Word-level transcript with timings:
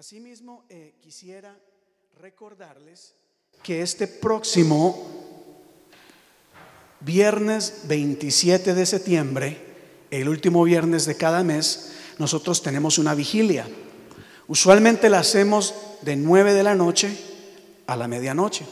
Asimismo, 0.00 0.64
eh, 0.70 0.94
quisiera 1.02 1.54
recordarles 2.22 3.12
que 3.62 3.82
este 3.82 4.06
próximo 4.06 4.96
viernes 7.00 7.82
27 7.84 8.72
de 8.72 8.86
septiembre, 8.86 9.58
el 10.10 10.30
último 10.30 10.64
viernes 10.64 11.04
de 11.04 11.18
cada 11.18 11.44
mes, 11.44 11.92
nosotros 12.16 12.62
tenemos 12.62 12.96
una 12.96 13.14
vigilia. 13.14 13.68
Usualmente 14.48 15.10
la 15.10 15.18
hacemos 15.18 15.74
de 16.00 16.16
9 16.16 16.54
de 16.54 16.62
la 16.62 16.74
noche 16.74 17.14
a 17.86 17.94
la 17.94 18.08
medianoche. 18.08 18.64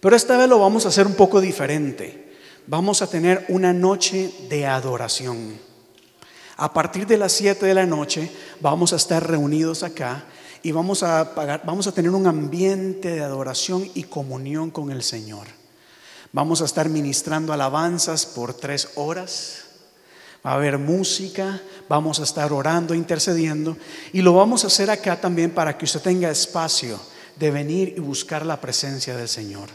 Pero 0.00 0.16
esta 0.16 0.36
vez 0.36 0.48
lo 0.48 0.58
vamos 0.58 0.84
a 0.84 0.88
hacer 0.88 1.06
un 1.06 1.14
poco 1.14 1.40
diferente. 1.40 2.34
Vamos 2.66 3.00
a 3.00 3.08
tener 3.08 3.44
una 3.48 3.72
noche 3.72 4.34
de 4.48 4.66
adoración. 4.66 5.56
A 6.56 6.72
partir 6.72 7.06
de 7.06 7.16
las 7.16 7.30
7 7.30 7.64
de 7.64 7.74
la 7.74 7.86
noche 7.86 8.28
vamos 8.60 8.92
a 8.92 8.96
estar 8.96 9.24
reunidos 9.24 9.84
acá 9.84 10.24
y 10.62 10.72
vamos 10.72 11.02
a, 11.02 11.24
vamos 11.64 11.86
a 11.86 11.92
tener 11.92 12.10
un 12.10 12.26
ambiente 12.26 13.10
de 13.10 13.22
adoración 13.22 13.88
y 13.94 14.04
comunión 14.04 14.70
con 14.70 14.90
el 14.90 15.02
Señor. 15.02 15.46
Vamos 16.32 16.60
a 16.60 16.66
estar 16.66 16.88
ministrando 16.88 17.52
alabanzas 17.52 18.26
por 18.26 18.54
tres 18.54 18.90
horas. 18.96 19.64
Va 20.44 20.52
a 20.52 20.54
haber 20.54 20.78
música, 20.78 21.60
vamos 21.88 22.20
a 22.20 22.24
estar 22.24 22.52
orando, 22.52 22.94
intercediendo 22.94 23.76
y 24.12 24.22
lo 24.22 24.34
vamos 24.34 24.62
a 24.64 24.68
hacer 24.68 24.90
acá 24.90 25.20
también 25.20 25.50
para 25.50 25.76
que 25.76 25.84
usted 25.84 26.00
tenga 26.00 26.30
espacio 26.30 27.00
de 27.36 27.50
venir 27.50 27.94
y 27.96 28.00
buscar 28.00 28.46
la 28.46 28.60
presencia 28.60 29.16
del 29.16 29.28
Señor. 29.28 29.68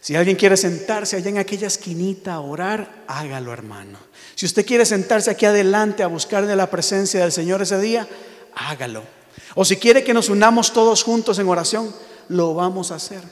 Si 0.00 0.16
alguien 0.16 0.36
quiere 0.36 0.56
sentarse 0.56 1.16
allá 1.16 1.28
en 1.28 1.38
aquella 1.38 1.66
esquinita 1.66 2.34
a 2.34 2.40
orar, 2.40 3.04
hágalo 3.06 3.52
hermano. 3.52 3.98
Si 4.34 4.46
usted 4.46 4.64
quiere 4.64 4.86
sentarse 4.86 5.30
aquí 5.30 5.44
adelante 5.44 6.02
a 6.02 6.06
buscar 6.06 6.46
de 6.46 6.56
la 6.56 6.70
presencia 6.70 7.20
del 7.20 7.32
Señor 7.32 7.60
ese 7.60 7.78
día, 7.78 8.08
hágalo. 8.54 9.19
O 9.54 9.64
si 9.64 9.76
quiere 9.76 10.04
que 10.04 10.14
nos 10.14 10.28
unamos 10.28 10.72
todos 10.72 11.02
juntos 11.02 11.38
en 11.38 11.48
oración, 11.48 11.92
lo 12.28 12.54
vamos 12.54 12.92
a 12.92 12.96
hacer. 12.96 13.22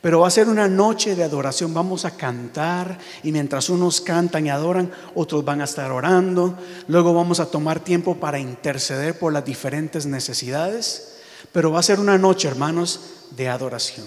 Pero 0.00 0.20
va 0.20 0.28
a 0.28 0.30
ser 0.30 0.48
una 0.48 0.68
noche 0.68 1.16
de 1.16 1.24
adoración. 1.24 1.72
Vamos 1.72 2.04
a 2.04 2.10
cantar 2.10 2.98
y 3.22 3.32
mientras 3.32 3.70
unos 3.70 4.02
cantan 4.02 4.46
y 4.46 4.50
adoran, 4.50 4.92
otros 5.14 5.44
van 5.46 5.62
a 5.62 5.64
estar 5.64 5.90
orando. 5.90 6.58
Luego 6.88 7.14
vamos 7.14 7.40
a 7.40 7.50
tomar 7.50 7.80
tiempo 7.80 8.16
para 8.16 8.38
interceder 8.38 9.18
por 9.18 9.32
las 9.32 9.46
diferentes 9.46 10.04
necesidades. 10.04 11.14
Pero 11.52 11.72
va 11.72 11.80
a 11.80 11.82
ser 11.82 12.00
una 12.00 12.18
noche, 12.18 12.48
hermanos, 12.48 13.00
de 13.30 13.48
adoración. 13.48 14.06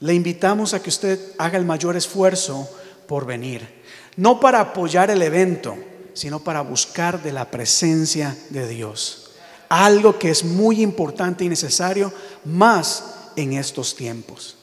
Le 0.00 0.14
invitamos 0.14 0.72
a 0.72 0.82
que 0.82 0.88
usted 0.88 1.20
haga 1.36 1.58
el 1.58 1.66
mayor 1.66 1.96
esfuerzo 1.96 2.66
por 3.06 3.26
venir. 3.26 3.82
No 4.16 4.40
para 4.40 4.60
apoyar 4.60 5.10
el 5.10 5.20
evento, 5.20 5.76
sino 6.14 6.40
para 6.40 6.62
buscar 6.62 7.22
de 7.22 7.32
la 7.32 7.50
presencia 7.50 8.36
de 8.50 8.66
Dios. 8.68 9.23
Algo 9.76 10.20
que 10.20 10.30
es 10.30 10.44
muy 10.44 10.82
importante 10.82 11.44
y 11.44 11.48
necesario 11.48 12.12
más 12.44 13.04
en 13.34 13.54
estos 13.54 13.96
tiempos. 13.96 14.56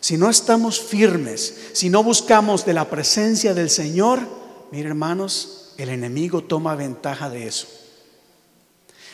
Si 0.00 0.16
no 0.16 0.30
estamos 0.30 0.80
firmes, 0.80 1.54
si 1.74 1.90
no 1.90 2.02
buscamos 2.02 2.64
de 2.64 2.72
la 2.72 2.88
presencia 2.88 3.52
del 3.52 3.68
Señor, 3.68 4.20
mire 4.70 4.88
hermanos, 4.88 5.74
el 5.76 5.90
enemigo 5.90 6.44
toma 6.44 6.76
ventaja 6.76 7.28
de 7.28 7.46
eso. 7.46 7.66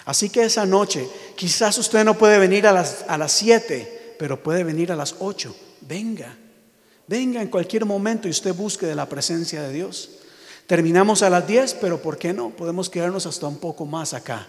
Así 0.05 0.31
que 0.31 0.45
esa 0.45 0.67
noche, 0.67 1.09
quizás 1.35 1.79
usted 1.79 2.05
no 2.05 2.17
puede 2.17 2.39
venir 2.39 2.69
a 2.69 2.73
las, 2.73 3.05
a 3.09 3.19
las 3.19 3.33
7, 3.33 4.15
pero 4.21 4.41
puede 4.41 4.63
venir 4.63 4.93
a 4.93 4.97
las 4.97 5.17
8. 5.19 5.53
Venga, 5.81 6.33
venga 7.09 7.43
en 7.43 7.48
cualquier 7.48 7.87
momento 7.87 8.29
y 8.29 8.31
usted 8.31 8.55
busque 8.55 8.87
de 8.87 8.95
la 8.95 9.09
presencia 9.09 9.65
de 9.65 9.73
Dios. 9.73 10.11
Terminamos 10.69 11.23
a 11.23 11.31
las 11.31 11.45
10, 11.45 11.75
pero 11.81 12.01
¿por 12.01 12.19
qué 12.19 12.33
no? 12.33 12.51
Podemos 12.51 12.89
quedarnos 12.89 13.27
hasta 13.27 13.48
un 13.48 13.59
poco 13.59 13.85
más 13.85 14.15
acá. 14.15 14.47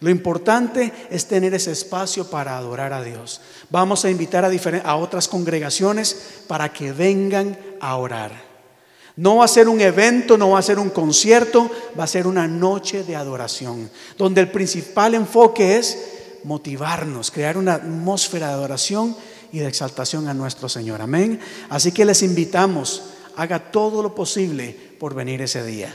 Lo 0.00 0.10
importante 0.10 0.92
es 1.10 1.26
tener 1.26 1.54
ese 1.54 1.72
espacio 1.72 2.30
para 2.30 2.56
adorar 2.56 2.92
a 2.92 3.02
Dios. 3.02 3.40
Vamos 3.68 4.04
a 4.04 4.10
invitar 4.10 4.44
a, 4.44 4.96
otras 4.96 5.26
congregaciones 5.26 6.42
para 6.46 6.72
que 6.72 6.92
vengan 6.92 7.58
a 7.80 7.96
orar. 7.96 8.30
No 9.16 9.36
va 9.36 9.46
a 9.46 9.48
ser 9.48 9.68
un 9.68 9.80
evento, 9.80 10.38
no 10.38 10.50
va 10.50 10.60
a 10.60 10.62
ser 10.62 10.78
un 10.78 10.90
concierto, 10.90 11.68
va 11.98 12.04
a 12.04 12.08
ser 12.08 12.28
una 12.28 12.46
noche 12.46 13.02
de 13.02 13.16
adoración, 13.16 13.90
donde 14.16 14.40
el 14.40 14.52
principal 14.52 15.14
enfoque 15.14 15.78
es 15.78 15.98
motivarnos, 16.44 17.32
crear 17.32 17.56
una 17.56 17.74
atmósfera 17.74 18.46
de 18.46 18.52
adoración 18.52 19.16
y 19.50 19.58
de 19.58 19.66
exaltación 19.66 20.28
a 20.28 20.34
nuestro 20.34 20.68
Señor. 20.68 21.02
Amén. 21.02 21.40
Así 21.68 21.90
que 21.90 22.04
les 22.04 22.22
invitamos, 22.22 23.02
haga 23.34 23.72
todo 23.72 24.00
lo 24.04 24.14
posible 24.14 24.76
por 25.00 25.14
venir 25.14 25.42
ese 25.42 25.64
día. 25.64 25.92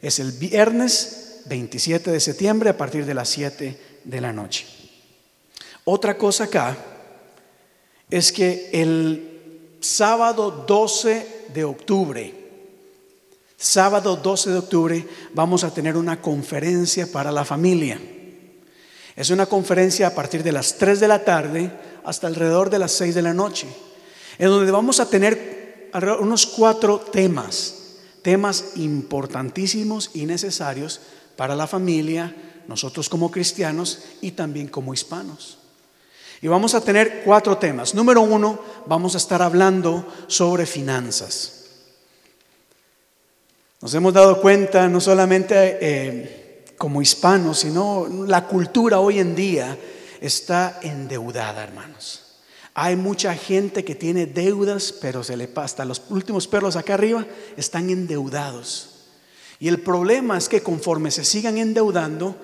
Es 0.00 0.20
el 0.20 0.30
viernes 0.30 1.29
27 1.50 2.12
de 2.12 2.20
septiembre 2.20 2.70
a 2.70 2.76
partir 2.76 3.04
de 3.04 3.12
las 3.12 3.28
7 3.28 3.76
de 4.04 4.20
la 4.20 4.32
noche. 4.32 4.66
Otra 5.84 6.16
cosa 6.16 6.44
acá 6.44 6.76
es 8.08 8.30
que 8.30 8.70
el 8.72 9.76
sábado 9.80 10.64
12 10.66 11.46
de 11.52 11.64
octubre, 11.64 12.32
sábado 13.56 14.14
12 14.14 14.50
de 14.50 14.58
octubre, 14.58 15.08
vamos 15.34 15.64
a 15.64 15.74
tener 15.74 15.96
una 15.96 16.22
conferencia 16.22 17.10
para 17.10 17.32
la 17.32 17.44
familia. 17.44 18.00
Es 19.16 19.30
una 19.30 19.46
conferencia 19.46 20.06
a 20.06 20.14
partir 20.14 20.44
de 20.44 20.52
las 20.52 20.78
3 20.78 21.00
de 21.00 21.08
la 21.08 21.24
tarde 21.24 21.72
hasta 22.04 22.28
alrededor 22.28 22.70
de 22.70 22.78
las 22.78 22.92
6 22.92 23.16
de 23.16 23.22
la 23.22 23.34
noche, 23.34 23.66
en 24.38 24.46
donde 24.46 24.70
vamos 24.70 25.00
a 25.00 25.10
tener 25.10 25.90
unos 26.20 26.46
cuatro 26.46 27.00
temas, 27.00 27.96
temas 28.22 28.76
importantísimos 28.76 30.12
y 30.14 30.26
necesarios 30.26 31.00
para 31.40 31.56
la 31.56 31.66
familia, 31.66 32.34
nosotros 32.68 33.08
como 33.08 33.30
cristianos 33.30 34.00
y 34.20 34.32
también 34.32 34.68
como 34.68 34.92
hispanos. 34.92 35.56
Y 36.42 36.48
vamos 36.48 36.74
a 36.74 36.82
tener 36.82 37.22
cuatro 37.24 37.56
temas. 37.56 37.94
Número 37.94 38.20
uno, 38.20 38.60
vamos 38.84 39.14
a 39.14 39.16
estar 39.16 39.40
hablando 39.40 40.06
sobre 40.26 40.66
finanzas. 40.66 41.64
Nos 43.80 43.94
hemos 43.94 44.12
dado 44.12 44.38
cuenta, 44.42 44.86
no 44.86 45.00
solamente 45.00 45.78
eh, 45.80 46.66
como 46.76 47.00
hispanos, 47.00 47.60
sino 47.60 48.06
la 48.26 48.46
cultura 48.46 49.00
hoy 49.00 49.18
en 49.18 49.34
día 49.34 49.78
está 50.20 50.78
endeudada, 50.82 51.64
hermanos. 51.64 52.34
Hay 52.74 52.96
mucha 52.96 53.34
gente 53.34 53.82
que 53.82 53.94
tiene 53.94 54.26
deudas, 54.26 54.92
pero 54.92 55.24
se 55.24 55.38
le 55.38 55.48
pasa. 55.48 55.86
Los 55.86 56.02
últimos 56.10 56.46
perros 56.46 56.76
acá 56.76 56.92
arriba 56.92 57.24
están 57.56 57.88
endeudados. 57.88 58.89
Y 59.60 59.68
el 59.68 59.80
problema 59.82 60.38
es 60.38 60.48
que 60.48 60.62
conforme 60.62 61.10
se 61.10 61.24
sigan 61.24 61.58
endeudando, 61.58 62.34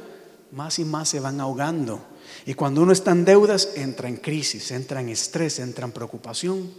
más 0.53 0.79
y 0.79 0.85
más 0.85 1.09
se 1.09 1.19
van 1.19 1.41
ahogando. 1.41 2.01
Y 2.45 2.55
cuando 2.55 2.83
uno 2.83 2.93
está 2.93 3.11
en 3.13 3.25
deudas, 3.25 3.71
entra 3.75 4.09
en 4.09 4.17
crisis, 4.17 4.71
entra 4.71 5.01
en 5.01 5.09
estrés, 5.09 5.59
entra 5.59 5.87
en 5.87 5.93
preocupación. 5.93 6.71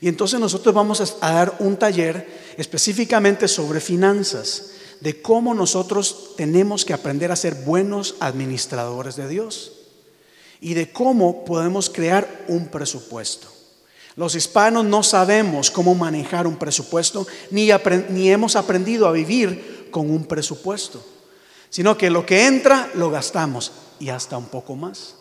Y 0.00 0.08
entonces 0.08 0.40
nosotros 0.40 0.74
vamos 0.74 1.16
a 1.20 1.32
dar 1.32 1.56
un 1.60 1.76
taller 1.76 2.26
específicamente 2.56 3.48
sobre 3.48 3.80
finanzas, 3.80 4.72
de 5.00 5.20
cómo 5.20 5.52
nosotros 5.52 6.32
tenemos 6.36 6.86
que 6.86 6.94
aprender 6.94 7.30
a 7.30 7.36
ser 7.36 7.54
buenos 7.54 8.16
administradores 8.20 9.16
de 9.16 9.28
Dios 9.28 9.72
y 10.58 10.72
de 10.72 10.90
cómo 10.90 11.44
podemos 11.44 11.90
crear 11.90 12.46
un 12.48 12.68
presupuesto. 12.68 13.48
Los 14.16 14.34
hispanos 14.34 14.84
no 14.84 15.02
sabemos 15.02 15.70
cómo 15.70 15.94
manejar 15.94 16.46
un 16.46 16.56
presupuesto, 16.56 17.26
ni, 17.50 17.70
hemos 18.30 18.56
aprendido 18.56 19.06
a 19.06 19.12
vivir 19.12 19.88
con 19.90 20.10
un 20.10 20.24
presupuesto, 20.24 21.04
sino 21.70 21.96
que 21.96 22.10
lo 22.10 22.24
que 22.24 22.46
entra 22.46 22.90
lo 22.94 23.10
gastamos 23.10 23.72
y 24.00 24.08
hasta 24.08 24.38
un 24.38 24.46
poco 24.46 24.74
más. 24.74 25.16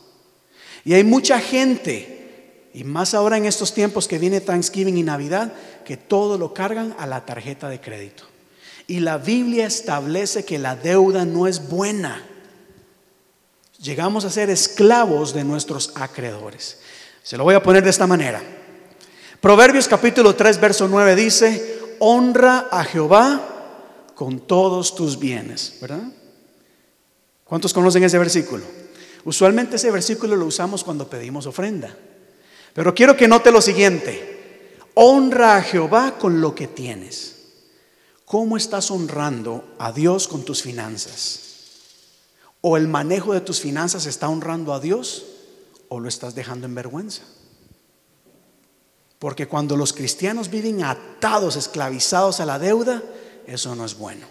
Y 0.85 0.93
hay 0.93 1.03
mucha 1.03 1.39
gente, 1.39 2.69
y 2.73 2.83
más 2.83 3.13
ahora 3.13 3.37
en 3.37 3.45
estos 3.45 3.73
tiempos 3.73 4.07
que 4.07 4.17
viene 4.17 4.41
Thanksgiving 4.41 4.97
y 4.97 5.03
Navidad, 5.03 5.53
que 5.83 5.97
todo 5.97 6.37
lo 6.37 6.53
cargan 6.53 6.95
a 6.97 7.05
la 7.05 7.25
tarjeta 7.25 7.69
de 7.69 7.81
crédito. 7.81 8.23
Y 8.87 8.99
la 8.99 9.17
Biblia 9.17 9.65
establece 9.65 10.45
que 10.45 10.59
la 10.59 10.75
deuda 10.75 11.25
no 11.25 11.47
es 11.47 11.67
buena 11.69 12.23
llegamos 13.85 14.25
a 14.25 14.29
ser 14.29 14.49
esclavos 14.49 15.33
de 15.33 15.43
nuestros 15.43 15.91
acreedores. 15.95 16.79
Se 17.23 17.37
lo 17.37 17.43
voy 17.43 17.55
a 17.55 17.63
poner 17.63 17.83
de 17.83 17.89
esta 17.89 18.07
manera. 18.07 18.41
Proverbios 19.45 19.87
capítulo 19.87 20.33
3, 20.33 20.59
verso 20.59 20.87
9 20.87 21.15
dice, 21.15 21.79
honra 21.99 22.67
a 22.71 22.83
Jehová 22.83 24.09
con 24.15 24.39
todos 24.39 24.95
tus 24.95 25.19
bienes, 25.19 25.77
¿verdad? 25.79 26.01
¿Cuántos 27.43 27.71
conocen 27.71 28.03
ese 28.03 28.17
versículo? 28.17 28.63
Usualmente 29.23 29.75
ese 29.75 29.91
versículo 29.91 30.35
lo 30.35 30.47
usamos 30.47 30.83
cuando 30.83 31.07
pedimos 31.07 31.45
ofrenda. 31.45 31.95
Pero 32.73 32.95
quiero 32.95 33.15
que 33.15 33.27
note 33.27 33.51
lo 33.51 33.61
siguiente, 33.61 34.79
honra 34.95 35.57
a 35.57 35.61
Jehová 35.61 36.17
con 36.17 36.41
lo 36.41 36.55
que 36.55 36.65
tienes. 36.65 37.35
¿Cómo 38.25 38.57
estás 38.57 38.89
honrando 38.89 39.75
a 39.77 39.91
Dios 39.91 40.27
con 40.27 40.43
tus 40.43 40.63
finanzas? 40.63 41.41
o 42.67 42.77
el 42.77 42.87
manejo 42.87 43.33
de 43.33 43.41
tus 43.41 43.59
finanzas 43.59 44.07
está 44.07 44.27
honrando 44.27 44.73
a 44.73 44.79
Dios 44.79 45.23
o 45.87 45.99
lo 45.99 46.09
estás 46.09 46.33
dejando 46.33 46.65
en 46.65 46.73
vergüenza. 46.73 47.21
Porque 49.19 49.47
cuando 49.47 49.77
los 49.77 49.93
cristianos 49.93 50.49
viven 50.49 50.83
atados, 50.83 51.55
esclavizados 51.55 52.39
a 52.39 52.45
la 52.45 52.59
deuda, 52.59 53.01
eso 53.47 53.75
no 53.75 53.85
es 53.85 53.97
bueno. 53.97 54.27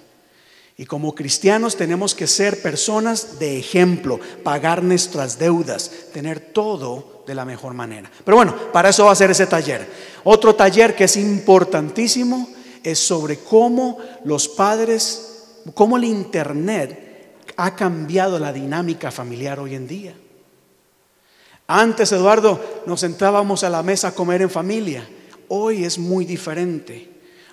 Y 0.76 0.86
como 0.86 1.14
cristianos 1.14 1.76
tenemos 1.76 2.14
que 2.14 2.26
ser 2.26 2.60
personas 2.60 3.38
de 3.38 3.58
ejemplo, 3.58 4.18
pagar 4.42 4.82
nuestras 4.82 5.38
deudas, 5.38 5.90
tener 6.12 6.40
todo 6.40 7.22
de 7.26 7.34
la 7.34 7.44
mejor 7.44 7.74
manera. 7.74 8.10
Pero 8.24 8.36
bueno, 8.36 8.54
para 8.72 8.88
eso 8.88 9.04
va 9.04 9.12
a 9.12 9.16
ser 9.16 9.30
ese 9.30 9.46
taller. 9.46 9.86
Otro 10.24 10.54
taller 10.54 10.96
que 10.96 11.04
es 11.04 11.16
importantísimo 11.16 12.48
es 12.82 12.98
sobre 12.98 13.38
cómo 13.38 13.98
los 14.24 14.48
padres, 14.48 15.44
cómo 15.74 15.96
el 15.96 16.04
Internet 16.04 17.04
ha 17.56 17.76
cambiado 17.76 18.38
la 18.40 18.52
dinámica 18.52 19.12
familiar 19.12 19.60
hoy 19.60 19.76
en 19.76 19.86
día. 19.86 20.14
Antes, 21.66 22.12
Eduardo, 22.12 22.82
nos 22.86 23.00
sentábamos 23.00 23.64
a 23.64 23.70
la 23.70 23.82
mesa 23.82 24.08
a 24.08 24.14
comer 24.14 24.42
en 24.42 24.50
familia. 24.50 25.08
Hoy 25.48 25.84
es 25.84 25.98
muy 25.98 26.26
diferente. 26.26 27.10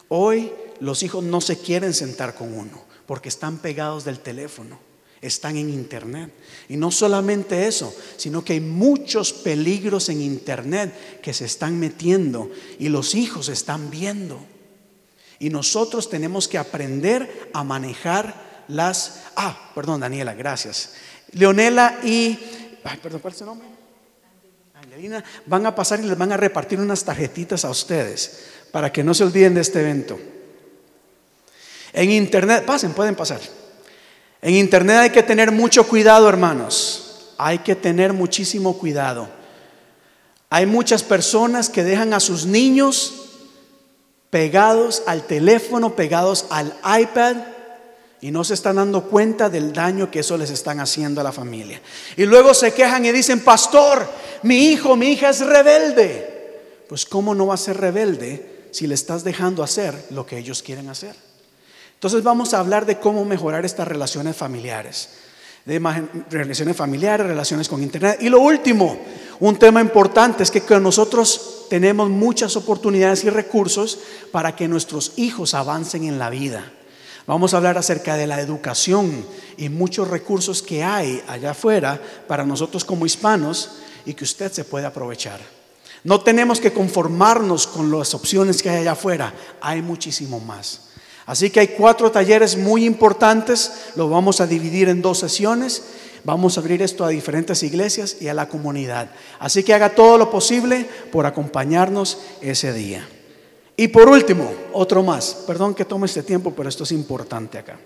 Hoy 0.09 0.51
los 0.81 1.01
hijos 1.03 1.23
no 1.23 1.39
se 1.39 1.57
quieren 1.57 1.93
sentar 1.93 2.35
con 2.35 2.53
uno 2.53 2.83
porque 3.05 3.29
están 3.29 3.57
pegados 3.59 4.03
del 4.03 4.19
teléfono, 4.19 4.79
están 5.21 5.55
en 5.55 5.69
internet. 5.69 6.33
Y 6.67 6.75
no 6.75 6.91
solamente 6.91 7.67
eso, 7.67 7.93
sino 8.17 8.43
que 8.43 8.53
hay 8.53 8.59
muchos 8.59 9.31
peligros 9.31 10.09
en 10.09 10.21
internet 10.21 11.21
que 11.21 11.33
se 11.33 11.45
están 11.45 11.79
metiendo 11.79 12.51
y 12.79 12.89
los 12.89 13.15
hijos 13.15 13.47
están 13.47 13.89
viendo. 13.89 14.39
Y 15.39 15.49
nosotros 15.49 16.09
tenemos 16.09 16.47
que 16.49 16.57
aprender 16.57 17.49
a 17.53 17.63
manejar 17.63 18.65
las... 18.67 19.23
Ah, 19.35 19.71
perdón, 19.73 20.01
Daniela, 20.01 20.33
gracias. 20.33 20.93
Leonela 21.31 21.99
y... 22.03 22.37
Perdón, 23.01 23.21
¿cuál 23.21 23.33
es 23.33 23.39
su 23.39 23.45
nombre? 23.45 23.70
Van 25.45 25.65
a 25.65 25.75
pasar 25.75 25.99
y 25.99 26.03
les 26.03 26.17
van 26.17 26.31
a 26.31 26.37
repartir 26.37 26.79
unas 26.79 27.03
tarjetitas 27.03 27.65
a 27.65 27.69
ustedes 27.69 28.45
para 28.71 28.91
que 28.91 29.03
no 29.03 29.13
se 29.13 29.23
olviden 29.23 29.53
de 29.53 29.61
este 29.61 29.81
evento. 29.81 30.19
En 31.93 32.11
internet, 32.11 32.65
pasen, 32.65 32.93
pueden 32.93 33.15
pasar. 33.15 33.41
En 34.41 34.55
internet 34.55 34.97
hay 34.97 35.09
que 35.09 35.23
tener 35.23 35.51
mucho 35.51 35.87
cuidado, 35.87 36.27
hermanos. 36.27 37.33
Hay 37.37 37.59
que 37.59 37.75
tener 37.75 38.13
muchísimo 38.13 38.77
cuidado. 38.77 39.29
Hay 40.49 40.65
muchas 40.65 41.03
personas 41.03 41.69
que 41.69 41.83
dejan 41.83 42.13
a 42.13 42.19
sus 42.19 42.45
niños 42.45 43.13
pegados 44.29 45.03
al 45.05 45.27
teléfono, 45.27 45.95
pegados 45.95 46.47
al 46.49 46.73
iPad 46.99 47.37
y 48.21 48.29
no 48.29 48.43
se 48.43 48.53
están 48.53 48.75
dando 48.75 49.03
cuenta 49.03 49.49
del 49.49 49.73
daño 49.73 50.11
que 50.11 50.19
eso 50.19 50.37
les 50.37 50.51
están 50.51 50.79
haciendo 50.79 51.19
a 51.19 51.23
la 51.23 51.31
familia. 51.31 51.81
Y 52.15 52.25
luego 52.25 52.53
se 52.53 52.71
quejan 52.71 53.03
y 53.03 53.11
dicen, 53.11 53.39
pastor, 53.39 54.07
mi 54.43 54.67
hijo, 54.67 54.95
mi 54.95 55.07
hija 55.07 55.29
es 55.29 55.39
rebelde. 55.39 56.61
Pues 56.87 57.05
¿cómo 57.05 57.33
no 57.33 57.47
va 57.47 57.55
a 57.55 57.57
ser 57.57 57.77
rebelde 57.77 58.67
si 58.71 58.85
le 58.85 58.93
estás 58.93 59.23
dejando 59.23 59.63
hacer 59.63 60.05
lo 60.11 60.25
que 60.25 60.37
ellos 60.37 60.61
quieren 60.61 60.89
hacer? 60.89 61.15
Entonces 61.95 62.21
vamos 62.21 62.53
a 62.53 62.59
hablar 62.59 62.85
de 62.85 62.99
cómo 62.99 63.25
mejorar 63.25 63.65
estas 63.65 63.87
relaciones 63.87 64.35
familiares, 64.35 65.09
de 65.65 65.79
relaciones 66.29 66.77
familiares, 66.77 67.25
relaciones 67.25 67.67
con 67.67 67.81
Internet. 67.81 68.19
Y 68.21 68.29
lo 68.29 68.39
último, 68.39 68.99
un 69.39 69.57
tema 69.57 69.81
importante 69.81 70.43
es 70.43 70.51
que 70.51 70.61
nosotros 70.79 71.65
tenemos 71.69 72.09
muchas 72.09 72.55
oportunidades 72.55 73.23
y 73.23 73.31
recursos 73.31 73.97
para 74.31 74.55
que 74.55 74.67
nuestros 74.67 75.13
hijos 75.15 75.55
avancen 75.55 76.03
en 76.03 76.19
la 76.19 76.29
vida. 76.29 76.71
Vamos 77.31 77.53
a 77.53 77.57
hablar 77.57 77.77
acerca 77.77 78.17
de 78.17 78.27
la 78.27 78.41
educación 78.41 79.25
y 79.55 79.69
muchos 79.69 80.09
recursos 80.09 80.61
que 80.61 80.83
hay 80.83 81.23
allá 81.29 81.51
afuera 81.51 81.97
para 82.27 82.43
nosotros 82.43 82.83
como 82.83 83.05
hispanos 83.05 83.69
y 84.05 84.13
que 84.15 84.25
usted 84.25 84.51
se 84.51 84.65
puede 84.65 84.85
aprovechar. 84.85 85.39
No 86.03 86.19
tenemos 86.19 86.59
que 86.59 86.73
conformarnos 86.73 87.67
con 87.67 87.89
las 87.89 88.13
opciones 88.13 88.61
que 88.61 88.69
hay 88.69 88.81
allá 88.81 88.91
afuera, 88.91 89.33
hay 89.61 89.81
muchísimo 89.81 90.41
más. 90.41 90.89
Así 91.25 91.49
que 91.49 91.61
hay 91.61 91.69
cuatro 91.69 92.11
talleres 92.11 92.57
muy 92.57 92.83
importantes, 92.83 93.91
lo 93.95 94.09
vamos 94.09 94.41
a 94.41 94.45
dividir 94.45 94.89
en 94.89 95.01
dos 95.01 95.19
sesiones. 95.19 95.83
Vamos 96.25 96.57
a 96.57 96.59
abrir 96.59 96.81
esto 96.81 97.05
a 97.05 97.09
diferentes 97.09 97.63
iglesias 97.63 98.17
y 98.19 98.27
a 98.27 98.33
la 98.33 98.49
comunidad. 98.49 99.09
Así 99.39 99.63
que 99.63 99.73
haga 99.73 99.95
todo 99.95 100.17
lo 100.17 100.29
posible 100.29 100.85
por 101.13 101.25
acompañarnos 101.25 102.17
ese 102.41 102.73
día. 102.73 103.07
Y 103.81 103.87
por 103.87 104.07
último, 104.07 104.53
otro 104.73 105.01
más. 105.01 105.33
Perdón 105.47 105.73
que 105.73 105.85
tome 105.85 106.05
este 106.05 106.21
tiempo, 106.21 106.53
pero 106.55 106.69
esto 106.69 106.83
es 106.83 106.91
importante 106.91 107.57
acá. 107.57 107.79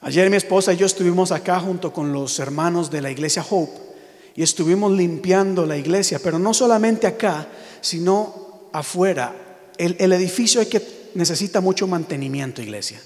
Ayer 0.00 0.28
mi 0.28 0.36
esposa 0.36 0.72
y 0.72 0.76
yo 0.76 0.86
estuvimos 0.86 1.30
acá 1.30 1.60
junto 1.60 1.92
con 1.92 2.12
los 2.12 2.40
hermanos 2.40 2.90
de 2.90 3.00
la 3.00 3.12
iglesia 3.12 3.46
Hope 3.48 3.78
y 4.34 4.42
estuvimos 4.42 4.90
limpiando 4.90 5.64
la 5.66 5.76
iglesia, 5.76 6.18
pero 6.20 6.36
no 6.36 6.52
solamente 6.52 7.06
acá, 7.06 7.46
sino 7.80 8.70
afuera. 8.72 9.32
El, 9.78 9.94
el 10.00 10.12
edificio 10.14 10.60
hay 10.60 10.66
que 10.66 11.10
necesita 11.14 11.60
mucho 11.60 11.86
mantenimiento, 11.86 12.62
iglesia. 12.62 13.00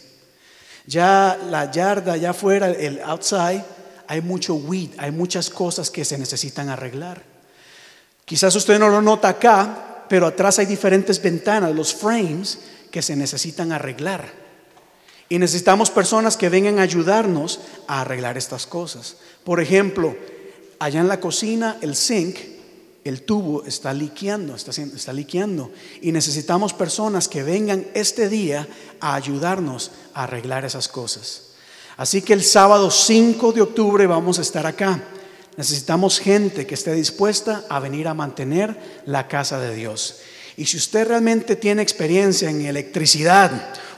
Ya 0.86 1.38
la 1.50 1.70
yarda, 1.70 2.16
ya 2.16 2.30
afuera, 2.30 2.70
el 2.70 3.02
outside, 3.02 3.62
hay 4.06 4.22
mucho 4.22 4.54
weed, 4.54 4.92
hay 4.96 5.10
muchas 5.10 5.50
cosas 5.50 5.90
que 5.90 6.06
se 6.06 6.16
necesitan 6.16 6.70
arreglar. 6.70 7.22
Quizás 8.24 8.56
usted 8.56 8.78
no 8.78 8.88
lo 8.88 9.02
nota 9.02 9.28
acá, 9.28 9.89
pero 10.10 10.26
atrás 10.26 10.58
hay 10.58 10.66
diferentes 10.66 11.22
ventanas, 11.22 11.72
los 11.72 11.94
frames, 11.94 12.58
que 12.90 13.00
se 13.00 13.14
necesitan 13.14 13.70
arreglar. 13.70 14.28
Y 15.28 15.38
necesitamos 15.38 15.88
personas 15.88 16.36
que 16.36 16.48
vengan 16.48 16.80
a 16.80 16.82
ayudarnos 16.82 17.60
a 17.86 18.00
arreglar 18.00 18.36
estas 18.36 18.66
cosas. 18.66 19.18
Por 19.44 19.60
ejemplo, 19.60 20.16
allá 20.80 20.98
en 20.98 21.06
la 21.06 21.20
cocina, 21.20 21.78
el 21.80 21.94
zinc 21.94 22.38
el 23.04 23.22
tubo 23.22 23.64
está 23.64 23.94
liqueando, 23.94 24.56
está, 24.56 24.72
está 24.72 25.12
liqueando. 25.12 25.70
Y 26.02 26.10
necesitamos 26.10 26.74
personas 26.74 27.28
que 27.28 27.44
vengan 27.44 27.86
este 27.94 28.28
día 28.28 28.66
a 28.98 29.14
ayudarnos 29.14 29.92
a 30.12 30.24
arreglar 30.24 30.64
esas 30.64 30.88
cosas. 30.88 31.50
Así 31.96 32.20
que 32.20 32.32
el 32.32 32.42
sábado 32.42 32.90
5 32.90 33.52
de 33.52 33.62
octubre 33.62 34.08
vamos 34.08 34.40
a 34.40 34.42
estar 34.42 34.66
acá. 34.66 35.00
Necesitamos 35.56 36.18
gente 36.18 36.66
que 36.66 36.74
esté 36.74 36.92
dispuesta 36.94 37.64
a 37.68 37.80
venir 37.80 38.08
a 38.08 38.14
mantener 38.14 38.76
la 39.06 39.28
casa 39.28 39.58
de 39.60 39.74
Dios. 39.74 40.20
Y 40.56 40.66
si 40.66 40.76
usted 40.76 41.08
realmente 41.08 41.56
tiene 41.56 41.82
experiencia 41.82 42.50
en 42.50 42.64
electricidad 42.64 43.50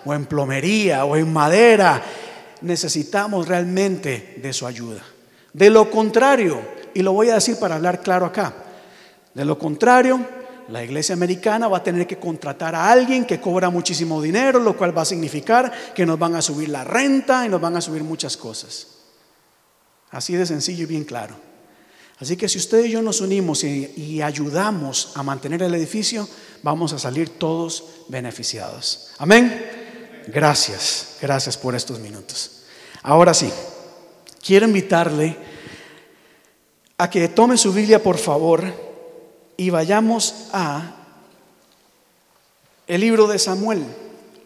o 0.05 0.15
en 0.15 0.27
plomería 0.27 1.05
o 1.05 1.17
en 1.17 1.33
madera, 1.33 2.03
necesitamos 2.61 3.49
realmente 3.49 4.39
de 4.41 4.53
su 4.53 4.67
ayuda. 4.67 5.03
De 5.53 5.71
lo 5.71 5.91
contrario, 5.91 6.61
y 6.95 7.03
lo 7.03 7.13
voy 7.13 7.31
a 7.31 7.35
decir 7.35 7.59
para 7.59 7.75
hablar 7.75 8.01
claro 8.01 8.27
acá, 8.27 8.55
de 9.35 9.45
lo 9.45 9.59
contrario, 9.59 10.21
la 10.69 10.85
iglesia 10.85 11.15
americana 11.15 11.69
va 11.69 11.79
a 11.79 11.83
tener 11.83 12.07
que 12.07 12.19
contratar 12.19 12.75
a 12.75 12.91
alguien 12.91 13.25
que 13.25 13.41
cobra 13.41 13.69
muchísimo 13.71 14.23
dinero, 14.23 14.59
lo 14.59 14.77
cual 14.77 14.97
va 14.97 15.03
a 15.03 15.07
significar 15.07 15.71
que 15.95 16.07
nos 16.07 16.19
van 16.19 16.37
a 16.37 16.43
subir 16.43 16.69
la 16.69 16.85
renta 16.85 17.45
y 17.45 17.49
nos 17.49 17.61
van 17.61 17.77
a 17.77 17.81
subir 17.81 18.03
muchas 18.05 18.37
cosas. 18.37 18.87
Así 20.13 20.35
de 20.35 20.47
sencillo 20.47 20.85
y 20.85 20.87
bien 20.87 21.05
claro. 21.05 21.35
Así 22.21 22.37
que 22.37 22.49
si 22.49 22.59
usted 22.59 22.85
y 22.85 22.91
yo 22.91 23.03
nos 23.03 23.21
unimos 23.21 23.65
y, 23.65 24.23
ayudamos 24.23 25.11
a 25.17 25.25
mantener 25.25 25.63
el 25.65 25.75
edificio, 25.75 26.29
vamos 26.63 26.93
a 26.93 26.99
salir 27.01 27.31
todos 27.31 27.85
beneficiados. 28.09 29.11
Amén. 29.19 30.23
Gracias, 30.29 31.17
gracias 31.21 31.57
por 31.57 31.75
estos 31.75 31.99
minutos. 31.99 32.63
Ahora 33.03 33.35
sí, 33.35 33.51
quiero 34.41 34.67
invitarle 34.67 35.37
a 36.97 37.11
que 37.11 37.27
tome 37.29 37.57
su 37.57 37.73
Biblia, 37.73 38.01
por 38.01 38.19
favor 38.19 38.93
y 39.57 39.71
vayamos 39.71 40.49
a 40.53 40.97
el 42.87 43.01
libro 43.01 43.27
de 43.27 43.39
Samuel, 43.39 43.85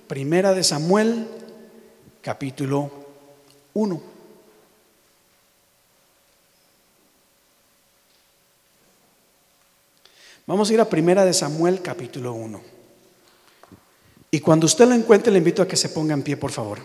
primera 0.06 0.54
de 0.54 0.64
Samuel, 0.64 1.28
capítulo 2.22 2.90
1. 3.74 4.15
Vamos 10.46 10.70
a 10.70 10.74
ir 10.74 10.80
a 10.80 10.88
primera 10.88 11.24
de 11.24 11.34
Samuel, 11.34 11.82
capítulo 11.82 12.32
1. 12.32 12.60
Y 14.30 14.38
cuando 14.38 14.66
usted 14.66 14.86
lo 14.86 14.94
encuentre, 14.94 15.32
le 15.32 15.38
invito 15.38 15.60
a 15.60 15.66
que 15.66 15.76
se 15.76 15.88
ponga 15.88 16.14
en 16.14 16.22
pie, 16.22 16.36
por 16.36 16.52
favor. 16.52 16.78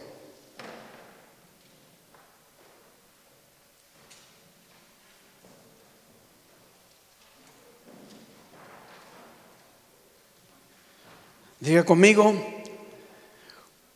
Diga 11.60 11.86
conmigo 11.86 12.34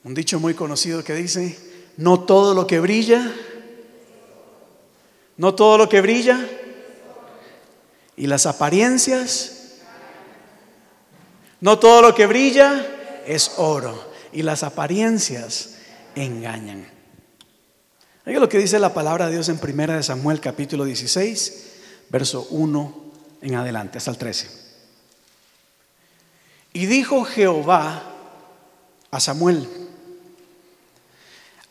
un 0.04 0.14
dicho 0.14 0.40
muy 0.40 0.54
conocido 0.54 1.04
que 1.04 1.16
dice, 1.16 1.58
no 1.98 2.20
todo 2.20 2.54
lo 2.54 2.68
que 2.68 2.80
brilla, 2.80 3.34
no 5.38 5.56
todo 5.56 5.80
lo 5.80 5.90
que 5.90 6.02
brilla 6.02 6.48
y 8.16 8.28
las 8.28 8.46
apariencias, 8.46 9.55
no 11.66 11.80
todo 11.80 12.04
lo 12.04 12.14
que 12.14 12.28
brilla 12.28 13.24
es 13.26 13.54
oro 13.58 14.12
y 14.32 14.44
las 14.44 14.62
apariencias 14.62 15.78
engañan. 16.14 16.88
Oiga 18.24 18.40
lo 18.40 18.48
que 18.48 18.60
dice 18.60 18.78
la 18.78 18.94
palabra 18.94 19.26
de 19.26 19.32
Dios 19.32 19.50
en 19.50 19.60
1 19.60 20.04
Samuel 20.04 20.40
capítulo 20.40 20.86
16, 20.86 21.64
verso 22.10 22.46
1 22.52 22.96
en 23.42 23.56
adelante, 23.56 23.98
hasta 23.98 24.12
el 24.12 24.18
13. 24.20 24.48
Y 26.74 26.86
dijo 26.86 27.24
Jehová 27.24 28.14
a 29.10 29.20
Samuel, 29.20 29.68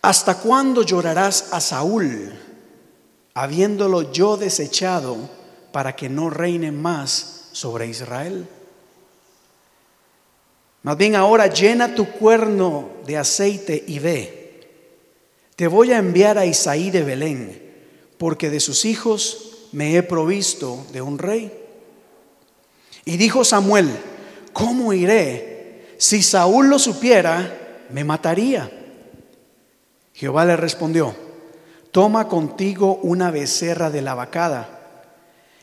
¿hasta 0.03 0.39
cuándo 0.39 0.83
llorarás 0.83 1.53
a 1.53 1.61
Saúl, 1.61 2.37
habiéndolo 3.35 4.11
yo 4.11 4.37
desechado 4.37 5.31
para 5.71 5.95
que 5.95 6.09
no 6.09 6.31
reine 6.31 6.73
más 6.73 7.51
sobre 7.53 7.87
Israel? 7.87 8.49
Más 10.85 10.99
bien 10.99 11.17
ahora 11.17 11.47
llena 11.47 11.95
tu 11.95 12.11
cuerno 12.11 12.91
de 13.07 13.17
aceite 13.17 13.83
y 13.87 13.99
ve. 14.01 14.69
Te 15.57 15.67
voy 15.67 15.93
a 15.93 15.99
enviar 15.99 16.37
a 16.37 16.45
Isaí 16.45 16.91
de 16.91 17.03
Belén, 17.03 17.63
porque 18.19 18.51
de 18.51 18.61
sus 18.61 18.85
hijos 18.85 19.69
me 19.73 19.97
he 19.97 20.03
provisto 20.03 20.87
de 20.93 21.01
un 21.01 21.19
rey. 21.19 21.51
Y 23.07 23.17
dijo 23.17 23.45
Samuel, 23.45 23.89
¿cómo 24.53 24.93
iré? 24.93 25.95
Si 25.97 26.23
Saúl 26.23 26.69
lo 26.69 26.79
supiera, 26.79 27.87
me 27.89 28.05
mataría. 28.05 28.71
Jehová 30.13 30.45
le 30.45 30.57
respondió, 30.57 31.17
toma 31.93 32.29
contigo 32.29 33.01
una 33.03 33.31
becerra 33.31 33.89
de 33.89 34.03
la 34.03 34.15
vacada 34.15 35.01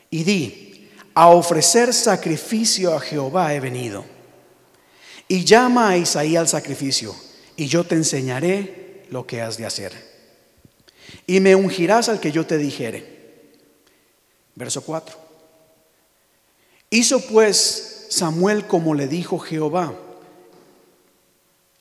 y 0.09 0.23
di, 0.23 0.89
a 1.13 1.27
ofrecer 1.27 1.93
sacrificio 1.93 2.95
a 2.95 2.99
Jehová 2.99 3.53
he 3.53 3.59
venido. 3.59 4.03
Y 5.31 5.45
llama 5.45 5.87
a 5.87 5.97
Isaí 5.97 6.35
al 6.35 6.49
sacrificio, 6.49 7.15
y 7.55 7.67
yo 7.67 7.85
te 7.85 7.95
enseñaré 7.95 9.05
lo 9.11 9.25
que 9.25 9.41
has 9.41 9.55
de 9.55 9.65
hacer. 9.65 9.93
Y 11.25 11.39
me 11.39 11.55
ungirás 11.55 12.09
al 12.09 12.19
que 12.19 12.33
yo 12.33 12.45
te 12.45 12.57
dijere. 12.57 13.53
Verso 14.55 14.81
4. 14.81 15.17
Hizo 16.89 17.21
pues 17.27 18.07
Samuel 18.09 18.67
como 18.67 18.93
le 18.93 19.07
dijo 19.07 19.39
Jehová. 19.39 19.93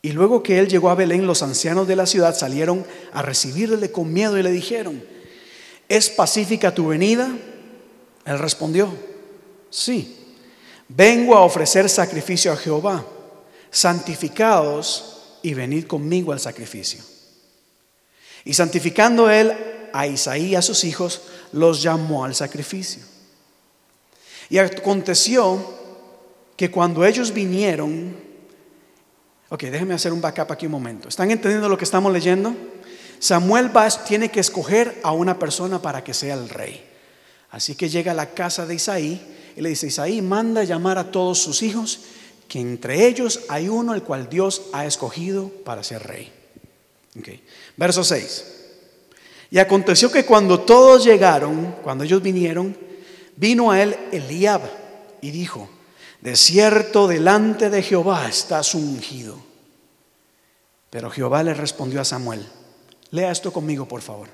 Y 0.00 0.12
luego 0.12 0.44
que 0.44 0.60
él 0.60 0.68
llegó 0.68 0.88
a 0.88 0.94
Belén, 0.94 1.26
los 1.26 1.42
ancianos 1.42 1.88
de 1.88 1.96
la 1.96 2.06
ciudad 2.06 2.36
salieron 2.36 2.86
a 3.12 3.20
recibirle 3.20 3.90
con 3.90 4.12
miedo 4.12 4.38
y 4.38 4.44
le 4.44 4.52
dijeron, 4.52 5.02
¿es 5.88 6.08
pacífica 6.08 6.72
tu 6.72 6.86
venida? 6.86 7.28
Él 8.26 8.38
respondió, 8.38 8.94
sí, 9.70 10.36
vengo 10.86 11.34
a 11.34 11.42
ofrecer 11.42 11.88
sacrificio 11.88 12.52
a 12.52 12.56
Jehová, 12.56 13.04
santificados 13.70 15.38
y 15.42 15.54
venid 15.54 15.86
conmigo 15.86 16.32
al 16.32 16.40
sacrificio. 16.40 17.02
Y 18.44 18.54
santificando 18.54 19.30
él 19.30 19.52
a 19.92 20.06
Isaí 20.06 20.48
y 20.48 20.54
a 20.54 20.62
sus 20.62 20.84
hijos, 20.84 21.22
los 21.52 21.82
llamó 21.82 22.24
al 22.24 22.34
sacrificio. 22.34 23.02
Y 24.48 24.58
aconteció 24.58 25.78
que 26.56 26.70
cuando 26.70 27.04
ellos 27.04 27.32
vinieron, 27.32 28.16
ok, 29.48 29.62
déjenme 29.64 29.94
hacer 29.94 30.12
un 30.12 30.20
backup 30.20 30.52
aquí 30.52 30.66
un 30.66 30.72
momento. 30.72 31.08
¿Están 31.08 31.30
entendiendo 31.30 31.68
lo 31.68 31.78
que 31.78 31.84
estamos 31.84 32.12
leyendo? 32.12 32.54
Samuel 33.18 33.70
tiene 34.06 34.30
que 34.30 34.40
escoger 34.40 35.00
a 35.02 35.12
una 35.12 35.38
persona 35.38 35.80
para 35.80 36.02
que 36.02 36.14
sea 36.14 36.34
el 36.34 36.48
rey. 36.48 36.84
Así 37.50 37.74
que 37.74 37.88
llega 37.88 38.12
a 38.12 38.14
la 38.14 38.30
casa 38.30 38.64
de 38.64 38.74
Isaí 38.74 39.20
y 39.56 39.60
le 39.60 39.68
dice, 39.68 39.88
Isaí, 39.88 40.22
manda 40.22 40.64
llamar 40.64 40.98
a 40.98 41.10
todos 41.10 41.38
sus 41.38 41.62
hijos, 41.62 42.00
que 42.50 42.60
entre 42.60 43.06
ellos 43.06 43.44
hay 43.48 43.70
uno 43.70 43.94
el 43.94 44.02
cual 44.02 44.28
Dios 44.28 44.64
ha 44.74 44.84
escogido 44.84 45.48
para 45.64 45.82
ser 45.82 46.02
rey. 46.02 46.30
Verso 47.78 48.04
6. 48.04 48.44
Y 49.52 49.58
aconteció 49.58 50.12
que 50.12 50.26
cuando 50.26 50.60
todos 50.60 51.04
llegaron, 51.04 51.76
cuando 51.82 52.04
ellos 52.04 52.22
vinieron, 52.22 52.76
Vino 53.40 53.70
a 53.70 53.82
él 53.82 53.96
Eliab 54.12 54.60
y 55.22 55.30
dijo, 55.30 55.70
de 56.20 56.36
cierto 56.36 57.08
delante 57.08 57.70
de 57.70 57.82
Jehová 57.82 58.28
estás 58.28 58.74
ungido. 58.74 59.38
Pero 60.90 61.10
Jehová 61.10 61.42
le 61.42 61.54
respondió 61.54 62.02
a 62.02 62.04
Samuel, 62.04 62.46
lea 63.12 63.30
esto 63.30 63.50
conmigo 63.50 63.88
por 63.88 64.02
favor, 64.02 64.28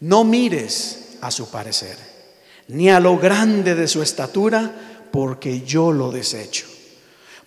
no 0.00 0.24
mires 0.24 1.10
a 1.20 1.30
su 1.30 1.48
parecer, 1.48 1.96
ni 2.66 2.90
a 2.90 2.98
lo 2.98 3.18
grande 3.18 3.76
de 3.76 3.86
su 3.86 4.02
estatura, 4.02 5.08
porque 5.12 5.60
yo 5.60 5.92
lo 5.92 6.10
desecho. 6.10 6.66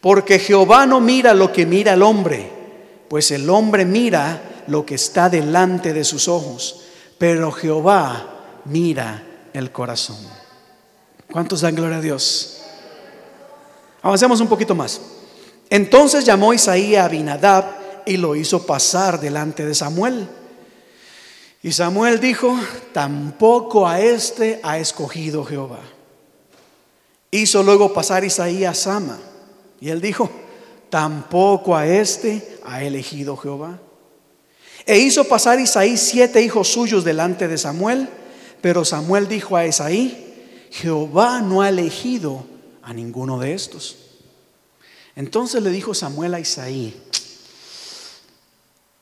Porque 0.01 0.39
Jehová 0.39 0.85
no 0.85 0.99
mira 0.99 1.33
lo 1.33 1.51
que 1.51 1.65
mira 1.65 1.93
el 1.93 2.03
hombre, 2.03 2.51
pues 3.09 3.31
el 3.31 3.49
hombre 3.49 3.85
mira 3.85 4.63
lo 4.67 4.85
que 4.85 4.95
está 4.95 5.29
delante 5.29 5.93
de 5.93 6.03
sus 6.03 6.27
ojos, 6.27 6.83
pero 7.17 7.51
Jehová 7.51 8.61
mira 8.65 9.23
el 9.53 9.71
corazón. 9.71 10.17
¿Cuántos 11.31 11.61
dan 11.61 11.75
gloria 11.75 11.97
a 11.97 12.01
Dios? 12.01 12.61
Avancemos 14.01 14.39
un 14.39 14.47
poquito 14.47 14.75
más. 14.75 15.01
Entonces 15.69 16.23
llamó 16.23 16.53
Isaí 16.53 16.95
a 16.95 17.05
Abinadab 17.05 17.65
y 18.05 18.17
lo 18.17 18.35
hizo 18.35 18.65
pasar 18.65 19.19
delante 19.19 19.65
de 19.65 19.75
Samuel. 19.75 20.27
Y 21.61 21.71
Samuel 21.73 22.19
dijo, 22.19 22.57
tampoco 22.93 23.87
a 23.87 23.99
este 23.99 24.61
ha 24.63 24.77
escogido 24.77 25.43
Jehová. 25.43 25.81
Hizo 27.31 27.63
luego 27.63 27.93
pasar 27.93 28.23
Isaí 28.23 28.63
a 28.63 28.73
Sama. 28.73 29.17
Y 29.79 29.89
él 29.89 30.01
dijo, 30.01 30.29
tampoco 30.89 31.75
a 31.75 31.85
este 31.87 32.59
ha 32.63 32.83
elegido 32.83 33.37
Jehová. 33.37 33.79
E 34.85 34.97
hizo 34.97 35.25
pasar 35.25 35.59
Isaí 35.59 35.97
siete 35.97 36.41
hijos 36.41 36.69
suyos 36.69 37.03
delante 37.03 37.47
de 37.47 37.57
Samuel. 37.57 38.07
Pero 38.61 38.85
Samuel 38.85 39.27
dijo 39.27 39.55
a 39.55 39.65
Isaí, 39.65 40.67
Jehová 40.71 41.41
no 41.41 41.61
ha 41.61 41.69
elegido 41.69 42.45
a 42.81 42.93
ninguno 42.93 43.37
de 43.39 43.53
estos. 43.53 43.97
Entonces 45.15 45.61
le 45.61 45.71
dijo 45.71 45.93
Samuel 45.93 46.33
a 46.33 46.39
Isaí, 46.39 46.95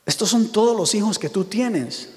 estos 0.06 0.30
son 0.30 0.52
todos 0.52 0.76
los 0.76 0.94
hijos 0.96 1.20
que 1.20 1.30
tú 1.30 1.46
tienes. 1.46 2.10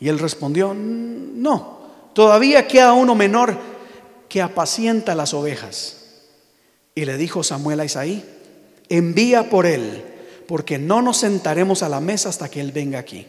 Y 0.00 0.08
él 0.08 0.18
respondió, 0.18 0.74
no, 0.74 1.78
todavía 2.12 2.66
queda 2.66 2.92
uno 2.92 3.14
menor 3.14 3.56
que 4.28 4.42
apacienta 4.42 5.14
las 5.14 5.34
ovejas. 5.34 6.03
Y 6.94 7.04
le 7.04 7.16
dijo 7.16 7.42
Samuel 7.42 7.80
a 7.80 7.84
Isaí, 7.84 8.24
envía 8.88 9.50
por 9.50 9.66
él, 9.66 10.04
porque 10.46 10.78
no 10.78 11.02
nos 11.02 11.18
sentaremos 11.18 11.82
a 11.82 11.88
la 11.88 12.00
mesa 12.00 12.28
hasta 12.28 12.48
que 12.48 12.60
él 12.60 12.72
venga 12.72 12.98
aquí. 12.98 13.26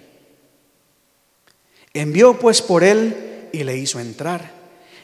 Envió 1.94 2.38
pues 2.40 2.62
por 2.62 2.84
él 2.84 3.50
y 3.52 3.64
le 3.64 3.78
hizo 3.78 4.00
entrar 4.00 4.52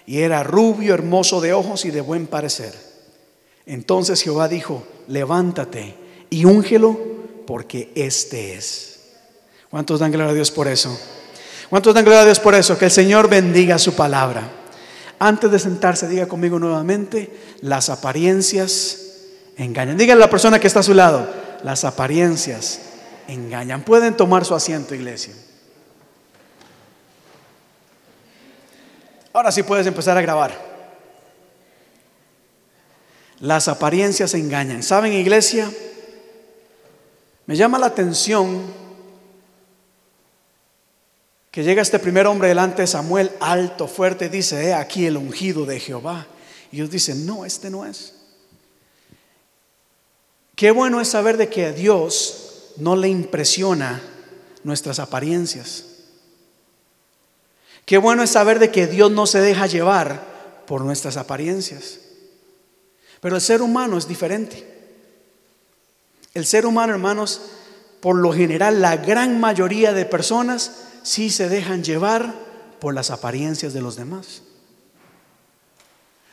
y 0.05 0.19
era 0.19 0.43
rubio, 0.43 0.93
hermoso 0.93 1.41
de 1.41 1.53
ojos 1.53 1.85
y 1.85 1.91
de 1.91 2.01
buen 2.01 2.27
parecer. 2.27 2.73
Entonces 3.65 4.21
Jehová 4.21 4.47
dijo, 4.47 4.83
levántate 5.07 5.95
y 6.29 6.45
úngelo 6.45 6.99
porque 7.47 7.91
este 7.95 8.55
es. 8.55 8.99
¿Cuántos 9.69 9.99
dan 9.99 10.11
gloria 10.11 10.31
a 10.31 10.35
Dios 10.35 10.51
por 10.51 10.67
eso? 10.67 10.99
¿Cuántos 11.69 11.93
dan 11.93 12.03
gloria 12.03 12.23
a 12.23 12.25
Dios 12.25 12.39
por 12.39 12.55
eso? 12.55 12.77
Que 12.77 12.85
el 12.85 12.91
Señor 12.91 13.29
bendiga 13.29 13.79
su 13.79 13.93
palabra. 13.93 14.60
Antes 15.23 15.51
de 15.51 15.59
sentarse, 15.59 16.07
diga 16.07 16.25
conmigo 16.27 16.57
nuevamente, 16.57 17.31
las 17.61 17.91
apariencias 17.91 19.19
engañan. 19.55 19.95
Díganle 19.95 20.23
a 20.23 20.25
la 20.25 20.31
persona 20.31 20.59
que 20.59 20.65
está 20.65 20.79
a 20.79 20.83
su 20.83 20.95
lado, 20.95 21.31
las 21.63 21.83
apariencias 21.83 22.81
engañan. 23.27 23.83
Pueden 23.83 24.17
tomar 24.17 24.45
su 24.45 24.55
asiento, 24.55 24.95
iglesia. 24.95 25.35
Ahora 29.31 29.51
sí 29.51 29.61
puedes 29.61 29.85
empezar 29.85 30.17
a 30.17 30.23
grabar. 30.23 30.57
Las 33.41 33.67
apariencias 33.67 34.33
engañan. 34.33 34.81
¿Saben, 34.81 35.13
iglesia? 35.13 35.71
Me 37.45 37.55
llama 37.55 37.77
la 37.77 37.85
atención 37.85 38.73
que 41.51 41.63
llega 41.63 41.81
este 41.81 41.99
primer 41.99 42.27
hombre 42.27 42.47
delante 42.47 42.81
de 42.81 42.87
Samuel, 42.87 43.29
alto, 43.41 43.89
fuerte, 43.89 44.29
dice, 44.29 44.67
he 44.67 44.73
aquí 44.73 45.05
el 45.05 45.17
ungido 45.17 45.65
de 45.65 45.81
Jehová. 45.81 46.27
Y 46.71 46.77
ellos 46.77 46.89
dicen, 46.89 47.25
no, 47.25 47.43
este 47.43 47.69
no 47.69 47.85
es. 47.85 48.15
Qué 50.55 50.71
bueno 50.71 51.01
es 51.01 51.09
saber 51.09 51.35
de 51.35 51.49
que 51.49 51.65
a 51.65 51.71
Dios 51.73 52.71
no 52.77 52.95
le 52.95 53.09
impresiona 53.09 54.01
nuestras 54.63 54.99
apariencias. 54.99 55.85
Qué 57.83 57.97
bueno 57.97 58.23
es 58.23 58.29
saber 58.29 58.59
de 58.59 58.71
que 58.71 58.87
Dios 58.87 59.11
no 59.11 59.27
se 59.27 59.41
deja 59.41 59.67
llevar 59.67 60.63
por 60.65 60.81
nuestras 60.85 61.17
apariencias. 61.17 61.99
Pero 63.19 63.35
el 63.35 63.41
ser 63.41 63.61
humano 63.61 63.97
es 63.97 64.07
diferente. 64.07 64.65
El 66.33 66.45
ser 66.45 66.65
humano, 66.65 66.93
hermanos, 66.93 67.41
por 67.99 68.15
lo 68.15 68.31
general, 68.31 68.81
la 68.81 68.95
gran 68.95 69.41
mayoría 69.41 69.91
de 69.91 70.05
personas 70.05 70.90
sí 71.03 71.29
se 71.29 71.49
dejan 71.49 71.83
llevar 71.83 72.33
por 72.79 72.93
las 72.93 73.11
apariencias 73.11 73.73
de 73.73 73.81
los 73.81 73.95
demás. 73.95 74.43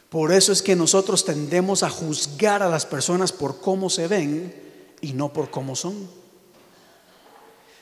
Por 0.08 0.32
eso 0.32 0.52
es 0.52 0.62
que 0.62 0.74
nosotros 0.74 1.24
tendemos 1.24 1.82
a 1.82 1.90
juzgar 1.90 2.62
a 2.62 2.68
las 2.68 2.86
personas 2.86 3.32
por 3.32 3.60
cómo 3.60 3.90
se 3.90 4.08
ven 4.08 4.54
y 5.00 5.12
no 5.12 5.32
por 5.32 5.50
cómo 5.50 5.76
son. 5.76 6.08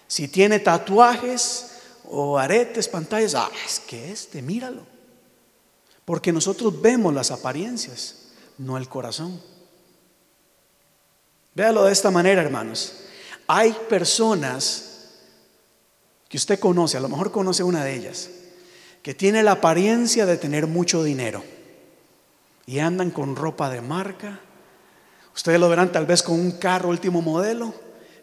Si 0.09 0.28
tiene 0.28 0.59
tatuajes, 0.59 1.76
o 2.09 2.38
aretes, 2.38 2.88
pantallas, 2.88 3.35
ah, 3.35 3.50
es 3.64 3.81
que 3.81 4.12
este, 4.12 4.43
míralo. 4.43 4.83
Porque 6.05 6.33
nosotros 6.33 6.81
vemos 6.81 7.12
las 7.12 7.31
apariencias, 7.31 8.28
no 8.59 8.76
el 8.76 8.88
corazón. 8.88 9.40
Véalo 11.55 11.85
de 11.85 11.93
esta 11.93 12.11
manera, 12.11 12.43
hermanos. 12.43 12.93
Hay 13.49 13.76
personas 13.88 14.86
que 16.28 16.37
usted 16.37 16.59
conoce, 16.59 16.97
a 16.97 17.00
lo 17.00 17.09
mejor 17.09 17.30
conoce 17.30 17.62
una 17.62 17.85
de 17.85 17.95
ellas, 17.95 18.30
que 19.02 19.14
tiene 19.14 19.42
la 19.42 19.52
apariencia 19.52 20.26
de 20.26 20.37
tener 20.37 20.66
mucho 20.66 21.04
dinero 21.04 21.45
y 22.66 22.80
andan 22.80 23.11
con 23.11 23.37
ropa 23.37 23.71
de 23.71 23.80
marca. 23.80 24.40
Ustedes 25.35 25.61
lo 25.61 25.68
verán 25.68 25.92
tal 25.92 26.06
vez 26.06 26.23
con 26.23 26.38
un 26.38 26.52
carro 26.52 26.88
último 26.88 27.23
modelo, 27.23 27.73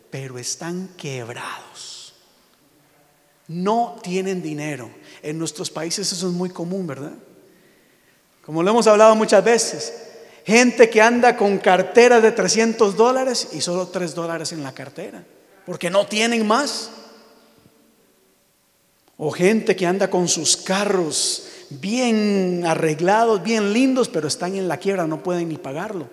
pero 0.09 0.37
están 0.37 0.89
quebrados. 0.97 2.13
No 3.47 3.97
tienen 4.01 4.41
dinero. 4.41 4.89
En 5.21 5.37
nuestros 5.37 5.69
países 5.69 6.11
eso 6.11 6.27
es 6.27 6.33
muy 6.33 6.49
común, 6.49 6.85
¿verdad? 6.85 7.13
Como 8.45 8.61
lo 8.61 8.71
hemos 8.71 8.87
hablado 8.87 9.15
muchas 9.15 9.43
veces. 9.43 9.93
Gente 10.45 10.89
que 10.89 11.01
anda 11.01 11.37
con 11.37 11.57
carteras 11.59 12.21
de 12.21 12.33
300 12.33 12.97
dólares 12.97 13.49
y 13.53 13.61
solo 13.61 13.87
3 13.87 14.13
dólares 14.13 14.51
en 14.51 14.61
la 14.61 14.73
cartera, 14.73 15.23
porque 15.65 15.89
no 15.89 16.05
tienen 16.07 16.45
más. 16.45 16.89
O 19.17 19.31
gente 19.31 19.75
que 19.75 19.85
anda 19.85 20.09
con 20.09 20.27
sus 20.27 20.57
carros 20.57 21.47
bien 21.69 22.63
arreglados, 22.65 23.43
bien 23.43 23.73
lindos, 23.73 24.09
pero 24.09 24.27
están 24.27 24.55
en 24.55 24.67
la 24.67 24.77
quiebra, 24.77 25.07
no 25.07 25.21
pueden 25.23 25.49
ni 25.49 25.57
pagarlo. 25.57 26.07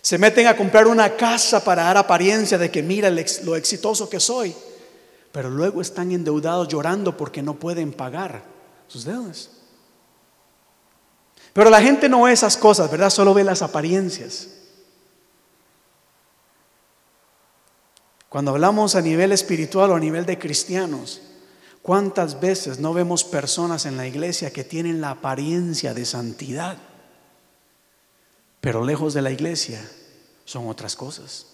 Se 0.00 0.18
meten 0.18 0.46
a 0.46 0.56
comprar 0.56 0.86
una 0.86 1.16
casa 1.16 1.62
para 1.62 1.84
dar 1.84 1.96
apariencia 1.96 2.58
de 2.58 2.70
que 2.70 2.82
mira 2.82 3.08
lo 3.10 3.56
exitoso 3.56 4.08
que 4.08 4.18
soy, 4.18 4.54
pero 5.30 5.48
luego 5.48 5.80
están 5.80 6.10
endeudados 6.10 6.68
llorando 6.68 7.16
porque 7.16 7.42
no 7.42 7.54
pueden 7.54 7.92
pagar 7.92 8.42
sus 8.88 9.04
deudas. 9.04 9.50
Pero 11.52 11.70
la 11.70 11.80
gente 11.80 12.08
no 12.08 12.22
ve 12.22 12.32
esas 12.32 12.56
cosas, 12.56 12.90
¿verdad? 12.90 13.10
Solo 13.10 13.34
ve 13.34 13.44
las 13.44 13.62
apariencias. 13.62 14.48
Cuando 18.32 18.52
hablamos 18.52 18.94
a 18.94 19.02
nivel 19.02 19.30
espiritual 19.30 19.90
o 19.90 19.94
a 19.94 20.00
nivel 20.00 20.24
de 20.24 20.38
cristianos, 20.38 21.20
¿cuántas 21.82 22.40
veces 22.40 22.78
no 22.78 22.94
vemos 22.94 23.24
personas 23.24 23.84
en 23.84 23.98
la 23.98 24.06
iglesia 24.06 24.50
que 24.50 24.64
tienen 24.64 25.02
la 25.02 25.10
apariencia 25.10 25.92
de 25.92 26.06
santidad, 26.06 26.78
pero 28.62 28.86
lejos 28.86 29.12
de 29.12 29.20
la 29.20 29.30
iglesia 29.30 29.86
son 30.46 30.66
otras 30.66 30.96
cosas? 30.96 31.44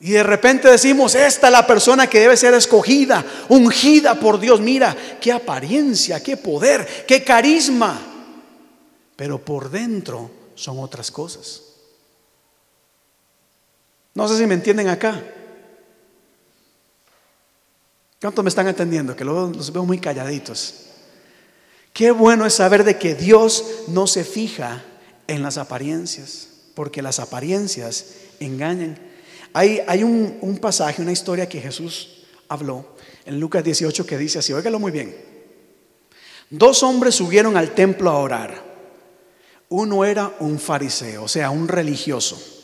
Y 0.00 0.10
de 0.10 0.24
repente 0.24 0.68
decimos, 0.68 1.14
esta 1.14 1.46
es 1.46 1.52
la 1.52 1.64
persona 1.64 2.08
que 2.08 2.18
debe 2.18 2.36
ser 2.36 2.54
escogida, 2.54 3.24
ungida 3.50 4.18
por 4.18 4.40
Dios. 4.40 4.60
Mira, 4.60 4.96
qué 5.20 5.30
apariencia, 5.30 6.20
qué 6.20 6.36
poder, 6.36 7.04
qué 7.06 7.22
carisma. 7.22 8.00
Pero 9.14 9.38
por 9.38 9.70
dentro 9.70 10.28
son 10.56 10.80
otras 10.80 11.12
cosas. 11.12 11.71
No 14.14 14.28
sé 14.28 14.36
si 14.36 14.46
me 14.46 14.54
entienden 14.54 14.88
acá. 14.88 15.22
¿Cuántos 18.20 18.44
me 18.44 18.48
están 18.48 18.68
entendiendo? 18.68 19.16
Que 19.16 19.24
los 19.24 19.72
veo 19.72 19.84
muy 19.84 19.98
calladitos. 19.98 20.86
Qué 21.92 22.10
bueno 22.10 22.46
es 22.46 22.54
saber 22.54 22.84
de 22.84 22.98
que 22.98 23.14
Dios 23.14 23.64
no 23.88 24.06
se 24.06 24.24
fija 24.24 24.84
en 25.26 25.42
las 25.42 25.58
apariencias, 25.58 26.48
porque 26.74 27.02
las 27.02 27.18
apariencias 27.18 28.14
engañan. 28.38 28.98
Hay, 29.52 29.80
hay 29.86 30.02
un, 30.02 30.38
un, 30.40 30.58
pasaje, 30.58 31.02
una 31.02 31.12
historia 31.12 31.48
que 31.48 31.60
Jesús 31.60 32.24
habló 32.48 32.94
en 33.24 33.40
Lucas 33.40 33.64
18 33.64 34.06
que 34.06 34.18
dice 34.18 34.38
así, 34.38 34.52
óigalo 34.52 34.78
muy 34.78 34.92
bien. 34.92 35.14
Dos 36.48 36.82
hombres 36.82 37.14
subieron 37.14 37.56
al 37.56 37.74
templo 37.74 38.10
a 38.10 38.18
orar. 38.18 38.72
Uno 39.68 40.04
era 40.04 40.34
un 40.38 40.58
fariseo, 40.58 41.24
o 41.24 41.28
sea, 41.28 41.50
un 41.50 41.66
religioso 41.66 42.61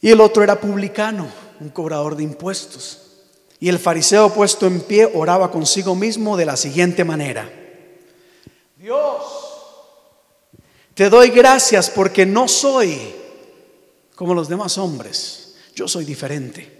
y 0.00 0.10
el 0.10 0.20
otro 0.20 0.42
era 0.42 0.60
publicano, 0.60 1.26
un 1.60 1.70
cobrador 1.70 2.16
de 2.16 2.22
impuestos. 2.22 3.02
Y 3.60 3.68
el 3.68 3.78
fariseo 3.78 4.32
puesto 4.32 4.66
en 4.66 4.80
pie 4.82 5.10
oraba 5.12 5.50
consigo 5.50 5.94
mismo 5.94 6.36
de 6.36 6.46
la 6.46 6.56
siguiente 6.56 7.04
manera. 7.04 7.50
Dios, 8.76 9.22
te 10.94 11.10
doy 11.10 11.30
gracias 11.30 11.90
porque 11.90 12.24
no 12.24 12.46
soy 12.46 13.14
como 14.14 14.34
los 14.34 14.48
demás 14.48 14.78
hombres. 14.78 15.56
Yo 15.74 15.88
soy 15.88 16.04
diferente. 16.04 16.78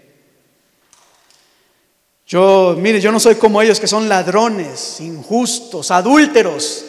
Yo, 2.25 2.75
mire, 2.77 3.01
yo 3.01 3.11
no 3.11 3.19
soy 3.19 3.35
como 3.35 3.61
ellos 3.61 3.79
que 3.79 3.87
son 3.87 4.07
ladrones, 4.07 5.01
injustos, 5.01 5.89
adúlteros, 5.89 6.85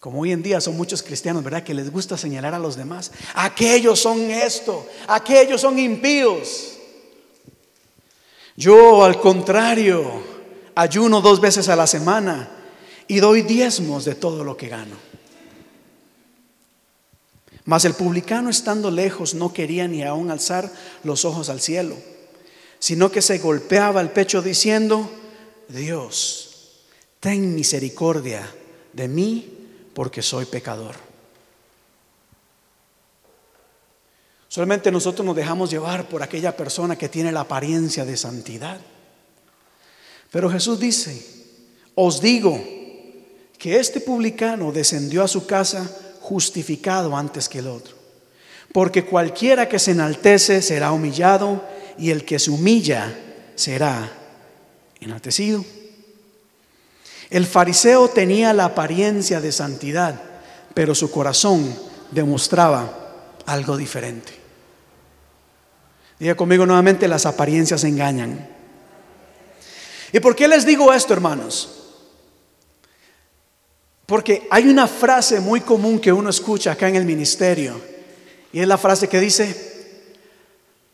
como 0.00 0.20
hoy 0.20 0.32
en 0.32 0.42
día 0.42 0.60
son 0.60 0.76
muchos 0.76 1.02
cristianos, 1.02 1.42
¿verdad? 1.42 1.64
Que 1.64 1.74
les 1.74 1.90
gusta 1.90 2.16
señalar 2.16 2.54
a 2.54 2.58
los 2.58 2.76
demás. 2.76 3.10
Aquellos 3.34 3.98
son 3.98 4.20
esto, 4.30 4.86
aquellos 5.08 5.60
son 5.60 5.78
impíos. 5.78 6.78
Yo 8.56 9.04
al 9.04 9.20
contrario, 9.20 10.22
ayuno 10.74 11.20
dos 11.20 11.40
veces 11.40 11.68
a 11.68 11.76
la 11.76 11.86
semana 11.86 12.48
y 13.08 13.18
doy 13.18 13.42
diezmos 13.42 14.04
de 14.04 14.14
todo 14.14 14.44
lo 14.44 14.56
que 14.56 14.68
gano. 14.68 14.96
Mas 17.64 17.84
el 17.84 17.94
publicano 17.94 18.50
estando 18.50 18.90
lejos 18.90 19.34
no 19.34 19.52
quería 19.52 19.88
ni 19.88 20.02
aún 20.02 20.30
alzar 20.30 20.72
los 21.02 21.24
ojos 21.24 21.48
al 21.50 21.60
cielo, 21.60 21.96
sino 22.78 23.10
que 23.10 23.20
se 23.20 23.38
golpeaba 23.38 24.00
el 24.00 24.10
pecho 24.10 24.42
diciendo, 24.42 25.10
Dios, 25.68 26.84
ten 27.20 27.54
misericordia 27.54 28.48
de 28.92 29.08
mí 29.08 29.57
porque 29.98 30.22
soy 30.22 30.44
pecador. 30.44 30.94
Solamente 34.46 34.92
nosotros 34.92 35.26
nos 35.26 35.34
dejamos 35.34 35.72
llevar 35.72 36.08
por 36.08 36.22
aquella 36.22 36.56
persona 36.56 36.96
que 36.96 37.08
tiene 37.08 37.32
la 37.32 37.40
apariencia 37.40 38.04
de 38.04 38.16
santidad. 38.16 38.78
Pero 40.30 40.48
Jesús 40.50 40.78
dice, 40.78 41.20
os 41.96 42.20
digo 42.20 42.62
que 43.58 43.80
este 43.80 44.00
publicano 44.00 44.70
descendió 44.70 45.24
a 45.24 45.26
su 45.26 45.46
casa 45.46 45.90
justificado 46.20 47.16
antes 47.16 47.48
que 47.48 47.58
el 47.58 47.66
otro. 47.66 47.96
Porque 48.72 49.04
cualquiera 49.04 49.68
que 49.68 49.80
se 49.80 49.90
enaltece 49.90 50.62
será 50.62 50.92
humillado 50.92 51.60
y 51.98 52.10
el 52.10 52.24
que 52.24 52.38
se 52.38 52.52
humilla 52.52 53.18
será 53.56 54.12
enaltecido. 55.00 55.64
El 57.30 57.46
fariseo 57.46 58.08
tenía 58.08 58.52
la 58.52 58.66
apariencia 58.66 59.40
de 59.40 59.52
santidad, 59.52 60.20
pero 60.74 60.94
su 60.94 61.10
corazón 61.10 61.74
demostraba 62.10 62.90
algo 63.44 63.76
diferente. 63.76 64.32
Diga 66.18 66.34
conmigo 66.34 66.64
nuevamente, 66.66 67.06
las 67.06 67.26
apariencias 67.26 67.84
engañan. 67.84 68.48
¿Y 70.12 70.20
por 70.20 70.34
qué 70.34 70.48
les 70.48 70.64
digo 70.64 70.92
esto, 70.92 71.12
hermanos? 71.12 71.74
Porque 74.06 74.48
hay 74.50 74.66
una 74.66 74.88
frase 74.88 75.38
muy 75.38 75.60
común 75.60 76.00
que 76.00 76.12
uno 76.12 76.30
escucha 76.30 76.72
acá 76.72 76.88
en 76.88 76.96
el 76.96 77.04
ministerio, 77.04 77.78
y 78.52 78.60
es 78.60 78.66
la 78.66 78.78
frase 78.78 79.06
que 79.06 79.20
dice, 79.20 79.68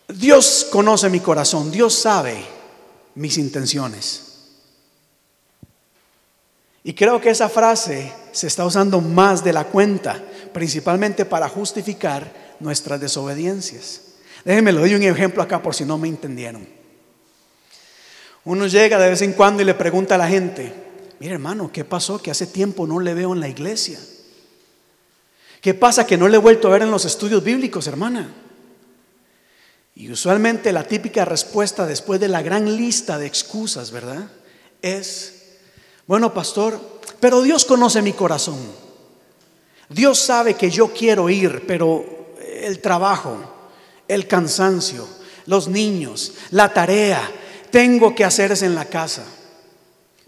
Dios 0.09 0.67
conoce 0.71 1.09
mi 1.09 1.21
corazón, 1.21 1.71
Dios 1.71 1.95
sabe 1.95 2.45
mis 3.15 3.39
intenciones. 3.39 4.24
Y 6.85 6.93
creo 6.93 7.19
que 7.21 7.31
esa 7.31 7.49
frase 7.49 8.13
se 8.31 8.47
está 8.47 8.65
usando 8.67 9.01
más 9.01 9.43
de 9.43 9.55
la 9.55 9.65
cuenta, 9.65 10.23
principalmente 10.53 11.25
para 11.25 11.49
justificar 11.49 12.31
nuestras 12.61 13.01
desobediencias. 13.01 14.03
Déjenme 14.45 14.73
lo 14.73 14.81
doy 14.81 14.95
un 14.95 15.03
ejemplo 15.03 15.43
acá 15.43 15.63
por 15.63 15.75
si 15.75 15.87
no 15.87 15.97
me 15.97 16.09
entendieron. 16.09 16.69
Uno 18.45 18.67
llega 18.67 18.99
de 18.99 19.09
vez 19.09 19.23
en 19.23 19.33
cuando 19.33 19.63
y 19.63 19.65
le 19.65 19.73
pregunta 19.73 20.17
a 20.17 20.19
la 20.19 20.29
gente, 20.29 20.75
mire 21.19 21.33
hermano, 21.33 21.73
¿qué 21.73 21.85
pasó? 21.85 22.21
Que 22.21 22.31
hace 22.31 22.47
tiempo 22.47 22.87
no 22.87 23.01
le 23.01 23.15
veo 23.15 23.33
en 23.33 23.41
la 23.41 23.49
iglesia. 23.49 23.99
¿Qué 25.63 25.73
pasa 25.73 26.07
que 26.07 26.19
no 26.19 26.29
le 26.29 26.37
he 26.37 26.41
vuelto 26.41 26.69
a 26.69 26.73
ver 26.73 26.83
en 26.83 26.91
los 26.91 27.07
estudios 27.07 27.43
bíblicos, 27.43 27.87
hermana? 27.87 28.31
Y 29.95 30.11
usualmente 30.11 30.73
la 30.73 30.87
típica 30.87 31.25
respuesta 31.25 31.87
después 31.87 32.21
de 32.21 32.29
la 32.29 32.43
gran 32.43 32.77
lista 32.77 33.17
de 33.17 33.27
excusas, 33.27 33.91
¿verdad? 33.91 34.29
Es, 34.83 35.34
bueno, 36.07 36.33
pastor, 36.35 36.79
pero 37.21 37.43
Dios 37.43 37.65
conoce 37.65 38.03
mi 38.03 38.13
corazón. 38.13 38.59
Dios 39.89 40.19
sabe 40.19 40.55
que 40.55 40.71
yo 40.71 40.93
quiero 40.93 41.29
ir, 41.31 41.65
pero 41.67 42.05
el 42.41 42.81
trabajo, 42.81 43.37
el 44.09 44.27
cansancio, 44.27 45.07
los 45.47 45.69
niños, 45.69 46.33
la 46.51 46.73
tarea, 46.73 47.31
tengo 47.71 48.15
que 48.15 48.25
hacer 48.25 48.53
en 48.63 48.75
la 48.75 48.87
casa. 48.87 49.25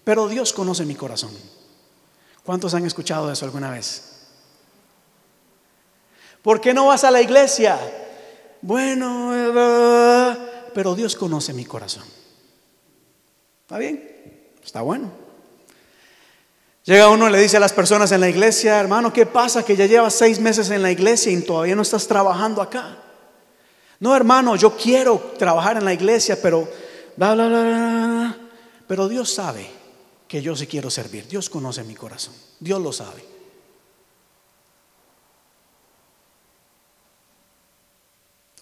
Pero 0.05 0.29
Dios 0.29 0.53
conoce 0.53 0.85
mi 0.85 0.95
corazón. 0.95 1.33
¿Cuántos 2.45 2.75
han 2.75 2.87
escuchado 2.87 3.31
eso 3.31 3.45
alguna 3.45 3.71
vez? 3.71 4.13
¿Por 6.43 6.61
qué 6.61 6.73
no 6.73 6.87
vas 6.87 7.03
a 7.03 7.11
la 7.11 7.21
iglesia? 7.21 7.77
Bueno, 8.63 9.33
eh, 9.35 10.71
pero 10.73 10.95
Dios 10.95 11.17
conoce 11.17 11.53
mi 11.53 11.65
corazón. 11.65 12.05
¿Está 13.63 13.79
bien? 13.79 14.53
Está 14.63 14.83
bueno. 14.83 15.26
Llega 16.87 17.09
uno 17.09 17.29
y 17.29 17.33
le 17.33 17.41
dice 17.41 17.57
a 17.57 17.61
las 17.61 17.73
personas 17.73 18.13
en 18.13 18.21
la 18.21 18.29
iglesia, 18.29 18.79
hermano, 18.79 19.13
¿qué 19.13 19.27
pasa? 19.27 19.65
Que 19.65 19.75
ya 19.75 19.87
llevas 19.87 20.15
seis 20.15 20.39
meses 20.39 20.71
en 20.71 20.83
la 20.83 20.93
iglesia 20.93 21.33
y 21.33 21.43
todavía 21.43 21.75
no 21.75 21.83
estás 21.83 22.07
trabajando 22.07 22.63
acá. 22.63 22.99
No, 23.99 24.15
hermano, 24.15 24.55
yo 24.55 24.77
quiero 24.77 25.35
trabajar 25.37 25.79
en 25.79 25.85
la 25.85 25.93
iglesia, 25.93 26.39
pero 26.41 26.69
bla, 27.17 27.35
bla, 27.35 27.49
bla, 27.49 27.63
bla, 27.63 28.39
Pero 28.87 29.09
Dios 29.09 29.35
sabe 29.35 29.69
que 30.29 30.41
yo 30.41 30.55
sí 30.55 30.69
quiero 30.69 30.89
servir. 30.89 31.27
Dios 31.27 31.51
conoce 31.51 31.83
mi 31.83 31.97
corazón. 31.97 32.35
Dios 32.61 32.81
lo 32.81 32.93
sabe. 32.93 33.25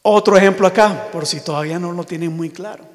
Otro 0.01 0.39
ejemplo 0.39 0.67
acá, 0.67 1.11
por 1.13 1.27
si 1.27 1.41
todavía 1.41 1.79
no 1.79 1.93
lo 1.93 2.05
tienen 2.05 2.35
muy 2.35 2.49
claro. 2.49 2.94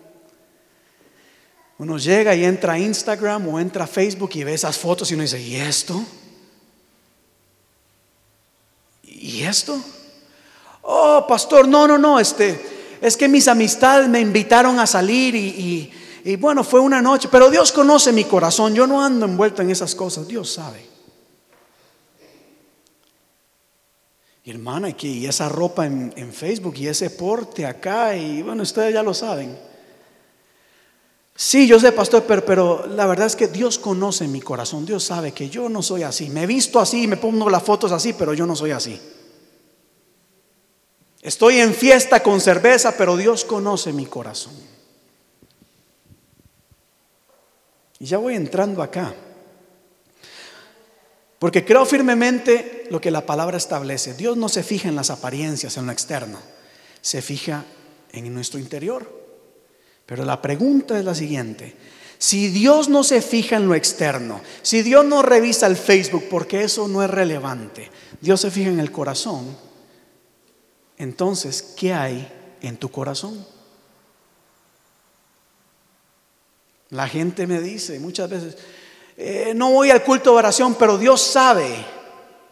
Uno 1.79 1.97
llega 1.97 2.35
y 2.35 2.43
entra 2.43 2.73
a 2.73 2.79
Instagram 2.79 3.47
o 3.47 3.59
entra 3.59 3.85
a 3.85 3.87
Facebook 3.87 4.31
y 4.33 4.43
ve 4.43 4.53
esas 4.53 4.77
fotos 4.77 5.09
y 5.09 5.13
uno 5.13 5.23
dice, 5.23 5.41
¿y 5.41 5.55
esto? 5.55 6.03
¿Y 9.03 9.43
esto? 9.43 9.81
Oh, 10.81 11.25
pastor, 11.25 11.69
no, 11.69 11.87
no, 11.87 11.97
no, 11.97 12.19
este, 12.19 12.97
es 12.99 13.15
que 13.15 13.29
mis 13.29 13.47
amistades 13.47 14.09
me 14.09 14.19
invitaron 14.19 14.77
a 14.77 14.85
salir 14.85 15.35
y, 15.35 15.89
y, 16.25 16.35
bueno, 16.35 16.65
fue 16.65 16.81
una 16.81 17.01
noche, 17.01 17.29
pero 17.31 17.49
Dios 17.49 17.71
conoce 17.71 18.11
mi 18.11 18.25
corazón, 18.25 18.75
yo 18.75 18.85
no 18.85 19.01
ando 19.01 19.25
envuelto 19.25 19.61
en 19.61 19.69
esas 19.69 19.95
cosas, 19.95 20.27
Dios 20.27 20.51
sabe. 20.51 20.85
Hermana, 24.43 24.89
y 24.99 25.25
esa 25.27 25.47
ropa 25.47 25.85
en, 25.85 26.11
en 26.17 26.33
Facebook 26.33 26.73
y 26.75 26.87
ese 26.87 27.09
porte 27.09 27.65
acá, 27.65 28.17
y 28.17 28.41
bueno, 28.41 28.63
ustedes 28.63 28.93
ya 28.93 29.03
lo 29.03 29.13
saben. 29.13 29.68
Sí, 31.41 31.67
yo 31.67 31.79
sé, 31.79 31.93
pastor, 31.93 32.25
pero, 32.25 32.85
la 32.85 33.05
verdad 33.05 33.27
es 33.27 33.37
que 33.37 33.47
Dios 33.47 33.79
conoce 33.79 34.27
mi 34.27 34.41
corazón. 34.41 34.85
Dios 34.85 35.05
sabe 35.05 35.31
que 35.31 35.49
yo 35.49 35.69
no 35.69 35.81
soy 35.81 36.03
así. 36.03 36.29
Me 36.29 36.43
he 36.43 36.45
visto 36.45 36.81
así, 36.81 37.07
me 37.07 37.15
pongo 37.15 37.49
las 37.49 37.63
fotos 37.63 37.93
así, 37.93 38.11
pero 38.11 38.33
yo 38.33 38.45
no 38.45 38.57
soy 38.57 38.71
así. 38.71 38.99
Estoy 41.21 41.59
en 41.59 41.73
fiesta 41.73 42.21
con 42.21 42.41
cerveza, 42.41 42.97
pero 42.97 43.15
Dios 43.15 43.45
conoce 43.45 43.93
mi 43.93 44.05
corazón. 44.05 44.51
Y 47.99 48.05
ya 48.05 48.17
voy 48.17 48.35
entrando 48.35 48.83
acá. 48.83 49.15
Porque 51.39 51.63
creo 51.63 51.85
firmemente 51.85 52.87
lo 52.91 52.99
que 52.99 53.11
la 53.11 53.25
palabra 53.25 53.55
establece. 53.55 54.13
Dios 54.13 54.35
no 54.35 54.49
se 54.49 54.61
fija 54.61 54.89
en 54.89 54.97
las 54.97 55.09
apariencias, 55.09 55.77
en 55.77 55.85
lo 55.85 55.93
externo. 55.93 56.37
Se 56.99 57.21
fija 57.21 57.63
en 58.11 58.33
nuestro 58.33 58.59
interior. 58.59 59.18
Pero 60.09 60.25
la 60.25 60.41
pregunta 60.41 60.97
es 60.97 61.05
la 61.05 61.13
siguiente. 61.13 61.75
Si 62.17 62.47
Dios 62.47 62.89
no 62.89 63.03
se 63.03 63.21
fija 63.21 63.57
en 63.57 63.67
lo 63.67 63.75
externo, 63.75 64.41
si 64.63 64.81
Dios 64.81 65.05
no 65.05 65.21
revisa 65.21 65.67
el 65.67 65.77
Facebook, 65.77 66.25
porque 66.31 66.63
eso 66.63 66.87
no 66.87 67.03
es 67.03 67.09
relevante, 67.11 67.91
Dios 68.19 68.41
se 68.41 68.49
fija 68.49 68.71
en 68.71 68.79
el 68.79 68.91
corazón, 68.91 69.55
entonces, 70.97 71.61
¿qué 71.77 71.93
hay 71.93 72.27
en 72.61 72.77
tu 72.77 72.89
corazón? 72.89 73.45
La 76.89 77.07
gente 77.07 77.45
me 77.45 77.61
dice 77.61 77.99
muchas 77.99 78.31
veces, 78.31 78.57
eh, 79.15 79.53
no 79.55 79.69
voy 79.69 79.91
al 79.91 80.03
culto 80.03 80.31
de 80.31 80.37
oración, 80.37 80.73
pero 80.73 80.97
Dios 80.97 81.21
sabe 81.21 81.85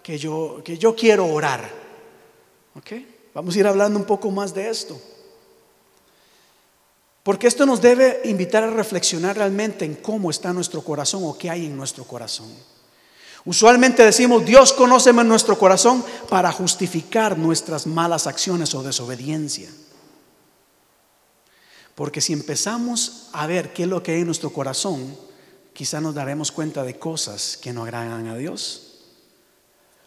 que 0.04 0.20
yo, 0.20 0.62
que 0.64 0.78
yo 0.78 0.96
quiero 0.96 1.26
orar. 1.26 1.68
Vamos 3.34 3.56
a 3.56 3.60
ir 3.60 3.66
hablando 3.66 3.98
un 3.98 4.06
poco 4.06 4.30
más 4.30 4.54
de 4.54 4.70
esto. 4.70 5.02
Porque 7.28 7.48
esto 7.48 7.66
nos 7.66 7.82
debe 7.82 8.22
invitar 8.24 8.64
a 8.64 8.70
reflexionar 8.70 9.36
realmente 9.36 9.84
en 9.84 9.96
cómo 9.96 10.32
está 10.32 10.54
nuestro 10.54 10.82
corazón 10.82 11.24
o 11.26 11.38
qué 11.38 11.50
hay 11.50 11.66
en 11.66 11.76
nuestro 11.76 12.06
corazón. 12.06 12.48
Usualmente 13.44 14.06
decimos, 14.06 14.46
Dios 14.46 14.72
conoce 14.72 15.12
nuestro 15.12 15.60
corazón 15.60 16.06
para 16.30 16.54
justificar 16.54 17.38
nuestras 17.38 17.86
malas 17.86 18.28
acciones 18.28 18.74
o 18.76 18.82
desobediencia. 18.82 19.70
Porque 21.96 22.22
si 22.22 22.32
empezamos 22.32 23.28
a 23.34 23.46
ver 23.46 23.74
qué 23.74 23.84
es 23.84 23.90
lo 23.90 24.02
que 24.02 24.14
hay 24.14 24.22
en 24.22 24.28
nuestro 24.28 24.52
corazón, 24.52 25.14
quizá 25.74 26.00
nos 26.00 26.16
daremos 26.16 26.54
cuenta 26.54 26.86
de 26.86 26.98
cosas 26.98 27.58
que 27.62 27.74
no 27.74 27.84
agradan 27.84 28.28
a 28.28 28.38
Dios. 28.38 29.02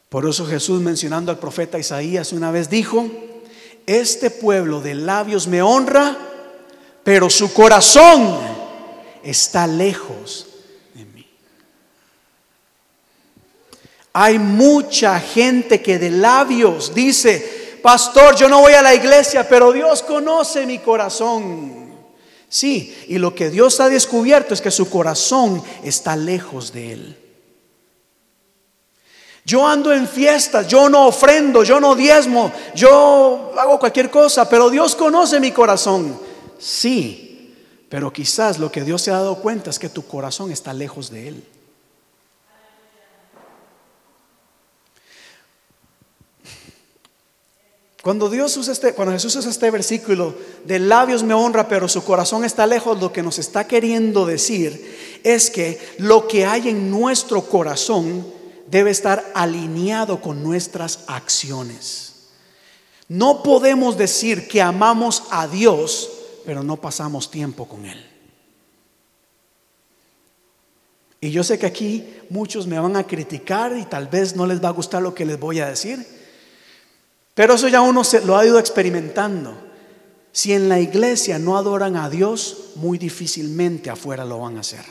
Por 0.09 0.27
eso 0.27 0.47
Jesús 0.47 0.81
mencionando 0.81 1.31
al 1.31 1.39
profeta 1.39 1.79
Isaías 1.79 2.33
una 2.33 2.51
vez 2.51 2.71
dijo, 2.71 3.07
este 3.85 4.31
pueblo 4.31 4.81
de 4.81 4.95
labios 4.95 5.49
me 5.49 5.61
honra, 5.61 6.30
pero 7.03 7.31
su 7.31 7.53
corazón 7.53 8.39
está 9.23 9.67
lejos 9.67 10.47
de 10.95 11.05
mí. 11.05 11.27
Hay 14.13 14.39
mucha 14.39 15.19
gente 15.21 15.81
que 15.81 15.99
de 15.99 16.11
labios 16.11 16.95
dice, 16.95 17.79
pastor, 17.83 18.37
yo 18.37 18.49
no 18.49 18.61
voy 18.61 18.75
a 18.75 18.83
la 18.83 18.95
iglesia, 18.95 19.49
pero 19.49 19.73
Dios 19.73 20.03
conoce 20.03 20.67
mi 20.67 20.79
corazón. 20.79 21.81
Sí, 22.49 22.97
y 23.09 23.19
lo 23.19 23.35
que 23.35 23.49
Dios 23.49 23.79
ha 23.79 23.89
descubierto 23.89 24.55
es 24.55 24.61
que 24.61 24.73
su 24.73 24.91
corazón 24.91 25.63
está 25.85 26.17
lejos 26.17 26.73
de 26.73 26.93
Él. 26.93 27.17
Yo 29.45 29.67
ando 29.67 29.93
en 29.93 30.07
fiestas, 30.07 30.67
yo 30.69 30.89
no 30.89 31.07
ofrendo, 31.07 31.65
yo 31.65 31.81
no 31.81 31.95
diezmo, 31.95 32.53
yo 32.75 33.53
hago 33.57 33.79
cualquier 33.79 34.11
cosa, 34.11 34.49
pero 34.49 34.69
Dios 34.69 34.95
conoce 34.95 35.41
mi 35.41 35.51
corazón. 35.51 36.30
Sí, 36.61 37.57
pero 37.89 38.13
quizás 38.13 38.59
lo 38.59 38.71
que 38.71 38.85
Dios 38.85 39.03
se 39.03 39.11
ha 39.11 39.15
dado 39.15 39.41
cuenta 39.41 39.71
es 39.71 39.79
que 39.79 39.89
tu 39.89 40.07
corazón 40.07 40.53
está 40.53 40.75
lejos 40.75 41.11
de 41.11 41.29
Él. 41.29 41.45
Cuando 48.03 48.31
Dios 48.31 48.57
usa 48.57 48.73
este, 48.73 48.95
cuando 48.95 49.13
Jesús 49.13 49.37
usa 49.37 49.51
este 49.51 49.71
versículo, 49.71 50.35
de 50.65 50.79
labios 50.79 51.23
me 51.23 51.35
honra, 51.35 51.69
pero 51.69 51.89
su 51.89 52.03
corazón 52.03 52.45
está 52.45 52.67
lejos, 52.67 53.01
lo 53.01 53.13
que 53.13 53.23
nos 53.23 53.39
está 53.39 53.67
queriendo 53.67 54.25
decir 54.25 55.21
es 55.23 55.51
que 55.51 55.79
lo 55.99 56.27
que 56.27 56.47
hay 56.47 56.69
en 56.69 56.91
nuestro 56.91 57.43
corazón 57.43 58.27
debe 58.69 58.91
estar 58.91 59.33
alineado 59.35 60.21
con 60.23 60.43
nuestras 60.43 61.01
acciones. 61.09 62.15
No 63.09 63.43
podemos 63.43 63.99
decir 63.99 64.49
que 64.49 64.63
amamos 64.63 65.25
a 65.31 65.47
Dios 65.47 66.20
pero 66.45 66.63
no 66.63 66.77
pasamos 66.77 67.31
tiempo 67.31 67.67
con 67.67 67.87
Él. 67.87 68.11
Y 71.21 71.31
yo 71.31 71.45
sé 71.45 71.59
que 71.59 71.67
aquí 71.67 72.07
muchos 72.31 72.67
me 72.67 72.79
van 72.79 72.97
a 72.97 73.07
criticar 73.07 73.77
y 73.77 73.85
tal 73.85 74.09
vez 74.09 74.35
no 74.35 74.47
les 74.47 74.63
va 74.63 74.69
a 74.69 74.73
gustar 74.73 75.03
lo 75.03 75.15
que 75.15 75.27
les 75.27 75.39
voy 75.39 75.61
a 75.61 75.69
decir, 75.69 76.05
pero 77.35 77.55
eso 77.55 77.69
ya 77.69 77.83
uno 77.83 78.05
se, 78.05 78.25
lo 78.25 78.37
ha 78.37 78.47
ido 78.47 78.59
experimentando. 78.59 79.55
Si 80.33 80.53
en 80.53 80.69
la 80.69 80.81
iglesia 80.81 81.39
no 81.39 81.59
adoran 81.59 81.97
a 81.97 82.09
Dios, 82.09 82.73
muy 82.77 82.97
difícilmente 82.99 83.91
afuera 83.91 84.25
lo 84.25 84.39
van 84.39 84.57
a 84.57 84.61
hacer. 84.61 84.85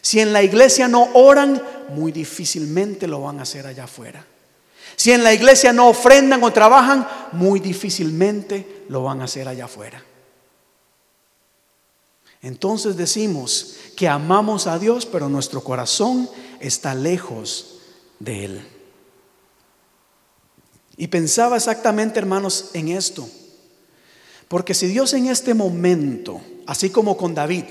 Si 0.00 0.20
en 0.20 0.32
la 0.32 0.42
iglesia 0.42 0.88
no 0.88 1.08
oran, 1.14 1.62
muy 1.90 2.12
difícilmente 2.12 3.06
lo 3.06 3.22
van 3.22 3.38
a 3.38 3.42
hacer 3.42 3.66
allá 3.66 3.84
afuera. 3.84 4.24
Si 4.96 5.12
en 5.12 5.24
la 5.24 5.32
iglesia 5.32 5.72
no 5.72 5.88
ofrendan 5.88 6.42
o 6.44 6.52
trabajan, 6.52 7.06
muy 7.32 7.58
difícilmente 7.58 8.84
lo 8.88 9.02
van 9.02 9.20
a 9.20 9.24
hacer 9.24 9.48
allá 9.48 9.64
afuera. 9.64 10.02
Entonces 12.44 12.98
decimos 12.98 13.76
que 13.96 14.06
amamos 14.06 14.66
a 14.66 14.78
Dios, 14.78 15.06
pero 15.06 15.30
nuestro 15.30 15.64
corazón 15.64 16.28
está 16.60 16.94
lejos 16.94 17.78
de 18.18 18.44
Él. 18.44 18.68
Y 20.98 21.06
pensaba 21.06 21.56
exactamente, 21.56 22.18
hermanos, 22.18 22.70
en 22.74 22.88
esto. 22.88 23.26
Porque 24.46 24.74
si 24.74 24.88
Dios 24.88 25.14
en 25.14 25.26
este 25.28 25.54
momento, 25.54 26.42
así 26.66 26.90
como 26.90 27.16
con 27.16 27.34
David, 27.34 27.64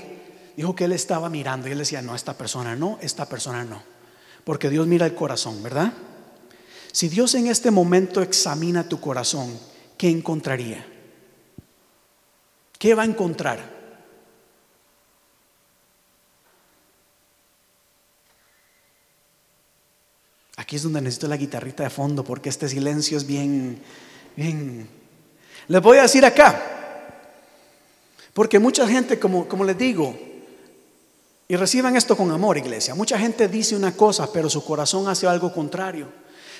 dijo 0.56 0.74
que 0.74 0.86
él 0.86 0.92
estaba 0.92 1.30
mirando 1.30 1.68
y 1.68 1.70
él 1.70 1.78
decía, 1.78 2.02
no, 2.02 2.16
esta 2.16 2.36
persona 2.36 2.74
no, 2.74 2.98
esta 3.00 3.28
persona 3.28 3.62
no. 3.64 3.80
Porque 4.42 4.70
Dios 4.70 4.88
mira 4.88 5.06
el 5.06 5.14
corazón, 5.14 5.62
¿verdad? 5.62 5.92
Si 6.90 7.08
Dios 7.08 7.36
en 7.36 7.46
este 7.46 7.70
momento 7.70 8.22
examina 8.22 8.88
tu 8.88 9.00
corazón, 9.00 9.56
¿qué 9.96 10.10
encontraría? 10.10 10.84
¿Qué 12.76 12.94
va 12.94 13.04
a 13.04 13.06
encontrar? 13.06 13.73
Aquí 20.56 20.76
es 20.76 20.82
donde 20.82 21.00
necesito 21.00 21.26
la 21.26 21.36
guitarrita 21.36 21.82
de 21.82 21.90
fondo 21.90 22.24
porque 22.24 22.48
este 22.48 22.68
silencio 22.68 23.18
es 23.18 23.26
bien, 23.26 23.80
bien. 24.36 24.88
Les 25.66 25.82
voy 25.82 25.98
a 25.98 26.02
decir 26.02 26.24
acá, 26.24 26.62
porque 28.32 28.58
mucha 28.58 28.86
gente, 28.86 29.18
como, 29.18 29.48
como 29.48 29.64
les 29.64 29.76
digo, 29.76 30.16
y 31.48 31.56
reciban 31.56 31.96
esto 31.96 32.16
con 32.16 32.30
amor, 32.30 32.56
iglesia, 32.56 32.94
mucha 32.94 33.18
gente 33.18 33.48
dice 33.48 33.76
una 33.76 33.96
cosa, 33.96 34.32
pero 34.32 34.48
su 34.48 34.64
corazón 34.64 35.08
hace 35.08 35.26
algo 35.26 35.52
contrario. 35.52 36.08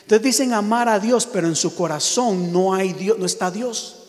Entonces 0.03 0.23
dicen 0.23 0.53
amar 0.53 0.89
a 0.89 0.99
Dios, 0.99 1.27
pero 1.27 1.47
en 1.47 1.57
su 1.57 1.75
corazón 1.75 2.53
no 2.53 2.75
hay 2.75 2.93
Dios, 2.93 3.19
no 3.19 3.25
está 3.25 3.51
Dios. 3.51 4.01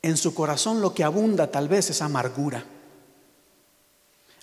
En 0.00 0.16
su 0.16 0.32
corazón 0.32 0.80
lo 0.80 0.94
que 0.94 1.04
abunda 1.04 1.50
tal 1.50 1.68
vez 1.68 1.90
es 1.90 2.00
amargura. 2.00 2.64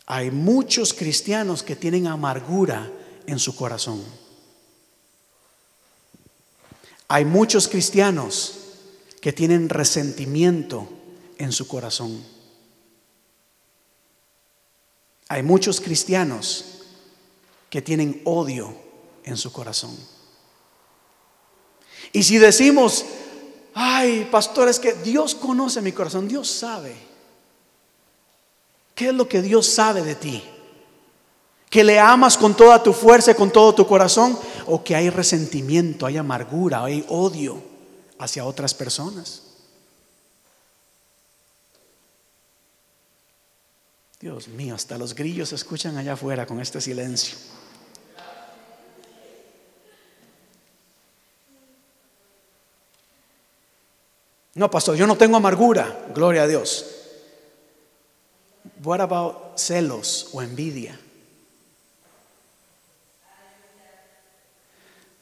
Hay 0.06 0.30
muchos 0.32 0.94
cristianos 0.94 1.63
que 1.63 1.76
tienen 1.76 2.06
amargura 2.06 2.92
en 3.28 3.38
su 3.38 3.56
corazón. 3.56 4.04
Hay 7.08 7.24
muchos 7.24 7.68
cristianos 7.68 8.56
que 9.22 9.32
tienen 9.32 9.70
resentimiento 9.70 10.88
en 11.38 11.52
su 11.52 11.68
corazón. 11.68 12.24
Hay 15.30 15.44
muchos 15.44 15.80
cristianos 15.80 16.66
que 17.70 17.82
tienen 17.82 18.22
odio 18.26 18.76
en 19.24 19.38
su 19.38 19.52
corazón. 19.52 19.96
Y 22.13 22.24
si 22.24 22.38
decimos, 22.38 23.06
ay, 23.74 24.28
pastor, 24.32 24.70
es 24.70 24.80
que 24.80 24.94
Dios 24.94 25.36
conoce 25.36 25.82
mi 25.82 25.92
corazón, 25.92 26.28
Dios 26.28 26.50
sabe. 26.50 26.96
¿Qué 28.96 29.10
es 29.10 29.13
lo 29.13 29.28
que 29.28 29.42
Dios 29.42 29.68
sabe 29.68 30.02
de 30.02 30.16
ti? 30.16 30.44
¿Que 31.70 31.84
le 31.84 32.00
amas 32.00 32.38
con 32.38 32.56
toda 32.56 32.82
tu 32.82 32.94
fuerza 32.94 33.32
y 33.32 33.36
con 33.36 33.52
todo 33.52 33.76
tu 33.76 33.86
corazón? 33.86 34.38
¿O 34.68 34.84
que 34.84 34.96
hay 34.96 35.10
resentimiento, 35.10 36.06
hay 36.06 36.18
amargura, 36.18 36.84
hay 36.84 37.06
odio 37.10 37.62
hacia 38.20 38.46
otras 38.46 38.74
personas? 38.74 39.44
Dios 44.20 44.48
mío, 44.48 44.74
hasta 44.74 44.98
los 44.98 45.14
grillos 45.14 45.50
se 45.50 45.56
escuchan 45.56 45.98
allá 45.98 46.14
afuera 46.14 46.48
con 46.48 46.60
este 46.60 46.82
silencio. 46.82 47.38
No, 54.56 54.72
pastor, 54.72 54.96
yo 54.96 55.06
no 55.06 55.16
tengo 55.16 55.38
amargura, 55.38 56.08
gloria 56.16 56.44
a 56.44 56.48
Dios. 56.48 56.84
What 58.84 59.02
about 59.02 59.58
celos 59.60 60.30
o 60.34 60.42
envidia? 60.42 61.00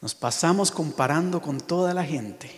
Nos 0.06 0.14
pasamos 0.14 0.70
comparando 0.70 1.42
con 1.42 1.60
toda 1.60 1.92
la 1.92 2.04
gente 2.04 2.48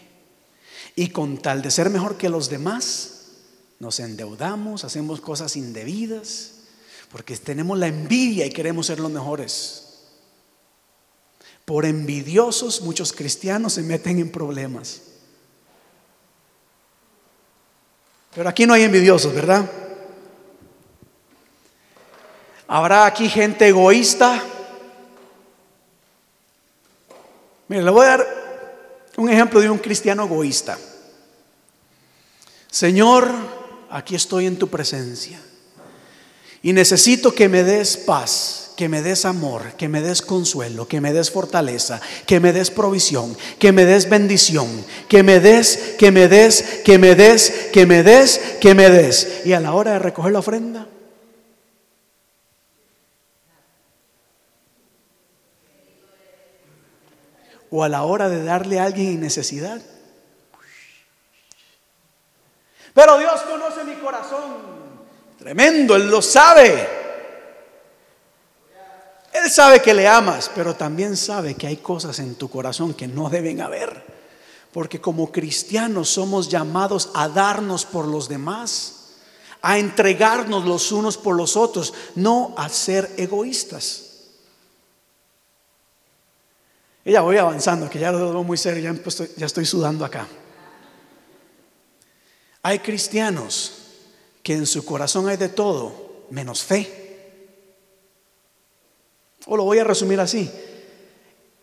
y 0.94 1.08
con 1.08 1.38
tal 1.38 1.62
de 1.62 1.70
ser 1.70 1.88
mejor 1.88 2.18
que 2.18 2.28
los 2.28 2.50
demás, 2.50 3.22
nos 3.78 4.00
endeudamos, 4.00 4.84
hacemos 4.84 5.22
cosas 5.22 5.56
indebidas, 5.56 6.56
porque 7.10 7.34
tenemos 7.38 7.78
la 7.78 7.86
envidia 7.86 8.44
y 8.44 8.50
queremos 8.50 8.88
ser 8.88 9.00
los 9.00 9.10
mejores. 9.10 10.00
Por 11.64 11.86
envidiosos 11.86 12.82
muchos 12.82 13.14
cristianos 13.14 13.72
se 13.72 13.82
meten 13.82 14.18
en 14.18 14.30
problemas. 14.30 15.00
Pero 18.34 18.50
aquí 18.50 18.66
no 18.66 18.74
hay 18.74 18.82
envidiosos, 18.82 19.32
¿verdad? 19.32 19.70
Habrá 22.66 23.06
aquí 23.06 23.26
gente 23.30 23.68
egoísta. 23.68 24.44
Mire, 27.68 27.82
le 27.82 27.90
voy 27.90 28.04
a 28.04 28.08
dar 28.08 28.26
un 29.16 29.30
ejemplo 29.30 29.60
de 29.60 29.70
un 29.70 29.78
cristiano 29.78 30.24
egoísta. 30.24 30.78
Señor, 32.70 33.30
aquí 33.90 34.14
estoy 34.14 34.46
en 34.46 34.58
tu 34.58 34.68
presencia 34.68 35.38
y 36.62 36.72
necesito 36.72 37.34
que 37.34 37.48
me 37.48 37.62
des 37.62 37.96
paz 37.96 38.68
que 38.78 38.88
me 38.88 39.02
des 39.02 39.24
amor, 39.24 39.72
que 39.76 39.88
me 39.88 40.00
des 40.00 40.22
consuelo, 40.22 40.86
que 40.86 41.00
me 41.00 41.12
des 41.12 41.32
fortaleza, 41.32 42.00
que 42.26 42.38
me 42.38 42.52
des 42.52 42.70
provisión, 42.70 43.36
que 43.58 43.72
me 43.72 43.84
des 43.84 44.08
bendición, 44.08 44.68
que 45.08 45.24
me 45.24 45.40
des, 45.40 45.96
que 45.98 46.12
me 46.12 46.28
des, 46.28 46.62
que 46.84 46.96
me 46.96 47.16
des, 47.16 47.50
que 47.72 47.86
me 47.86 48.04
des, 48.04 48.40
que 48.60 48.74
me 48.76 48.88
des. 48.88 49.42
Y 49.44 49.52
a 49.52 49.58
la 49.58 49.72
hora 49.72 49.94
de 49.94 49.98
recoger 49.98 50.30
la 50.30 50.38
ofrenda, 50.38 50.86
o 57.70 57.84
a 57.84 57.88
la 57.88 58.02
hora 58.04 58.28
de 58.28 58.42
darle 58.44 58.80
a 58.80 58.84
alguien 58.84 59.08
en 59.08 59.20
necesidad. 59.20 59.80
Pero 62.94 63.18
Dios 63.18 63.40
conoce 63.42 63.84
mi 63.84 63.94
corazón. 63.94 64.78
Tremendo, 65.38 65.94
Él 65.94 66.08
lo 66.08 66.20
sabe. 66.20 66.88
Él 69.32 69.50
sabe 69.50 69.80
que 69.80 69.94
le 69.94 70.08
amas, 70.08 70.50
pero 70.54 70.74
también 70.74 71.16
sabe 71.16 71.54
que 71.54 71.66
hay 71.66 71.76
cosas 71.76 72.18
en 72.18 72.34
tu 72.34 72.50
corazón 72.50 72.94
que 72.94 73.06
no 73.06 73.30
deben 73.30 73.60
haber. 73.60 74.02
Porque 74.72 75.00
como 75.00 75.30
cristianos 75.30 76.08
somos 76.08 76.48
llamados 76.48 77.10
a 77.14 77.28
darnos 77.28 77.84
por 77.84 78.06
los 78.06 78.28
demás, 78.28 78.94
a 79.62 79.78
entregarnos 79.78 80.64
los 80.64 80.90
unos 80.90 81.16
por 81.16 81.36
los 81.36 81.56
otros, 81.56 81.94
no 82.16 82.54
a 82.56 82.68
ser 82.68 83.12
egoístas. 83.16 84.07
Y 87.04 87.12
ya 87.12 87.20
voy 87.22 87.36
avanzando, 87.36 87.88
que 87.88 87.98
ya 87.98 88.12
lo 88.12 88.30
veo 88.30 88.42
muy 88.42 88.56
serio, 88.56 88.82
ya 88.82 89.12
ya 89.36 89.46
estoy 89.46 89.64
sudando 89.64 90.04
acá. 90.04 90.26
Hay 92.62 92.80
cristianos 92.80 93.72
que 94.42 94.54
en 94.54 94.66
su 94.66 94.84
corazón 94.84 95.28
hay 95.28 95.36
de 95.36 95.48
todo 95.48 96.26
menos 96.30 96.62
fe. 96.62 97.08
O 99.46 99.56
lo 99.56 99.64
voy 99.64 99.78
a 99.78 99.84
resumir 99.84 100.20
así. 100.20 100.50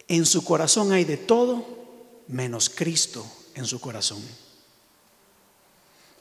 En 0.08 0.26
su 0.26 0.44
corazón 0.44 0.92
hay 0.92 1.04
de 1.04 1.18
todo 1.18 1.66
menos 2.28 2.70
Cristo 2.70 3.26
en 3.56 3.66
su 3.66 3.80
corazón. 3.80 4.24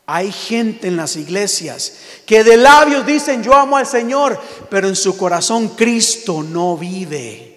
Hay 0.06 0.30
gente 0.30 0.88
en 0.88 0.96
las 0.96 1.16
iglesias 1.16 1.94
que 2.26 2.44
de 2.44 2.58
labios 2.58 3.06
dicen 3.06 3.42
yo 3.42 3.54
amo 3.54 3.76
al 3.76 3.86
Señor, 3.86 4.38
pero 4.68 4.88
en 4.88 4.96
su 4.96 5.16
corazón 5.16 5.68
Cristo 5.70 6.42
no 6.42 6.76
vive. 6.76 7.53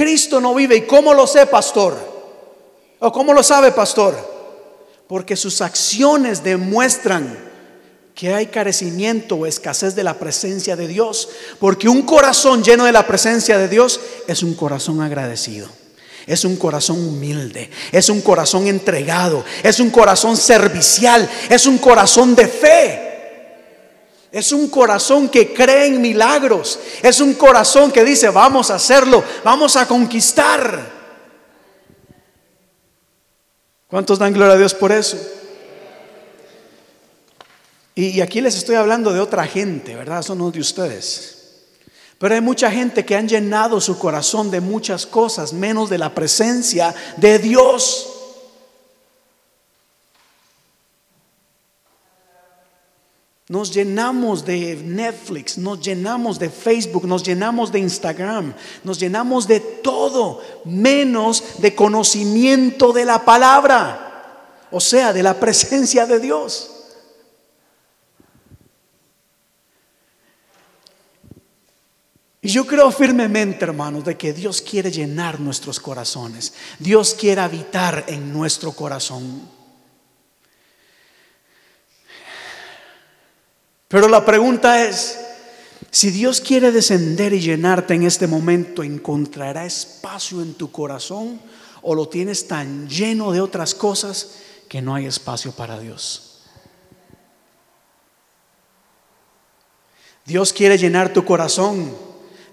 Cristo 0.00 0.40
no 0.40 0.54
vive. 0.54 0.76
¿Y 0.76 0.86
cómo 0.86 1.12
lo 1.12 1.26
sé, 1.26 1.44
pastor? 1.44 1.94
¿O 3.00 3.12
cómo 3.12 3.34
lo 3.34 3.42
sabe, 3.42 3.70
pastor? 3.70 4.16
Porque 5.06 5.36
sus 5.36 5.60
acciones 5.60 6.42
demuestran 6.42 7.38
que 8.14 8.32
hay 8.32 8.46
carecimiento 8.46 9.34
o 9.34 9.44
escasez 9.44 9.94
de 9.94 10.02
la 10.02 10.18
presencia 10.18 10.74
de 10.74 10.88
Dios, 10.88 11.28
porque 11.58 11.86
un 11.86 12.00
corazón 12.00 12.64
lleno 12.64 12.86
de 12.86 12.92
la 12.92 13.06
presencia 13.06 13.58
de 13.58 13.68
Dios 13.68 14.00
es 14.26 14.42
un 14.42 14.54
corazón 14.54 15.02
agradecido. 15.02 15.68
Es 16.26 16.46
un 16.46 16.56
corazón 16.56 17.06
humilde, 17.06 17.70
es 17.92 18.08
un 18.08 18.22
corazón 18.22 18.68
entregado, 18.68 19.44
es 19.62 19.80
un 19.80 19.90
corazón 19.90 20.34
servicial, 20.38 21.28
es 21.50 21.66
un 21.66 21.76
corazón 21.76 22.34
de 22.34 22.48
fe. 22.48 23.09
Es 24.32 24.52
un 24.52 24.68
corazón 24.68 25.28
que 25.28 25.52
cree 25.52 25.86
en 25.86 26.00
milagros. 26.00 26.78
Es 27.02 27.20
un 27.20 27.34
corazón 27.34 27.90
que 27.90 28.04
dice, 28.04 28.28
vamos 28.28 28.70
a 28.70 28.76
hacerlo, 28.76 29.24
vamos 29.44 29.76
a 29.76 29.88
conquistar. 29.88 31.00
¿Cuántos 33.88 34.20
dan 34.20 34.32
gloria 34.32 34.54
a 34.54 34.58
Dios 34.58 34.72
por 34.72 34.92
eso? 34.92 35.18
Y, 37.96 38.20
aquí 38.20 38.40
les 38.40 38.56
estoy 38.56 38.76
hablando 38.76 39.12
de 39.12 39.20
otra 39.20 39.46
gente, 39.46 39.96
¿verdad? 39.96 40.22
Son 40.22 40.38
no 40.38 40.50
de 40.50 40.60
ustedes. 40.60 41.38
Pero 42.18 42.34
hay 42.34 42.40
mucha 42.40 42.70
gente 42.70 43.04
que 43.04 43.16
han 43.16 43.28
llenado 43.28 43.80
su 43.80 43.98
corazón 43.98 44.50
de 44.50 44.60
muchas 44.60 45.06
cosas, 45.06 45.52
menos 45.52 45.90
de 45.90 45.98
la 45.98 46.14
presencia 46.14 46.94
de 47.16 47.38
Dios. 47.40 48.09
Nos 53.50 53.72
llenamos 53.72 54.44
de 54.44 54.76
Netflix, 54.76 55.58
nos 55.58 55.80
llenamos 55.80 56.38
de 56.38 56.48
Facebook, 56.48 57.04
nos 57.04 57.24
llenamos 57.24 57.72
de 57.72 57.80
Instagram, 57.80 58.54
nos 58.84 59.00
llenamos 59.00 59.48
de 59.48 59.58
todo, 59.58 60.40
menos 60.64 61.42
de 61.58 61.74
conocimiento 61.74 62.92
de 62.92 63.04
la 63.04 63.24
palabra, 63.24 64.68
o 64.70 64.78
sea, 64.78 65.12
de 65.12 65.24
la 65.24 65.34
presencia 65.34 66.06
de 66.06 66.20
Dios. 66.20 66.70
Y 72.40 72.50
yo 72.50 72.64
creo 72.64 72.92
firmemente, 72.92 73.64
hermanos, 73.64 74.04
de 74.04 74.16
que 74.16 74.32
Dios 74.32 74.62
quiere 74.62 74.92
llenar 74.92 75.40
nuestros 75.40 75.80
corazones. 75.80 76.52
Dios 76.78 77.16
quiere 77.18 77.40
habitar 77.40 78.04
en 78.06 78.32
nuestro 78.32 78.70
corazón. 78.70 79.59
Pero 83.90 84.08
la 84.08 84.24
pregunta 84.24 84.84
es, 84.84 85.18
si 85.90 86.10
Dios 86.10 86.40
quiere 86.40 86.70
descender 86.70 87.34
y 87.34 87.40
llenarte 87.40 87.94
en 87.94 88.04
este 88.04 88.28
momento, 88.28 88.84
¿encontrará 88.84 89.66
espacio 89.66 90.40
en 90.40 90.54
tu 90.54 90.70
corazón 90.70 91.40
o 91.82 91.94
lo 91.96 92.08
tienes 92.08 92.46
tan 92.46 92.88
lleno 92.88 93.32
de 93.32 93.40
otras 93.40 93.74
cosas 93.74 94.36
que 94.68 94.80
no 94.80 94.94
hay 94.94 95.06
espacio 95.06 95.50
para 95.50 95.78
Dios? 95.80 96.44
Dios 100.24 100.52
quiere 100.52 100.78
llenar 100.78 101.12
tu 101.12 101.24
corazón 101.24 101.92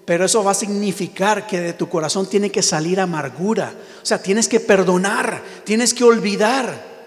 pero 0.08 0.24
eso 0.24 0.42
va 0.42 0.52
a 0.52 0.54
significar 0.54 1.46
que 1.46 1.60
de 1.60 1.74
tu 1.74 1.86
corazón 1.86 2.26
tiene 2.26 2.50
que 2.50 2.62
salir 2.62 2.98
amargura. 2.98 3.74
O 4.02 4.06
sea, 4.06 4.22
tienes 4.22 4.48
que 4.48 4.58
perdonar, 4.58 5.42
tienes 5.64 5.92
que 5.92 6.02
olvidar. 6.02 6.97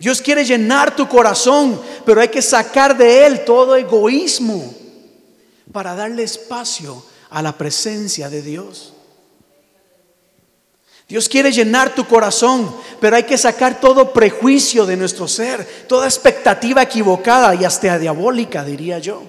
Dios 0.00 0.22
quiere 0.22 0.46
llenar 0.46 0.96
tu 0.96 1.06
corazón, 1.06 1.78
pero 2.06 2.22
hay 2.22 2.28
que 2.28 2.40
sacar 2.40 2.96
de 2.96 3.26
él 3.26 3.44
todo 3.44 3.76
egoísmo 3.76 4.74
para 5.70 5.94
darle 5.94 6.22
espacio 6.22 7.04
a 7.28 7.42
la 7.42 7.58
presencia 7.58 8.30
de 8.30 8.40
Dios. 8.40 8.94
Dios 11.06 11.28
quiere 11.28 11.52
llenar 11.52 11.94
tu 11.94 12.06
corazón, 12.06 12.74
pero 12.98 13.14
hay 13.14 13.24
que 13.24 13.36
sacar 13.36 13.78
todo 13.78 14.14
prejuicio 14.14 14.86
de 14.86 14.96
nuestro 14.96 15.28
ser, 15.28 15.66
toda 15.86 16.06
expectativa 16.06 16.80
equivocada 16.80 17.54
y 17.54 17.66
hasta 17.66 17.98
diabólica, 17.98 18.64
diría 18.64 19.00
yo. 19.00 19.22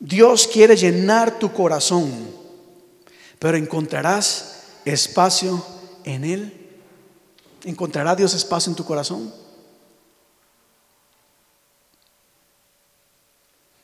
Dios 0.00 0.48
quiere 0.52 0.74
llenar 0.74 1.38
tu 1.38 1.52
corazón, 1.52 2.10
pero 3.38 3.56
encontrarás 3.56 4.64
espacio 4.84 5.64
en 6.02 6.24
Él. 6.24 6.65
¿Encontrará 7.66 8.14
Dios 8.14 8.32
espacio 8.32 8.70
en 8.70 8.76
tu 8.76 8.84
corazón? 8.84 9.34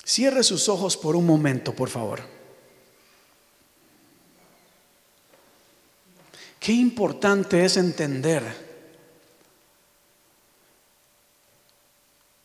Cierre 0.05 0.45
sus 0.45 0.69
ojos 0.69 0.97
por 0.97 1.17
un 1.17 1.27
momento, 1.27 1.75
por 1.75 1.89
favor. 1.89 2.21
Qué 6.61 6.71
importante 6.71 7.65
es 7.65 7.77
entender 7.77 8.45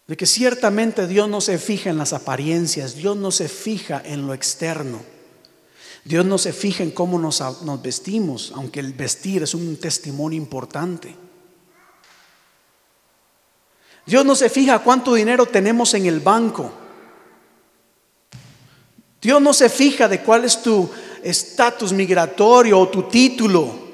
de 0.08 0.18
que 0.18 0.26
ciertamente 0.26 1.06
Dios 1.06 1.30
no 1.30 1.40
se 1.40 1.60
fija 1.60 1.92
en 1.92 2.00
las 2.00 2.14
apariencias, 2.14 2.96
Dios 2.96 3.16
no 3.16 3.30
se 3.30 3.48
fija 3.48 4.02
en 4.04 4.26
lo 4.26 4.34
externo, 4.34 5.04
Dios 6.04 6.26
no 6.26 6.40
se 6.40 6.52
fija 6.52 6.82
en 6.82 6.90
cómo 6.90 7.20
nos, 7.20 7.42
nos 7.62 7.80
vestimos, 7.84 8.52
aunque 8.56 8.80
el 8.80 8.94
vestir 8.94 9.44
es 9.44 9.54
un 9.54 9.78
testimonio 9.78 10.36
importante. 10.36 11.27
Dios 14.08 14.26
no 14.26 14.36
se 14.36 14.50
fija 14.50 14.80
cuánto 14.80 15.14
dinero 15.14 15.46
tenemos 15.46 15.94
en 15.94 16.06
el 16.06 16.22
banco. 16.22 16.72
Dios 19.22 19.42
no 19.42 19.54
se 19.54 19.68
fija 19.68 20.08
de 20.08 20.22
cuál 20.22 20.46
es 20.46 20.62
tu 20.62 20.90
estatus 21.22 21.92
migratorio 21.92 22.80
o 22.80 22.88
tu 22.88 23.04
título. 23.04 23.86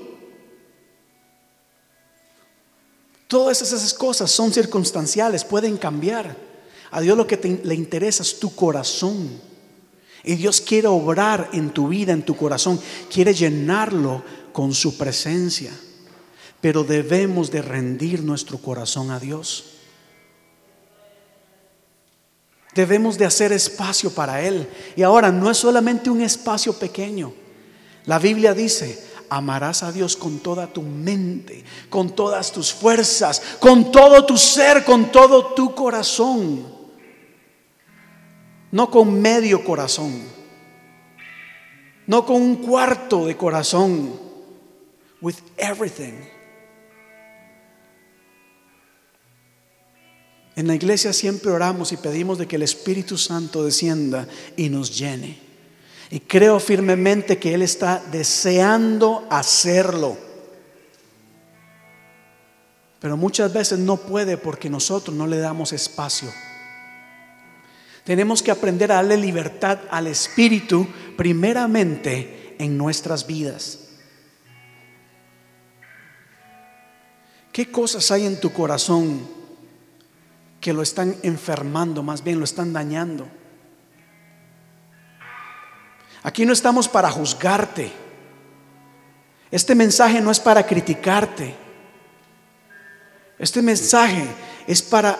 Todas 3.28 3.63
esas 3.63 3.91
cosas 3.95 4.30
son 4.30 4.54
circunstanciales, 4.54 5.43
pueden 5.43 5.78
cambiar. 5.78 6.38
A 6.91 7.02
Dios 7.02 7.17
lo 7.17 7.26
que 7.26 7.60
le 7.63 7.73
interesa 7.73 8.21
es 8.21 8.39
tu 8.39 8.56
corazón. 8.56 9.41
Y 10.23 10.36
Dios 10.36 10.62
quiere 10.62 10.89
obrar 10.89 11.49
en 11.54 11.71
tu 11.71 11.88
vida, 11.88 12.13
en 12.13 12.21
tu 12.21 12.38
corazón. 12.38 12.80
Quiere 13.12 13.34
llenarlo 13.34 14.23
con 14.52 14.76
su 14.76 14.95
presencia. 14.95 15.71
Pero 16.62 16.84
debemos 16.84 17.49
de 17.49 17.63
rendir 17.63 18.21
nuestro 18.21 18.60
corazón 18.60 19.10
a 19.10 19.19
Dios. 19.19 19.72
Debemos 22.75 23.17
de 23.17 23.25
hacer 23.25 23.51
espacio 23.51 24.12
para 24.12 24.41
Él. 24.41 24.67
Y 24.95 25.03
ahora 25.03 25.31
no 25.31 25.49
es 25.49 25.57
solamente 25.57 26.09
un 26.09 26.21
espacio 26.21 26.73
pequeño. 26.73 27.33
La 28.05 28.19
Biblia 28.19 28.53
dice, 28.53 29.01
amarás 29.29 29.83
a 29.83 29.91
Dios 29.91 30.15
con 30.15 30.39
toda 30.39 30.67
tu 30.67 30.81
mente, 30.81 31.63
con 31.89 32.15
todas 32.15 32.51
tus 32.51 32.73
fuerzas, 32.73 33.41
con 33.59 33.91
todo 33.91 34.25
tu 34.25 34.38
ser, 34.38 34.83
con 34.83 35.12
todo 35.12 35.53
tu 35.53 35.73
corazón. 35.73 36.67
No 38.71 38.89
con 38.89 39.21
medio 39.21 39.63
corazón, 39.63 40.23
no 42.07 42.25
con 42.25 42.41
un 42.41 42.55
cuarto 42.55 43.27
de 43.27 43.38
corazón, 43.38 44.19
with 45.21 45.36
everything. 45.57 46.32
En 50.55 50.67
la 50.67 50.75
iglesia 50.75 51.13
siempre 51.13 51.51
oramos 51.51 51.91
y 51.91 51.97
pedimos 51.97 52.37
de 52.37 52.47
que 52.47 52.57
el 52.57 52.63
Espíritu 52.63 53.17
Santo 53.17 53.63
descienda 53.63 54.27
y 54.55 54.69
nos 54.69 54.97
llene. 54.97 55.39
Y 56.11 56.19
creo 56.19 56.59
firmemente 56.59 57.39
que 57.39 57.55
Él 57.55 57.63
está 57.63 58.03
deseando 58.11 59.25
hacerlo. 59.31 60.15
Pero 62.99 63.17
muchas 63.17 63.51
veces 63.51 63.79
no 63.79 63.97
puede 63.97 64.37
porque 64.37 64.69
nosotros 64.69 65.15
no 65.17 65.25
le 65.25 65.39
damos 65.39 65.73
espacio. 65.73 66.31
Tenemos 68.03 68.43
que 68.43 68.51
aprender 68.51 68.91
a 68.91 68.95
darle 68.95 69.17
libertad 69.17 69.79
al 69.89 70.07
Espíritu 70.07 70.87
primeramente 71.17 72.55
en 72.59 72.77
nuestras 72.77 73.25
vidas. 73.25 73.79
¿Qué 77.51 77.71
cosas 77.71 78.11
hay 78.11 78.25
en 78.25 78.39
tu 78.39 78.51
corazón 78.53 79.42
que 80.63 80.71
lo 80.71 80.82
están 80.82 81.17
enfermando, 81.23 82.02
más 82.04 82.23
bien 82.23 82.39
lo 82.39 82.45
están 82.45 82.71
dañando? 82.71 83.28
Aquí 86.23 86.45
no 86.45 86.54
estamos 86.54 86.88
para 86.88 87.12
juzgarte. 87.12 87.91
Este 89.52 89.76
mensaje 89.76 90.21
no 90.21 90.32
es 90.32 90.39
para 90.39 90.65
criticarte. 90.65 91.54
Este 93.38 93.62
mensaje 93.62 94.26
es 94.65 94.82
para, 94.82 95.19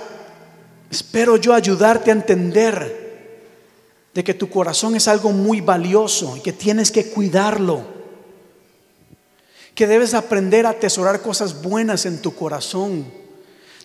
espero 0.90 1.36
yo, 1.36 1.54
ayudarte 1.54 2.10
a 2.10 2.14
entender 2.14 3.42
de 4.14 4.24
que 4.24 4.34
tu 4.34 4.50
corazón 4.50 4.96
es 4.96 5.10
algo 5.10 5.34
muy 5.34 5.60
valioso 5.60 6.38
y 6.38 6.40
que 6.40 6.54
tienes 6.54 6.90
que 6.90 7.10
cuidarlo. 7.10 7.84
Que 9.76 9.88
debes 9.88 10.14
aprender 10.14 10.66
a 10.66 10.70
atesorar 10.70 11.22
cosas 11.22 11.62
buenas 11.62 12.06
en 12.06 12.22
tu 12.22 12.34
corazón. 12.34 13.23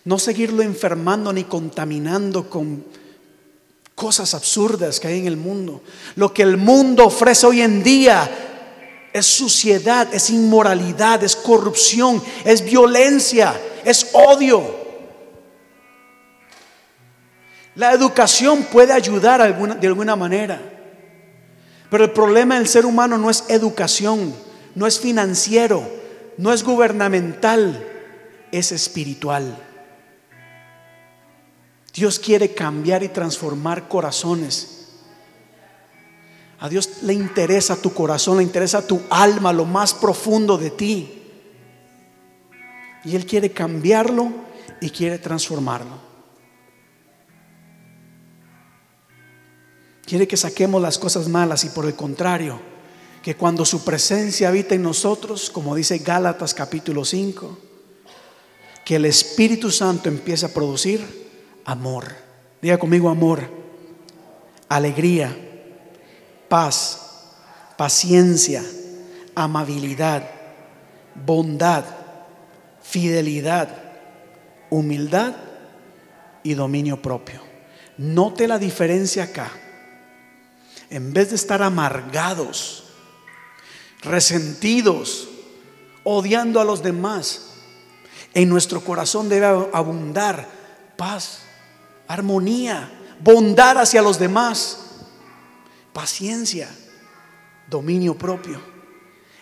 No 0.05 0.19
seguirlo 0.19 0.61
enfermando 0.63 1.33
ni 1.33 1.43
contaminando 1.43 2.49
con 2.49 2.83
cosas 3.99 4.33
absurdas 4.33 4.99
que 4.99 5.09
hay 5.09 5.19
en 5.19 5.27
el 5.27 5.37
mundo. 5.37 5.81
Lo 6.15 6.33
que 6.33 6.41
el 6.41 6.55
mundo 6.55 7.05
ofrece 7.05 7.45
hoy 7.45 7.61
en 7.61 7.83
día 7.83 8.29
es 9.11 9.25
suciedad, 9.25 10.07
es 10.13 10.29
inmoralidad, 10.29 11.23
es 11.23 11.35
corrupción, 11.35 12.23
es 12.45 12.63
violencia, 12.63 13.59
es 13.83 14.11
odio. 14.13 14.79
La 17.75 17.91
educación 17.91 18.63
puede 18.63 18.93
ayudar 18.93 19.79
de 19.79 19.87
alguna 19.87 20.15
manera, 20.15 20.61
pero 21.89 22.05
el 22.05 22.11
problema 22.11 22.55
del 22.55 22.67
ser 22.67 22.85
humano 22.85 23.17
no 23.17 23.29
es 23.29 23.45
educación, 23.49 24.33
no 24.75 24.87
es 24.87 24.99
financiero, 24.99 25.89
no 26.37 26.53
es 26.53 26.63
gubernamental, 26.63 27.85
es 28.51 28.71
espiritual. 28.71 29.68
Dios 31.99 32.17
quiere 32.17 32.53
cambiar 32.53 33.03
y 33.03 33.09
transformar 33.09 33.89
corazones. 33.89 34.87
A 36.61 36.69
Dios 36.69 37.03
le 37.03 37.11
interesa 37.11 37.75
tu 37.75 37.93
corazón, 37.93 38.37
le 38.37 38.43
interesa 38.43 38.87
tu 38.87 39.01
alma, 39.09 39.51
lo 39.51 39.65
más 39.65 39.93
profundo 39.93 40.57
de 40.57 40.71
ti. 40.71 41.21
Y 43.03 43.17
Él 43.17 43.25
quiere 43.25 43.51
cambiarlo 43.51 44.31
y 44.79 44.91
quiere 44.91 45.19
transformarlo. 45.19 45.97
Quiere 50.05 50.25
que 50.25 50.37
saquemos 50.37 50.81
las 50.81 50.97
cosas 50.97 51.27
malas 51.27 51.65
y 51.65 51.69
por 51.69 51.85
el 51.85 51.95
contrario, 51.95 52.61
que 53.21 53.35
cuando 53.35 53.65
su 53.65 53.83
presencia 53.83 54.47
habita 54.47 54.73
en 54.73 54.83
nosotros, 54.83 55.49
como 55.49 55.75
dice 55.75 55.97
Gálatas 55.97 56.53
capítulo 56.53 57.03
5, 57.03 57.57
que 58.85 58.95
el 58.95 59.03
Espíritu 59.03 59.69
Santo 59.69 60.07
empiece 60.07 60.45
a 60.45 60.53
producir 60.53 61.18
amor. 61.69 62.15
Diga 62.61 62.79
conmigo 62.79 63.09
amor, 63.09 63.47
alegría, 64.67 65.35
paz, 66.49 67.35
paciencia, 67.77 68.63
amabilidad, 69.35 70.27
bondad, 71.13 71.85
fidelidad, 72.81 73.69
humildad 74.71 75.35
y 76.43 76.55
dominio 76.55 77.01
propio. 77.01 77.39
Note 77.97 78.47
la 78.47 78.57
diferencia 78.57 79.25
acá. 79.25 79.51
En 80.89 81.13
vez 81.13 81.29
de 81.29 81.35
estar 81.35 81.61
amargados, 81.61 82.85
resentidos, 84.01 85.29
odiando 86.03 86.59
a 86.59 86.65
los 86.65 86.81
demás, 86.81 87.51
en 88.33 88.49
nuestro 88.49 88.83
corazón 88.83 89.29
debe 89.29 89.45
abundar 89.71 90.47
paz, 90.97 91.43
armonía, 92.09 92.89
bondad 93.21 93.77
hacia 93.77 94.01
los 94.01 94.17
demás, 94.17 94.79
paciencia, 95.93 96.67
dominio 97.69 98.17
propio. 98.17 98.59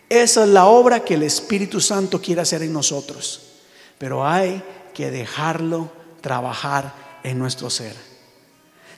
Esa 0.09 0.43
es 0.43 0.49
la 0.49 0.65
obra 0.65 0.99
que 0.99 1.15
el 1.15 1.24
Espíritu 1.24 1.80
Santo 1.80 2.22
quiere 2.22 2.41
hacer 2.41 2.61
en 2.61 2.74
nosotros, 2.74 3.61
pero 3.97 4.26
hay 4.26 4.61
que 4.93 5.09
dejarlo 5.09 5.89
trabajar 6.22 6.93
en 7.24 7.39
nuestro 7.39 7.70
ser. 7.70 7.95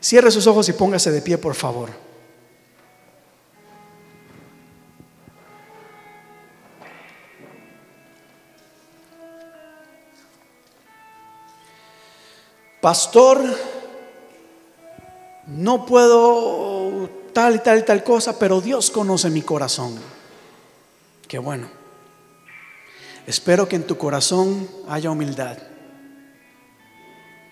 Cierre 0.01 0.31
sus 0.31 0.47
ojos 0.47 0.67
y 0.69 0.73
póngase 0.73 1.11
de 1.11 1.21
pie, 1.21 1.37
por 1.37 1.53
favor. 1.53 2.08
Pastor, 12.81 13.43
no 15.47 15.85
puedo 15.85 17.09
tal 17.33 17.55
y 17.55 17.59
tal 17.59 17.79
y 17.79 17.83
tal 17.83 18.03
cosa, 18.03 18.37
pero 18.37 18.61
Dios 18.61 18.91
conoce 18.91 19.29
mi 19.29 19.41
corazón. 19.41 19.97
Qué 21.27 21.39
bueno. 21.39 21.69
Espero 23.27 23.67
que 23.67 23.75
en 23.75 23.83
tu 23.85 23.97
corazón 23.97 24.67
haya 24.87 25.11
humildad. 25.11 25.57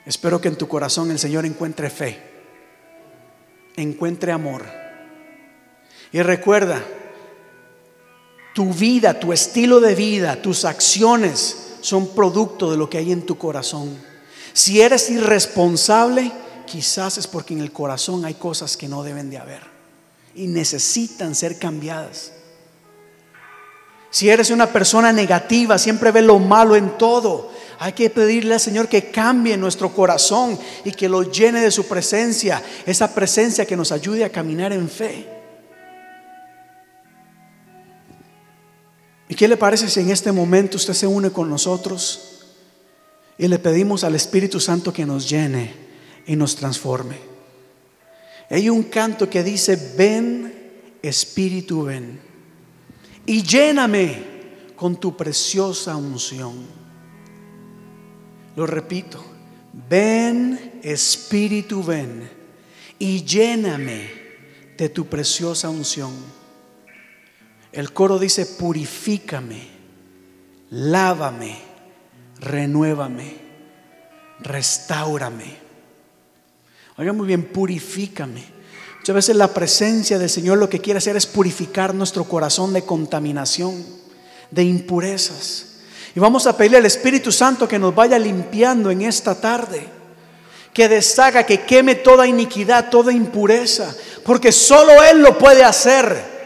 Espero 0.05 0.39
que 0.41 0.47
en 0.47 0.55
tu 0.55 0.67
corazón 0.67 1.11
el 1.11 1.19
Señor 1.19 1.45
encuentre 1.45 1.89
fe, 1.89 2.19
encuentre 3.75 4.31
amor. 4.31 4.65
Y 6.11 6.21
recuerda, 6.21 6.81
tu 8.55 8.73
vida, 8.73 9.19
tu 9.19 9.33
estilo 9.33 9.79
de 9.79 9.93
vida, 9.93 10.41
tus 10.41 10.65
acciones 10.65 11.75
son 11.81 12.07
producto 12.15 12.71
de 12.71 12.77
lo 12.77 12.89
que 12.89 12.97
hay 12.97 13.11
en 13.11 13.25
tu 13.25 13.37
corazón. 13.37 14.06
Si 14.57 14.81
eres 14.81 15.11
irresponsable, 15.11 16.31
quizás 16.65 17.19
es 17.19 17.27
porque 17.27 17.53
en 17.53 17.61
el 17.61 17.71
corazón 17.71 18.25
hay 18.25 18.33
cosas 18.33 18.75
que 18.75 18.87
no 18.87 19.03
deben 19.03 19.29
de 19.29 19.37
haber 19.37 19.61
y 20.33 20.47
necesitan 20.47 21.35
ser 21.35 21.59
cambiadas. 21.59 22.31
Si 24.09 24.31
eres 24.31 24.49
una 24.49 24.65
persona 24.73 25.11
negativa, 25.11 25.77
siempre 25.77 26.11
ve 26.11 26.23
lo 26.23 26.39
malo 26.39 26.75
en 26.75 26.97
todo, 26.97 27.51
hay 27.77 27.93
que 27.93 28.09
pedirle 28.09 28.55
al 28.55 28.59
Señor 28.59 28.87
que 28.87 29.11
cambie 29.11 29.55
nuestro 29.57 29.93
corazón 29.93 30.57
y 30.83 30.91
que 30.91 31.07
lo 31.07 31.21
llene 31.21 31.61
de 31.61 31.69
su 31.69 31.87
presencia, 31.87 32.63
esa 32.87 33.13
presencia 33.13 33.63
que 33.63 33.77
nos 33.77 33.91
ayude 33.91 34.25
a 34.25 34.31
caminar 34.31 34.73
en 34.73 34.89
fe. 34.89 35.29
¿Y 39.29 39.35
qué 39.35 39.47
le 39.47 39.55
parece 39.55 39.87
si 39.87 39.99
en 39.99 40.09
este 40.09 40.31
momento 40.31 40.77
usted 40.77 40.95
se 40.95 41.05
une 41.05 41.29
con 41.29 41.47
nosotros 41.47 42.36
y 43.37 43.47
le 43.47 43.59
pedimos 43.59 44.03
al 44.03 44.15
Espíritu 44.15 44.59
Santo 44.59 44.91
que 44.91 45.05
nos 45.05 45.29
llene 45.29 45.73
y 46.25 46.35
nos 46.35 46.55
transforme? 46.55 47.17
Hay 48.49 48.69
un 48.69 48.83
canto 48.83 49.29
que 49.29 49.43
dice, 49.43 49.93
ven 49.97 50.53
Espíritu, 51.01 51.83
ven 51.83 52.19
y 53.25 53.43
lléname 53.43 54.37
con 54.75 54.95
tu 54.95 55.15
preciosa 55.15 55.95
unción. 55.95 56.65
Lo 58.55 58.65
repito, 58.65 59.23
ven 59.89 60.79
Espíritu, 60.81 61.83
ven 61.83 62.29
y 62.97 63.23
lléname 63.23 64.09
de 64.77 64.89
tu 64.89 65.07
preciosa 65.07 65.69
unción. 65.69 66.13
El 67.71 67.91
coro 67.91 68.17
dice, 68.17 68.45
purifícame, 68.45 69.67
lávame, 70.69 71.57
renuévame, 72.39 73.35
restaurame. 74.39 75.57
Oiga 76.97 77.13
muy 77.13 77.27
bien, 77.27 77.45
purifícame. 77.45 78.43
Muchas 78.99 79.15
veces 79.15 79.35
la 79.35 79.53
presencia 79.53 80.19
del 80.19 80.29
Señor 80.29 80.57
lo 80.57 80.69
que 80.69 80.81
quiere 80.81 80.97
hacer 80.97 81.15
es 81.15 81.25
purificar 81.25 81.93
nuestro 81.93 82.25
corazón 82.25 82.73
de 82.73 82.83
contaminación, 82.83 83.85
de 84.51 84.63
impurezas. 84.63 85.77
Y 86.15 86.19
vamos 86.19 86.47
a 86.47 86.57
pedirle 86.57 86.79
al 86.79 86.85
Espíritu 86.85 87.31
Santo 87.31 87.67
que 87.67 87.79
nos 87.79 87.93
vaya 87.93 88.17
limpiando 88.17 88.89
en 88.89 89.03
esta 89.03 89.39
tarde. 89.39 89.87
Que 90.73 90.89
deshaga, 90.89 91.45
que 91.45 91.61
queme 91.61 91.95
toda 91.95 92.27
iniquidad, 92.27 92.89
toda 92.89 93.11
impureza. 93.13 93.95
Porque 94.23 94.51
solo 94.51 95.03
Él 95.03 95.21
lo 95.21 95.37
puede 95.37 95.63
hacer. 95.63 96.37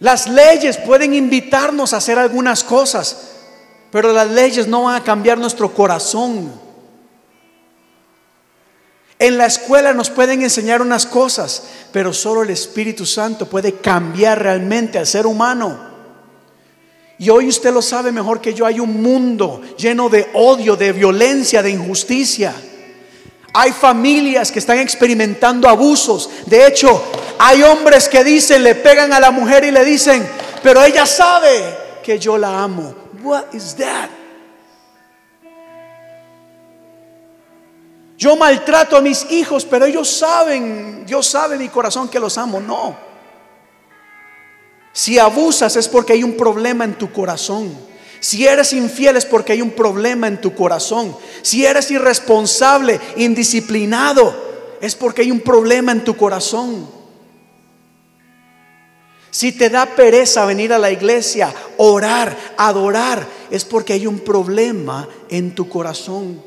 Las 0.00 0.26
leyes 0.26 0.78
pueden 0.78 1.14
invitarnos 1.14 1.92
a 1.92 1.98
hacer 1.98 2.18
algunas 2.18 2.64
cosas. 2.64 3.31
Pero 3.92 4.10
las 4.10 4.30
leyes 4.30 4.66
no 4.66 4.84
van 4.84 4.96
a 4.96 5.04
cambiar 5.04 5.36
nuestro 5.36 5.72
corazón. 5.72 6.50
En 9.18 9.36
la 9.36 9.44
escuela 9.44 9.92
nos 9.92 10.08
pueden 10.08 10.42
enseñar 10.42 10.80
unas 10.80 11.04
cosas, 11.04 11.64
pero 11.92 12.14
solo 12.14 12.42
el 12.42 12.50
Espíritu 12.50 13.04
Santo 13.04 13.46
puede 13.46 13.74
cambiar 13.74 14.42
realmente 14.42 14.98
al 14.98 15.06
ser 15.06 15.26
humano. 15.26 15.78
Y 17.18 17.28
hoy 17.28 17.48
usted 17.48 17.70
lo 17.72 17.82
sabe 17.82 18.10
mejor 18.12 18.40
que 18.40 18.54
yo, 18.54 18.64
hay 18.64 18.80
un 18.80 19.02
mundo 19.02 19.60
lleno 19.76 20.08
de 20.08 20.30
odio, 20.32 20.74
de 20.74 20.92
violencia, 20.92 21.62
de 21.62 21.70
injusticia. 21.70 22.54
Hay 23.52 23.72
familias 23.72 24.50
que 24.50 24.58
están 24.58 24.78
experimentando 24.78 25.68
abusos. 25.68 26.30
De 26.46 26.66
hecho, 26.66 27.04
hay 27.38 27.62
hombres 27.62 28.08
que 28.08 28.24
dicen, 28.24 28.64
le 28.64 28.74
pegan 28.74 29.12
a 29.12 29.20
la 29.20 29.30
mujer 29.30 29.64
y 29.64 29.70
le 29.70 29.84
dicen, 29.84 30.26
pero 30.62 30.82
ella 30.82 31.04
sabe 31.04 31.76
que 32.02 32.18
yo 32.18 32.38
la 32.38 32.62
amo. 32.62 33.01
What 33.22 33.54
is 33.54 33.74
that? 33.76 34.10
Yo 38.18 38.36
maltrato 38.36 38.96
a 38.96 39.00
mis 39.00 39.26
hijos, 39.30 39.64
pero 39.64 39.84
ellos 39.84 40.08
saben, 40.08 41.04
Dios 41.06 41.26
sabe 41.26 41.58
mi 41.58 41.68
corazón 41.68 42.08
que 42.08 42.20
los 42.20 42.38
amo. 42.38 42.60
No. 42.60 42.96
Si 44.92 45.18
abusas 45.18 45.74
es 45.76 45.88
porque 45.88 46.12
hay 46.12 46.22
un 46.22 46.36
problema 46.36 46.84
en 46.84 46.94
tu 46.94 47.10
corazón. 47.10 47.76
Si 48.20 48.46
eres 48.46 48.72
infiel 48.72 49.16
es 49.16 49.26
porque 49.26 49.52
hay 49.52 49.60
un 49.62 49.72
problema 49.72 50.28
en 50.28 50.40
tu 50.40 50.54
corazón. 50.54 51.16
Si 51.42 51.66
eres 51.66 51.90
irresponsable, 51.90 53.00
indisciplinado, 53.16 54.32
es 54.80 54.94
porque 54.94 55.22
hay 55.22 55.32
un 55.32 55.40
problema 55.40 55.90
en 55.90 56.04
tu 56.04 56.16
corazón. 56.16 57.01
Si 59.32 59.52
te 59.52 59.70
da 59.70 59.86
pereza 59.86 60.44
venir 60.44 60.74
a 60.74 60.78
la 60.78 60.90
iglesia, 60.90 61.54
orar, 61.78 62.36
adorar, 62.58 63.26
es 63.50 63.64
porque 63.64 63.94
hay 63.94 64.06
un 64.06 64.18
problema 64.18 65.08
en 65.30 65.54
tu 65.54 65.70
corazón. 65.70 66.44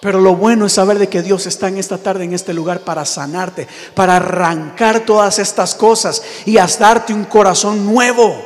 Pero 0.00 0.20
lo 0.22 0.36
bueno 0.36 0.64
es 0.64 0.72
saber 0.72 0.98
de 0.98 1.08
que 1.10 1.20
Dios 1.20 1.44
está 1.44 1.68
en 1.68 1.76
esta 1.76 1.98
tarde, 1.98 2.24
en 2.24 2.32
este 2.32 2.54
lugar, 2.54 2.80
para 2.80 3.04
sanarte, 3.04 3.68
para 3.94 4.16
arrancar 4.16 5.00
todas 5.00 5.38
estas 5.38 5.74
cosas 5.74 6.22
y 6.46 6.54
darte 6.54 7.12
un 7.12 7.26
corazón 7.26 7.84
nuevo, 7.84 8.42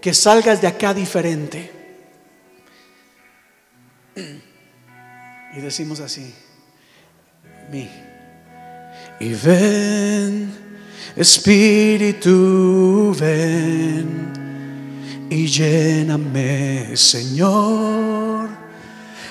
que 0.00 0.12
salgas 0.12 0.60
de 0.60 0.66
acá 0.66 0.92
diferente. 0.92 1.70
Y 4.16 5.60
decimos 5.60 6.00
así, 6.00 6.34
mi. 7.70 8.09
Y 9.20 9.34
ven, 9.34 10.50
Espíritu, 11.14 13.14
ven 13.18 14.32
y 15.30 15.46
lléname, 15.46 16.96
Señor 16.96 18.60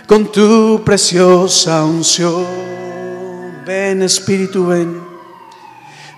con 0.10 0.32
tu 0.32 0.82
preciosa 0.84 1.86
unción. 1.86 2.44
Ven 3.64 4.02
Espíritu, 4.02 4.66
ven. 4.66 5.00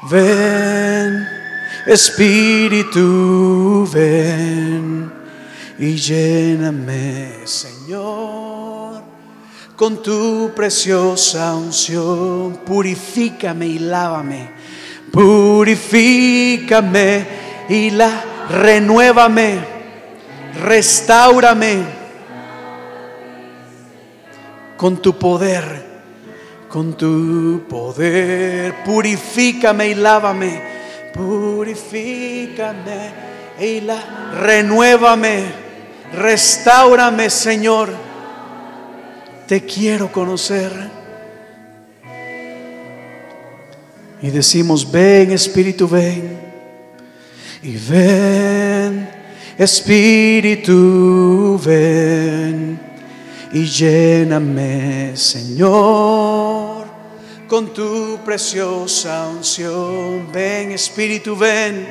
Ven 0.09 1.28
Espíritu, 1.86 3.86
ven 3.93 5.11
y 5.78 5.97
lléname, 5.97 7.34
Señor, 7.43 8.61
con 9.82 10.01
tu 10.03 10.51
preciosa 10.55 11.55
unción. 11.55 12.59
Purifícame 12.63 13.65
y 13.65 13.79
lávame. 13.79 14.51
Purifícame 15.11 17.25
y 17.67 17.89
la 17.89 18.23
renuévame. 18.47 19.57
Restaurame 20.63 21.79
con 24.77 25.01
tu 25.01 25.17
poder, 25.17 25.63
con 26.69 26.93
tu 26.93 27.63
poder. 27.67 28.84
Purifícame 28.86 29.88
y 29.88 29.95
lávame, 29.95 30.61
purifícame 31.11 33.13
y 33.59 33.82
la 33.82 34.29
renuévame, 34.39 35.45
restaurame, 36.13 37.32
Señor. 37.32 38.11
Te 39.51 39.59
quiero 39.65 40.09
conocer. 40.13 40.71
Y 44.21 44.29
decimos, 44.29 44.89
ven 44.89 45.33
Espíritu, 45.33 45.89
ven. 45.89 46.39
Y 47.61 47.75
ven, 47.75 49.09
Espíritu, 49.57 50.71
ven 51.65 52.79
y 53.51 53.65
lléname, 53.65 55.17
Señor, 55.17 56.85
con 57.45 57.73
tu 57.73 58.19
preciosa 58.23 59.27
unción. 59.27 60.31
Ven, 60.31 60.71
Espíritu, 60.71 61.35
ven. 61.35 61.85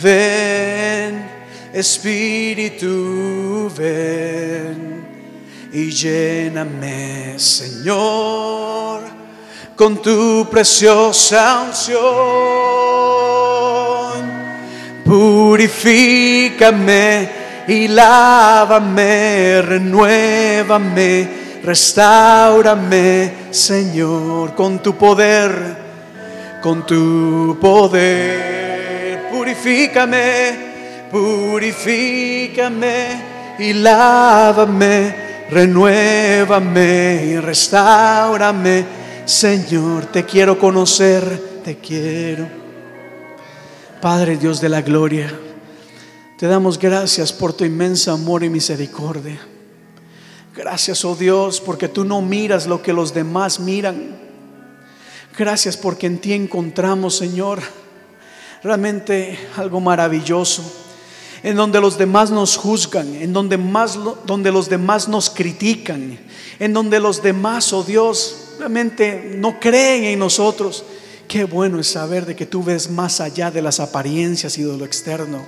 Ven, 0.00 1.26
Espíritu, 1.74 3.68
ven 3.76 5.05
y 5.72 5.90
lléname, 5.90 7.38
Señor, 7.38 9.00
con 9.74 10.00
tu 10.00 10.46
preciosa 10.50 11.62
unción. 11.68 11.96
Purifícame 15.04 16.66
y 17.68 17.88
lávame, 17.88 19.62
renuévame, 19.62 21.28
restaurame, 21.62 23.32
Señor, 23.50 24.54
con 24.54 24.78
tu 24.82 24.96
poder, 24.96 25.76
con 26.62 26.86
tu 26.86 27.58
poder. 27.60 29.28
Purifícame, 29.30 30.56
purifícame 31.10 32.16
y 33.58 33.72
lávame, 33.72 35.25
renuévame 35.50 37.24
y 37.26 37.38
restaurame. 37.38 38.84
Señor, 39.24 40.06
te 40.06 40.24
quiero 40.24 40.58
conocer, 40.58 41.60
te 41.64 41.78
quiero. 41.78 42.46
Padre 44.00 44.36
Dios 44.36 44.60
de 44.60 44.68
la 44.68 44.82
gloria, 44.82 45.32
te 46.38 46.46
damos 46.46 46.78
gracias 46.78 47.32
por 47.32 47.52
tu 47.52 47.64
inmenso 47.64 48.12
amor 48.12 48.44
y 48.44 48.48
misericordia. 48.48 49.40
Gracias, 50.54 51.04
oh 51.04 51.14
Dios, 51.14 51.60
porque 51.60 51.88
tú 51.88 52.04
no 52.04 52.22
miras 52.22 52.66
lo 52.66 52.82
que 52.82 52.92
los 52.92 53.12
demás 53.12 53.58
miran. 53.60 54.16
Gracias 55.36 55.76
porque 55.76 56.06
en 56.06 56.18
ti 56.18 56.32
encontramos, 56.32 57.16
Señor, 57.16 57.60
realmente 58.62 59.38
algo 59.56 59.80
maravilloso. 59.80 60.85
En 61.46 61.54
donde 61.54 61.80
los 61.80 61.96
demás 61.96 62.32
nos 62.32 62.56
juzgan, 62.56 63.14
en 63.14 63.32
donde, 63.32 63.56
más, 63.56 63.96
donde 64.24 64.50
los 64.50 64.68
demás 64.68 65.06
nos 65.06 65.30
critican, 65.30 66.18
en 66.58 66.72
donde 66.72 66.98
los 66.98 67.22
demás, 67.22 67.72
oh 67.72 67.84
Dios, 67.84 68.48
realmente 68.58 69.36
no 69.36 69.60
creen 69.60 70.02
en 70.02 70.18
nosotros. 70.18 70.82
Qué 71.28 71.44
bueno 71.44 71.78
es 71.78 71.86
saber 71.86 72.26
de 72.26 72.34
que 72.34 72.46
tú 72.46 72.64
ves 72.64 72.90
más 72.90 73.20
allá 73.20 73.52
de 73.52 73.62
las 73.62 73.78
apariencias 73.78 74.58
y 74.58 74.64
de 74.64 74.76
lo 74.76 74.84
externo. 74.84 75.46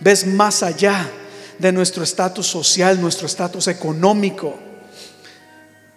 Ves 0.00 0.26
más 0.26 0.62
allá 0.62 1.10
de 1.58 1.72
nuestro 1.72 2.04
estatus 2.04 2.46
social, 2.46 3.00
nuestro 3.00 3.26
estatus 3.26 3.68
económico, 3.68 4.58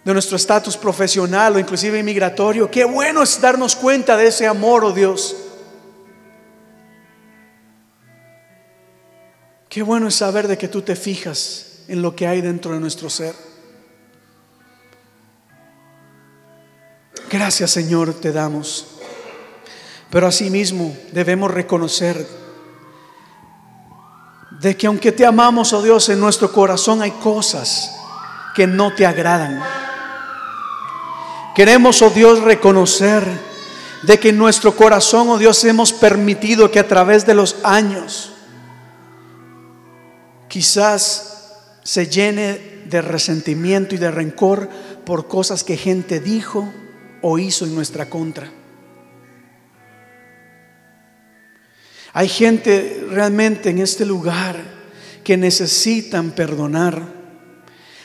de 0.02 0.14
nuestro 0.14 0.38
estatus 0.38 0.78
profesional 0.78 1.56
o 1.56 1.58
inclusive 1.58 2.02
migratorio. 2.02 2.70
Qué 2.70 2.86
bueno 2.86 3.22
es 3.22 3.38
darnos 3.38 3.76
cuenta 3.76 4.16
de 4.16 4.28
ese 4.28 4.46
amor, 4.46 4.82
oh 4.82 4.92
Dios. 4.92 5.36
Qué 9.76 9.82
bueno 9.82 10.08
es 10.08 10.14
saber 10.14 10.48
de 10.48 10.56
que 10.56 10.68
tú 10.68 10.80
te 10.80 10.96
fijas 10.96 11.80
en 11.86 12.00
lo 12.00 12.16
que 12.16 12.26
hay 12.26 12.40
dentro 12.40 12.72
de 12.72 12.80
nuestro 12.80 13.10
ser. 13.10 13.34
Gracias 17.30 17.72
Señor 17.72 18.14
te 18.14 18.32
damos. 18.32 18.86
Pero 20.08 20.28
asimismo 20.28 20.96
debemos 21.12 21.50
reconocer 21.50 22.26
de 24.62 24.78
que 24.78 24.86
aunque 24.86 25.12
te 25.12 25.26
amamos, 25.26 25.74
oh 25.74 25.82
Dios, 25.82 26.08
en 26.08 26.20
nuestro 26.20 26.50
corazón 26.50 27.02
hay 27.02 27.10
cosas 27.10 27.94
que 28.54 28.66
no 28.66 28.94
te 28.94 29.04
agradan. 29.04 29.62
Queremos, 31.54 32.00
oh 32.00 32.08
Dios, 32.08 32.40
reconocer 32.40 33.28
de 34.04 34.18
que 34.18 34.30
en 34.30 34.38
nuestro 34.38 34.74
corazón, 34.74 35.28
oh 35.28 35.36
Dios, 35.36 35.62
hemos 35.64 35.92
permitido 35.92 36.70
que 36.70 36.78
a 36.78 36.88
través 36.88 37.26
de 37.26 37.34
los 37.34 37.56
años 37.62 38.32
quizás 40.48 41.52
se 41.82 42.06
llene 42.08 42.84
de 42.88 43.02
resentimiento 43.02 43.94
y 43.94 43.98
de 43.98 44.10
rencor 44.10 44.68
por 45.04 45.28
cosas 45.28 45.64
que 45.64 45.76
gente 45.76 46.20
dijo 46.20 46.72
o 47.22 47.38
hizo 47.38 47.64
en 47.64 47.74
nuestra 47.74 48.08
contra. 48.08 48.50
Hay 52.12 52.28
gente 52.28 53.04
realmente 53.10 53.70
en 53.70 53.78
este 53.78 54.06
lugar 54.06 54.56
que 55.22 55.36
necesitan 55.36 56.30
perdonar, 56.30 57.02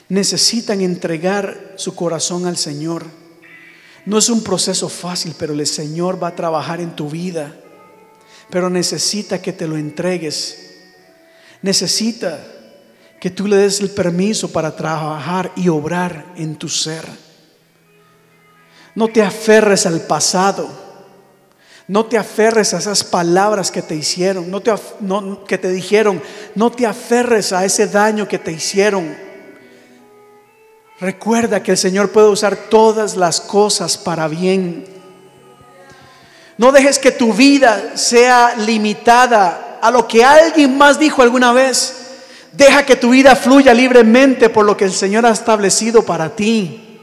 necesitan 0.10 0.82
entregar 0.82 1.76
su 1.78 1.96
corazón 1.96 2.46
al 2.46 2.58
Señor. 2.58 3.06
No 4.06 4.18
es 4.18 4.30
un 4.30 4.44
proceso 4.44 4.90
fácil, 4.90 5.34
pero 5.40 5.54
el 5.54 5.66
Señor 5.66 6.22
va 6.22 6.30
a 6.30 6.36
trabajar 6.36 6.82
en 6.82 6.96
tu 6.96 7.10
vida. 7.10 7.56
Pero 8.50 8.70
necesita 8.70 9.42
que 9.42 9.54
te 9.54 9.68
lo 9.68 9.78
entregues. 9.78 10.71
Necesita 11.62 12.40
que 13.20 13.30
tú 13.30 13.48
le 13.48 13.56
des 13.56 13.80
el 13.82 13.92
permiso 13.92 14.52
para 14.52 14.76
trabajar 14.76 15.52
y 15.56 15.70
obrar 15.70 16.34
en 16.36 16.56
tu 16.56 16.68
ser. 16.68 17.06
No 18.96 19.08
te 19.08 19.22
aferres 19.22 19.86
al 19.86 20.02
pasado. 20.02 20.68
No 21.88 22.06
te 22.06 22.18
aferres 22.18 22.74
a 22.74 22.78
esas 22.78 23.04
palabras 23.04 23.70
que 23.70 23.82
te 23.82 23.96
hicieron, 23.96 24.50
no 24.50 24.62
te, 24.62 24.74
que 25.48 25.58
te 25.58 25.70
dijeron. 25.70 26.22
No 26.56 26.72
te 26.72 26.86
aferres 26.88 27.54
a 27.54 27.66
ese 27.66 27.88
daño 27.88 28.28
que 28.28 28.40
te 28.40 28.52
hicieron. 28.52 29.16
Recuerda 31.00 31.62
que 31.62 31.72
el 31.72 31.78
Señor 31.78 32.12
puede 32.12 32.30
usar 32.30 32.56
todas 32.56 33.16
las 33.16 33.42
cosas 33.42 33.98
para 33.98 34.28
bien. 34.28 34.86
No 36.58 36.72
dejes 36.72 36.98
que 36.98 37.12
tu 37.12 37.34
vida 37.34 37.98
sea 37.98 38.56
limitada 38.56 39.71
a 39.82 39.92
lo 39.92 40.08
que 40.08 40.24
alguien 40.24 40.78
más 40.78 41.00
dijo 41.00 41.22
alguna 41.22 41.52
vez. 41.52 41.98
Deja 42.52 42.86
que 42.86 42.96
tu 42.96 43.12
vida 43.12 43.36
fluya 43.36 43.74
libremente 43.74 44.50
por 44.50 44.66
lo 44.66 44.76
que 44.76 44.86
el 44.86 44.92
Señor 44.92 45.26
ha 45.26 45.32
establecido 45.32 46.04
para 46.04 46.36
ti. 46.36 47.00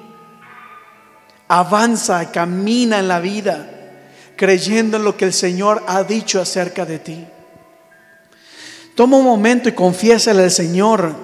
Avanza, 1.48 2.30
camina 2.30 2.98
en 2.98 3.08
la 3.08 3.20
vida 3.20 3.74
creyendo 4.38 4.96
en 4.96 5.04
lo 5.04 5.16
que 5.16 5.26
el 5.26 5.34
Señor 5.34 5.82
ha 5.86 6.04
dicho 6.04 6.40
acerca 6.40 6.86
de 6.86 7.00
ti. 7.00 7.26
Toma 8.94 9.18
un 9.18 9.24
momento 9.24 9.68
y 9.68 9.72
confiésale 9.72 10.44
al 10.44 10.50
Señor. 10.50 11.14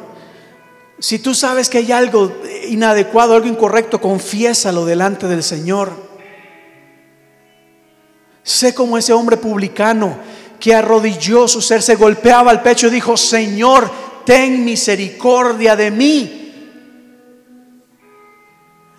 Si 0.99 1.21
tú 1.21 1.35
sabes 1.35 1.71
que 1.71 1.79
hay 1.79 1.93
algo 1.93 2.37
inadecuado, 2.69 3.35
algo 3.35 3.47
incorrecto, 3.47 4.01
confiésalo 4.01 4.85
delante 4.85 5.29
del 5.29 5.43
Señor. 5.43 5.93
Sé 8.43 8.75
como 8.75 8.99
ese 8.99 9.13
hombre 9.13 9.37
publicano 9.37 10.19
que 10.59 10.75
arrodilló 10.75 11.47
su 11.49 11.61
ser, 11.61 11.83
se 11.83 11.97
golpeaba 11.97 12.51
al 12.51 12.63
pecho 12.63 12.87
y 12.87 12.91
dijo, 12.91 13.17
Señor, 13.17 13.91
ten 14.25 14.65
misericordia 14.65 15.77
de 15.77 15.91
mí. 15.91 16.41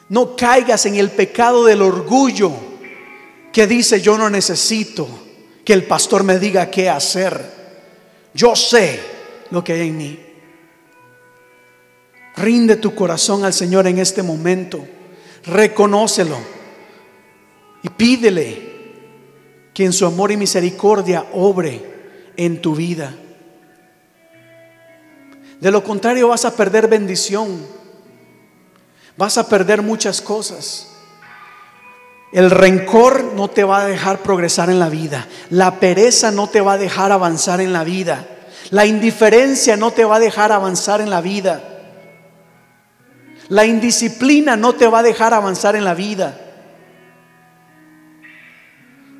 No 0.09 0.35
caigas 0.35 0.85
en 0.85 0.95
el 0.95 1.11
pecado 1.11 1.65
del 1.65 1.81
orgullo 1.81 2.51
que 3.51 3.67
dice 3.67 4.01
yo 4.01 4.17
no 4.17 4.29
necesito 4.29 5.07
que 5.63 5.73
el 5.73 5.85
pastor 5.85 6.23
me 6.23 6.37
diga 6.37 6.69
qué 6.69 6.89
hacer. 6.89 7.53
Yo 8.33 8.55
sé 8.55 8.99
lo 9.49 9.63
que 9.63 9.73
hay 9.73 9.87
en 9.87 9.97
mí. 9.97 10.19
Rinde 12.35 12.75
tu 12.75 12.93
corazón 12.93 13.45
al 13.45 13.53
Señor 13.53 13.87
en 13.87 13.97
este 13.97 14.21
momento. 14.21 14.85
Reconócelo 15.45 16.37
y 17.81 17.89
pídele 17.89 18.74
que 19.75 19.83
en 19.83 19.91
su 19.91 20.05
amor 20.05 20.31
y 20.31 20.37
misericordia 20.37 21.25
obre 21.33 21.83
en 22.37 22.61
tu 22.61 22.75
vida. 22.75 23.13
De 25.59 25.69
lo 25.69 25.83
contrario 25.83 26.29
vas 26.29 26.45
a 26.45 26.55
perder 26.55 26.87
bendición. 26.87 27.59
Vas 29.17 29.37
a 29.37 29.49
perder 29.49 29.81
muchas 29.81 30.21
cosas. 30.21 30.87
El 32.31 32.51
rencor 32.51 33.33
no 33.35 33.49
te 33.49 33.65
va 33.65 33.81
a 33.81 33.85
dejar 33.85 34.19
progresar 34.19 34.69
en 34.69 34.79
la 34.79 34.87
vida. 34.87 35.27
La 35.49 35.77
pereza 35.77 36.31
no 36.31 36.47
te 36.47 36.61
va 36.61 36.73
a 36.73 36.77
dejar 36.77 37.11
avanzar 37.11 37.59
en 37.59 37.73
la 37.73 37.83
vida. 37.83 38.25
La 38.71 38.85
indiferencia 38.85 39.75
no 39.75 39.91
te 39.91 40.05
va 40.05 40.15
a 40.15 40.21
dejar 40.21 40.53
avanzar 40.53 41.01
en 41.01 41.09
la 41.09 41.19
vida. 41.19 41.61
La 43.49 43.65
indisciplina 43.65 44.55
no 44.55 44.71
te 44.71 44.87
va 44.87 44.99
a 44.99 45.03
dejar 45.03 45.33
avanzar 45.33 45.75
en 45.75 45.83
la 45.83 45.93
vida. 45.93 46.44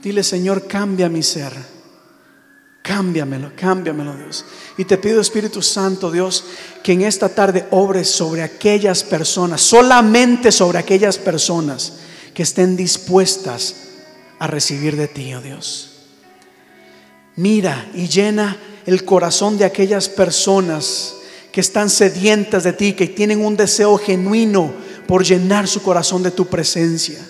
Dile, 0.06 0.22
Señor, 0.22 0.68
cambia 0.68 1.10
mi 1.10 1.24
ser. 1.24 1.52
Cámbiamelo, 2.84 3.54
cámbiamelo, 3.56 4.16
Dios. 4.16 4.46
Y 4.78 4.86
te 4.86 5.00
pido, 5.00 5.20
Espíritu 5.20 5.64
Santo, 5.64 6.12
Dios, 6.12 6.44
que 6.84 6.92
en 6.92 7.02
esta 7.02 7.28
tarde 7.28 7.66
obres 7.72 8.08
sobre 8.08 8.44
aquellas 8.44 9.04
personas, 9.04 9.62
solamente 9.62 10.52
sobre 10.52 10.78
aquellas 10.78 11.18
personas 11.18 11.94
que 12.36 12.44
estén 12.44 12.78
dispuestas 12.78 13.78
a 14.38 14.46
recibir 14.46 14.96
de 14.96 15.08
ti, 15.08 15.34
oh 15.34 15.42
Dios. 15.42 15.94
Mira 17.36 17.90
y 17.96 18.08
llena 18.08 18.60
el 18.86 19.06
corazón 19.06 19.58
de 19.58 19.66
aquellas 19.66 20.08
personas 20.08 21.16
que 21.52 21.62
están 21.62 21.90
sedientas 21.90 22.64
de 22.64 22.74
ti, 22.74 22.94
que 22.94 23.08
tienen 23.08 23.44
un 23.44 23.58
deseo 23.58 23.98
genuino 23.98 24.72
por 25.08 25.26
llenar 25.26 25.68
su 25.68 25.82
corazón 25.82 26.22
de 26.22 26.30
tu 26.30 26.46
presencia. 26.46 27.26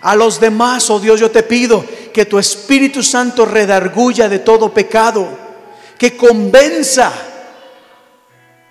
A 0.00 0.14
los 0.14 0.40
demás, 0.40 0.88
oh 0.90 1.00
Dios, 1.00 1.18
yo 1.18 1.30
te 1.30 1.42
pido 1.42 1.84
que 2.12 2.24
tu 2.24 2.38
Espíritu 2.38 3.02
Santo 3.02 3.44
redarguya 3.44 4.28
de 4.28 4.38
todo 4.38 4.72
pecado, 4.72 5.28
que 5.98 6.16
convenza 6.16 7.12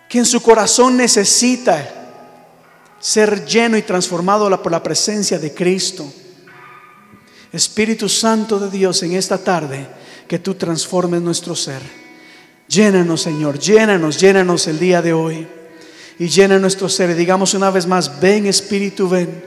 que 0.07 0.19
en 0.19 0.25
su 0.25 0.41
corazón 0.41 0.95
necesita 0.95 1.97
ser 2.99 3.45
lleno 3.45 3.77
y 3.77 3.81
transformado 3.81 4.49
por 4.61 4.71
la 4.71 4.81
presencia 4.81 5.37
de 5.37 5.53
Cristo. 5.53 6.11
Espíritu 7.51 8.07
Santo 8.07 8.59
de 8.59 8.69
Dios, 8.69 9.03
en 9.03 9.13
esta 9.13 9.37
tarde, 9.37 9.87
que 10.27 10.39
tú 10.39 10.55
transformes 10.55 11.21
nuestro 11.21 11.55
ser. 11.55 11.81
Llénanos, 12.67 13.21
Señor, 13.21 13.59
llénanos, 13.59 14.19
llénanos 14.19 14.67
el 14.67 14.79
día 14.79 15.01
de 15.01 15.13
hoy. 15.13 15.47
Y 16.19 16.27
llena 16.27 16.59
nuestro 16.59 16.89
ser. 16.89 17.11
Y 17.11 17.13
digamos 17.13 17.53
una 17.53 17.69
vez 17.69 17.85
más, 17.85 18.19
ven 18.19 18.47
Espíritu, 18.47 19.07
ven. 19.07 19.46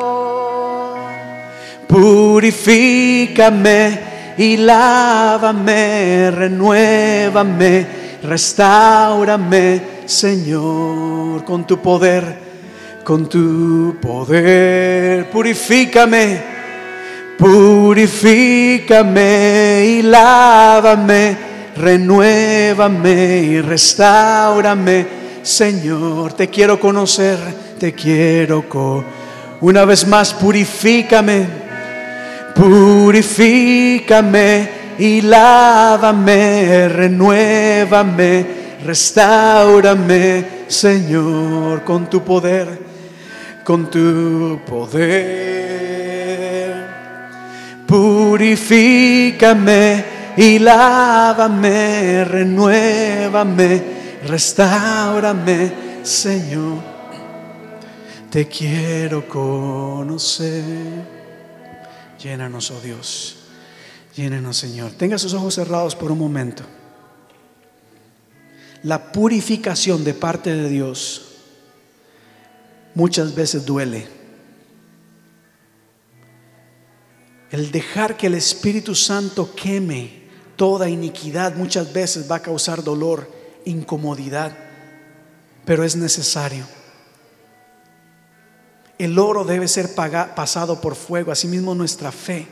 Purifícame 1.91 3.89
y 4.37 4.57
lávame, 4.57 6.31
renuévame, 6.31 7.85
restaurame, 8.23 9.81
Señor, 10.05 11.43
con 11.43 11.67
tu 11.67 11.81
poder, 11.81 12.23
con 13.03 13.27
tu 13.27 13.97
poder. 14.01 15.29
Purifícame, 15.29 16.41
purifícame 17.37 18.79
y 19.85 20.01
lávame 20.01 21.51
renuévame 21.75 23.43
y 23.43 23.61
restaurame, 23.61 25.07
Señor. 25.41 26.33
Te 26.33 26.47
quiero 26.47 26.79
conocer, 26.79 27.37
te 27.79 27.93
quiero. 27.93 28.63
Una 29.61 29.85
vez 29.85 30.07
más, 30.07 30.33
purifícame, 30.33 31.60
purifícame 32.55 34.01
y 34.97 35.21
lávame, 35.21 36.87
renuévame, 36.89 38.45
restaurame, 38.85 40.45
Señor, 40.67 41.83
con 41.83 42.09
tu 42.09 42.23
poder, 42.23 42.79
con 43.63 43.89
tu 43.89 44.59
poder. 44.65 45.81
Purifícame 47.87 49.41
y 50.37 50.59
lávame, 50.59 52.23
renuévame, 52.23 53.83
restaurame, 54.27 55.71
Señor. 56.03 56.91
Te 58.29 58.47
quiero 58.47 59.27
conocer. 59.27 61.10
Llénanos, 62.21 62.71
oh 62.71 62.81
Dios. 62.81 63.37
Llénanos, 64.15 64.57
Señor. 64.57 64.91
Tenga 64.91 65.17
sus 65.17 65.33
ojos 65.33 65.55
cerrados 65.55 65.95
por 65.95 66.11
un 66.11 66.19
momento. 66.19 66.63
La 68.83 69.11
purificación 69.11 70.03
de 70.03 70.13
parte 70.13 70.53
de 70.53 70.69
Dios 70.69 71.35
muchas 72.95 73.33
veces 73.33 73.65
duele. 73.65 74.07
El 77.51 77.71
dejar 77.71 78.17
que 78.17 78.27
el 78.27 78.35
Espíritu 78.35 78.95
Santo 78.95 79.53
queme 79.55 80.21
Toda 80.61 80.89
iniquidad 80.89 81.55
muchas 81.55 81.91
veces 81.91 82.29
va 82.29 82.35
a 82.35 82.41
causar 82.43 82.83
dolor, 82.83 83.27
incomodidad, 83.65 84.55
pero 85.65 85.83
es 85.83 85.95
necesario. 85.95 86.67
El 89.01 89.17
oro 89.17 89.43
debe 89.43 89.67
ser 89.67 89.95
pasado 89.95 90.79
por 90.79 90.93
fuego, 90.93 91.31
asimismo 91.31 91.73
nuestra 91.73 92.11
fe 92.11 92.47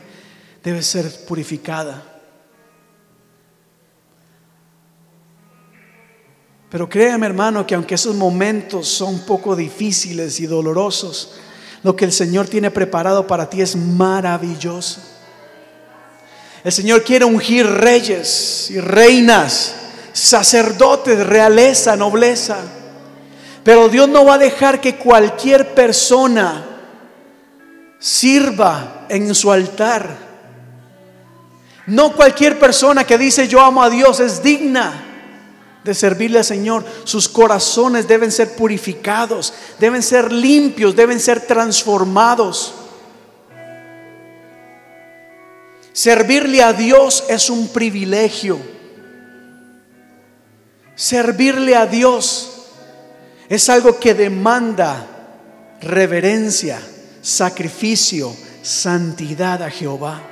debe 0.64 0.82
ser 0.82 1.24
purificada. 1.24 2.02
Pero 6.68 6.88
créeme 6.88 7.26
hermano 7.26 7.64
que 7.64 7.76
aunque 7.76 7.94
esos 7.94 8.16
momentos 8.16 8.88
son 8.88 9.14
un 9.14 9.20
poco 9.20 9.54
difíciles 9.54 10.40
y 10.40 10.46
dolorosos, 10.46 11.36
lo 11.84 11.94
que 11.94 12.04
el 12.04 12.10
Señor 12.10 12.48
tiene 12.48 12.72
preparado 12.72 13.28
para 13.28 13.48
ti 13.48 13.62
es 13.62 13.76
maravilloso. 13.76 15.00
El 16.64 16.72
Señor 16.72 17.04
quiere 17.04 17.26
ungir 17.26 17.64
reyes 17.64 18.72
y 18.72 18.80
reinas, 18.80 19.76
sacerdotes, 20.12 21.24
realeza, 21.24 21.94
nobleza. 21.94 22.79
Pero 23.62 23.88
Dios 23.88 24.08
no 24.08 24.24
va 24.24 24.34
a 24.34 24.38
dejar 24.38 24.80
que 24.80 24.96
cualquier 24.96 25.74
persona 25.74 26.64
sirva 27.98 29.06
en 29.08 29.34
su 29.34 29.52
altar. 29.52 30.16
No 31.86 32.14
cualquier 32.14 32.58
persona 32.58 33.04
que 33.04 33.18
dice 33.18 33.48
yo 33.48 33.60
amo 33.60 33.82
a 33.82 33.90
Dios 33.90 34.20
es 34.20 34.42
digna 34.42 35.06
de 35.84 35.94
servirle 35.94 36.38
al 36.38 36.44
Señor. 36.44 36.84
Sus 37.04 37.28
corazones 37.28 38.08
deben 38.08 38.32
ser 38.32 38.54
purificados, 38.54 39.52
deben 39.78 40.02
ser 40.02 40.32
limpios, 40.32 40.96
deben 40.96 41.20
ser 41.20 41.40
transformados. 41.40 42.74
Servirle 45.92 46.62
a 46.62 46.72
Dios 46.72 47.24
es 47.28 47.50
un 47.50 47.68
privilegio. 47.68 48.58
Servirle 50.94 51.76
a 51.76 51.86
Dios 51.86 52.49
es 53.50 53.68
algo 53.68 53.98
que 53.98 54.14
demanda 54.14 55.06
reverencia, 55.82 56.80
sacrificio, 57.20 58.32
santidad 58.62 59.60
a 59.64 59.70
Jehová. 59.70 60.22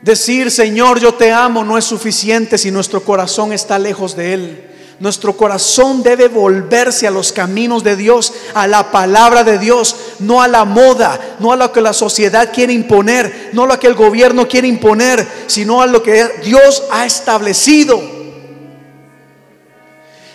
Decir, 0.00 0.50
Señor, 0.50 0.98
yo 0.98 1.12
te 1.12 1.30
amo 1.30 1.62
no 1.62 1.76
es 1.76 1.84
suficiente 1.84 2.56
si 2.56 2.70
nuestro 2.70 3.04
corazón 3.04 3.52
está 3.52 3.78
lejos 3.78 4.16
de 4.16 4.32
Él. 4.32 4.66
Nuestro 4.98 5.36
corazón 5.36 6.02
debe 6.02 6.28
volverse 6.28 7.06
a 7.06 7.10
los 7.10 7.32
caminos 7.32 7.84
de 7.84 7.96
Dios, 7.96 8.32
a 8.54 8.66
la 8.66 8.90
palabra 8.90 9.44
de 9.44 9.58
Dios, 9.58 9.94
no 10.20 10.40
a 10.40 10.48
la 10.48 10.64
moda, 10.64 11.36
no 11.38 11.52
a 11.52 11.56
lo 11.56 11.70
que 11.70 11.82
la 11.82 11.92
sociedad 11.92 12.50
quiere 12.50 12.72
imponer, 12.72 13.50
no 13.52 13.64
a 13.64 13.66
lo 13.66 13.78
que 13.78 13.88
el 13.88 13.94
gobierno 13.94 14.48
quiere 14.48 14.68
imponer, 14.68 15.26
sino 15.48 15.82
a 15.82 15.86
lo 15.86 16.02
que 16.02 16.40
Dios 16.44 16.84
ha 16.90 17.04
establecido. 17.04 18.19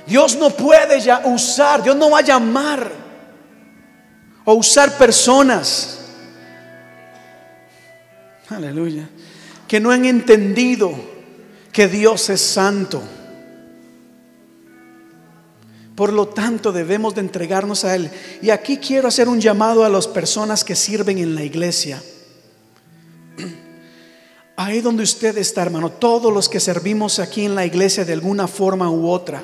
Dios 0.08 0.36
no 0.38 0.50
puede 0.52 1.00
ya 1.00 1.22
usar, 1.26 1.82
Dios 1.84 1.96
no 1.96 2.12
va 2.12 2.20
a 2.20 2.24
llamar 2.24 2.92
o 4.44 4.54
usar 4.54 4.98
personas. 4.98 6.00
Aleluya. 8.50 9.10
Que 9.68 9.80
no 9.80 9.92
han 9.92 10.06
entendido 10.06 10.94
que 11.72 11.88
Dios 11.88 12.30
es 12.30 12.42
santo. 12.42 13.02
Por 15.96 16.12
lo 16.14 16.28
tanto, 16.28 16.72
debemos 16.72 17.16
de 17.16 17.22
entregarnos 17.22 17.86
a 17.86 17.96
Él. 17.96 18.12
Y 18.42 18.50
aquí 18.50 18.78
quiero 18.78 19.08
hacer 19.08 19.28
un 19.28 19.40
llamado 19.40 19.86
a 19.86 19.90
las 19.90 20.08
personas 20.08 20.64
que 20.64 20.76
sirven 20.76 21.18
en 21.18 21.34
la 21.36 21.44
iglesia. 21.44 22.04
Ahí 24.58 24.82
donde 24.82 25.04
usted 25.04 25.38
está, 25.38 25.64
hermano, 25.64 25.90
todos 25.90 26.34
los 26.34 26.48
que 26.48 26.60
servimos 26.60 27.20
aquí 27.20 27.46
en 27.46 27.56
la 27.56 27.66
iglesia 27.66 28.06
de 28.06 28.14
alguna 28.14 28.48
forma 28.48 28.90
u 28.90 29.10
otra, 29.10 29.44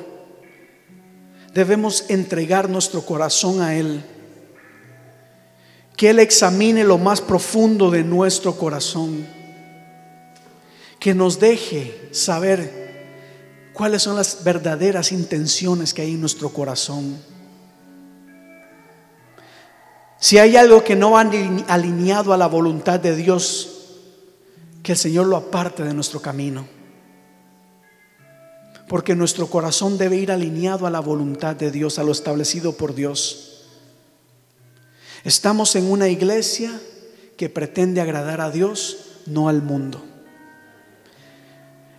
debemos 1.54 2.10
entregar 2.10 2.70
nuestro 2.70 3.02
corazón 3.02 3.62
a 3.62 3.76
Él. 3.76 4.04
Que 5.96 6.10
Él 6.10 6.20
examine 6.20 6.84
lo 6.84 6.98
más 6.98 7.22
profundo 7.22 7.92
de 7.92 8.04
nuestro 8.04 8.58
corazón. 8.58 9.28
Que 11.00 11.14
nos 11.14 11.40
deje 11.40 12.10
saber 12.12 13.72
cuáles 13.74 14.04
son 14.04 14.16
las 14.16 14.44
verdaderas 14.44 15.12
intenciones 15.12 15.94
que 15.94 16.02
hay 16.02 16.12
en 16.12 16.22
nuestro 16.22 16.50
corazón. 16.50 17.18
Si 20.20 20.38
hay 20.38 20.56
algo 20.56 20.84
que 20.84 20.96
no 20.96 21.12
va 21.12 21.22
alineado 21.68 22.32
a 22.32 22.38
la 22.38 22.48
voluntad 22.48 23.00
de 23.00 23.16
Dios, 23.16 23.82
que 24.84 24.92
el 24.92 24.98
Señor 24.98 25.26
lo 25.28 25.36
aparte 25.36 25.84
de 25.84 25.94
nuestro 25.94 26.22
camino. 26.22 26.81
Porque 28.92 29.16
nuestro 29.16 29.48
corazón 29.48 29.98
debe 29.98 30.18
ir 30.18 30.34
alineado 30.34 30.86
a 30.86 30.90
la 30.90 31.00
voluntad 31.00 31.56
de 31.56 31.72
Dios, 31.72 31.98
a 31.98 32.04
lo 32.04 32.12
establecido 32.12 32.74
por 32.74 32.94
Dios. 32.94 33.62
Estamos 35.24 35.78
en 35.78 35.90
una 35.90 36.10
iglesia 36.10 36.78
que 37.38 37.48
pretende 37.48 38.02
agradar 38.02 38.42
a 38.42 38.52
Dios, 38.52 39.22
no 39.28 39.48
al 39.48 39.62
mundo. 39.62 40.04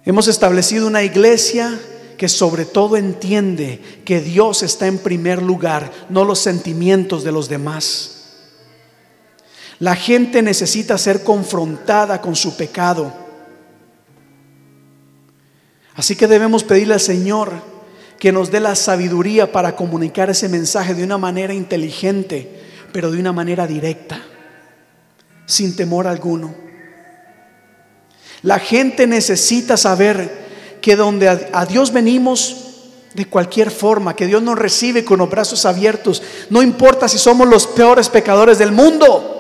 Hemos 0.04 0.28
establecido 0.28 0.86
una 0.86 1.02
iglesia 1.02 1.80
que 2.18 2.28
sobre 2.28 2.66
todo 2.66 2.98
entiende 2.98 3.80
que 4.04 4.20
Dios 4.20 4.62
está 4.62 4.86
en 4.86 4.98
primer 4.98 5.40
lugar, 5.40 5.90
no 6.10 6.26
los 6.26 6.40
sentimientos 6.40 7.24
de 7.24 7.32
los 7.32 7.48
demás. 7.48 8.34
La 9.78 9.96
gente 9.96 10.42
necesita 10.42 10.98
ser 10.98 11.24
confrontada 11.24 12.20
con 12.20 12.36
su 12.36 12.54
pecado. 12.54 13.21
Así 15.94 16.16
que 16.16 16.26
debemos 16.26 16.64
pedirle 16.64 16.94
al 16.94 17.00
Señor 17.00 17.52
que 18.18 18.32
nos 18.32 18.50
dé 18.50 18.60
la 18.60 18.76
sabiduría 18.76 19.50
para 19.50 19.74
comunicar 19.74 20.30
ese 20.30 20.48
mensaje 20.48 20.94
de 20.94 21.04
una 21.04 21.18
manera 21.18 21.52
inteligente, 21.52 22.48
pero 22.92 23.10
de 23.10 23.18
una 23.18 23.32
manera 23.32 23.66
directa. 23.66 24.22
sin 25.44 25.74
temor 25.74 26.06
alguno. 26.06 26.54
La 28.42 28.58
gente 28.58 29.06
necesita 29.06 29.76
saber 29.76 30.78
que 30.80 30.96
donde 30.96 31.28
a, 31.28 31.66
Dios 31.66 31.92
venimos 31.92 32.56
de 33.14 33.26
cualquier 33.26 33.70
forma, 33.70 34.16
que 34.16 34.26
Dios 34.26 34.42
nos 34.42 34.58
recibe 34.58 35.04
con 35.04 35.18
los 35.18 35.30
brazos 35.30 35.64
abiertos, 35.64 36.22
no 36.50 36.62
importa 36.62 37.08
si 37.08 37.18
somos 37.18 37.48
los 37.48 37.66
peores 37.66 38.08
pecadores 38.08 38.58
del 38.58 38.72
mundo, 38.72 39.31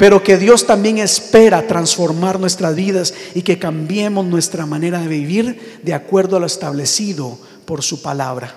pero 0.00 0.22
que 0.22 0.38
Dios 0.38 0.66
también 0.66 0.96
espera 0.96 1.66
transformar 1.66 2.40
nuestras 2.40 2.74
vidas 2.74 3.12
y 3.34 3.42
que 3.42 3.58
cambiemos 3.58 4.24
nuestra 4.24 4.64
manera 4.64 4.98
de 4.98 5.08
vivir 5.08 5.78
de 5.82 5.92
acuerdo 5.92 6.38
a 6.38 6.40
lo 6.40 6.46
establecido 6.46 7.38
por 7.66 7.82
su 7.82 8.00
palabra. 8.00 8.54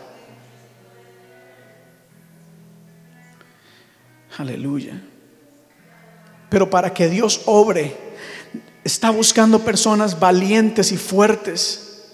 Aleluya. 4.38 5.02
Pero 6.50 6.70
para 6.70 6.94
que 6.94 7.10
Dios 7.10 7.41
obre, 7.46 7.94
está 8.86 9.10
buscando 9.10 9.60
personas 9.60 10.18
valientes 10.18 10.94
y 10.94 10.98
fuertes 10.98 12.06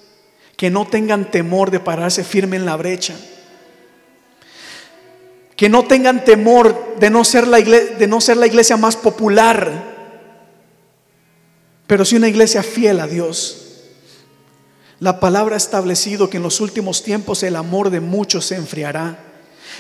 que 0.58 0.72
no 0.72 0.88
tengan 0.88 1.30
temor 1.30 1.70
de 1.70 1.80
pararse 1.80 2.24
firme 2.24 2.56
en 2.56 2.66
la 2.66 2.76
brecha. 2.78 3.14
Que 5.60 5.68
no 5.68 5.84
tengan 5.84 6.24
temor 6.24 6.96
de 7.02 7.10
no 7.10 7.26
ser 7.26 7.46
la 7.46 7.60
iglesia, 7.60 7.98
de 7.98 8.08
no 8.08 8.22
ser 8.22 8.38
la 8.38 8.48
iglesia 8.48 8.78
más 8.78 8.96
popular, 8.96 9.90
pero 11.86 12.06
sí 12.06 12.16
una 12.16 12.30
iglesia 12.30 12.64
fiel 12.64 13.02
a 13.02 13.08
Dios. 13.08 13.66
La 15.02 15.20
palabra 15.20 15.56
ha 15.56 15.58
establecido 15.58 16.30
que 16.30 16.38
en 16.38 16.44
los 16.44 16.62
últimos 16.62 17.04
tiempos 17.04 17.44
el 17.44 17.58
amor 17.58 17.90
de 17.90 18.00
muchos 18.00 18.46
se 18.46 18.56
enfriará. 18.56 19.20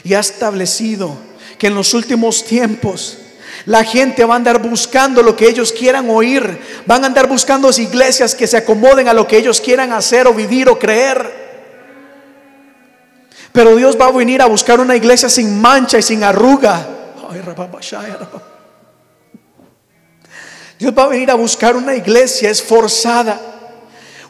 Y 0.03 0.15
ha 0.15 0.19
establecido 0.19 1.15
que 1.57 1.67
en 1.67 1.75
los 1.75 1.93
últimos 1.93 2.43
tiempos 2.43 3.17
la 3.65 3.85
gente 3.85 4.25
va 4.25 4.33
a 4.33 4.37
andar 4.37 4.61
buscando 4.61 5.23
lo 5.23 5.37
que 5.37 5.47
ellos 5.47 5.71
quieran 5.71 6.09
oír. 6.09 6.59
Van 6.87 7.05
a 7.05 7.07
andar 7.07 7.29
buscando 7.29 7.69
iglesias 7.69 8.35
que 8.35 8.47
se 8.47 8.57
acomoden 8.57 9.07
a 9.07 9.13
lo 9.13 9.25
que 9.25 9.37
ellos 9.37 9.61
quieran 9.61 9.93
hacer 9.93 10.27
o 10.27 10.33
vivir 10.33 10.67
o 10.67 10.77
creer. 10.77 11.38
Pero 13.59 13.75
Dios 13.75 13.97
va 13.99 14.05
a 14.05 14.11
venir 14.13 14.41
a 14.41 14.45
buscar 14.45 14.79
una 14.79 14.95
iglesia 14.95 15.27
sin 15.27 15.59
mancha 15.59 15.99
y 15.99 16.01
sin 16.01 16.23
arruga. 16.23 16.87
Dios 20.79 20.93
va 20.97 21.03
a 21.03 21.07
venir 21.09 21.29
a 21.29 21.33
buscar 21.33 21.75
una 21.75 21.93
iglesia 21.93 22.49
esforzada. 22.49 23.37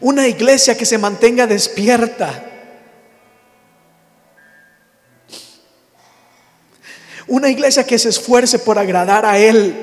Una 0.02 0.28
iglesia 0.28 0.76
que 0.76 0.84
se 0.84 0.98
mantenga 0.98 1.46
despierta. 1.46 2.44
Una 7.28 7.50
iglesia 7.50 7.86
que 7.86 8.00
se 8.00 8.10
esfuerce 8.10 8.58
por 8.58 8.80
agradar 8.80 9.28
a 9.28 9.38
Él. 9.38 9.76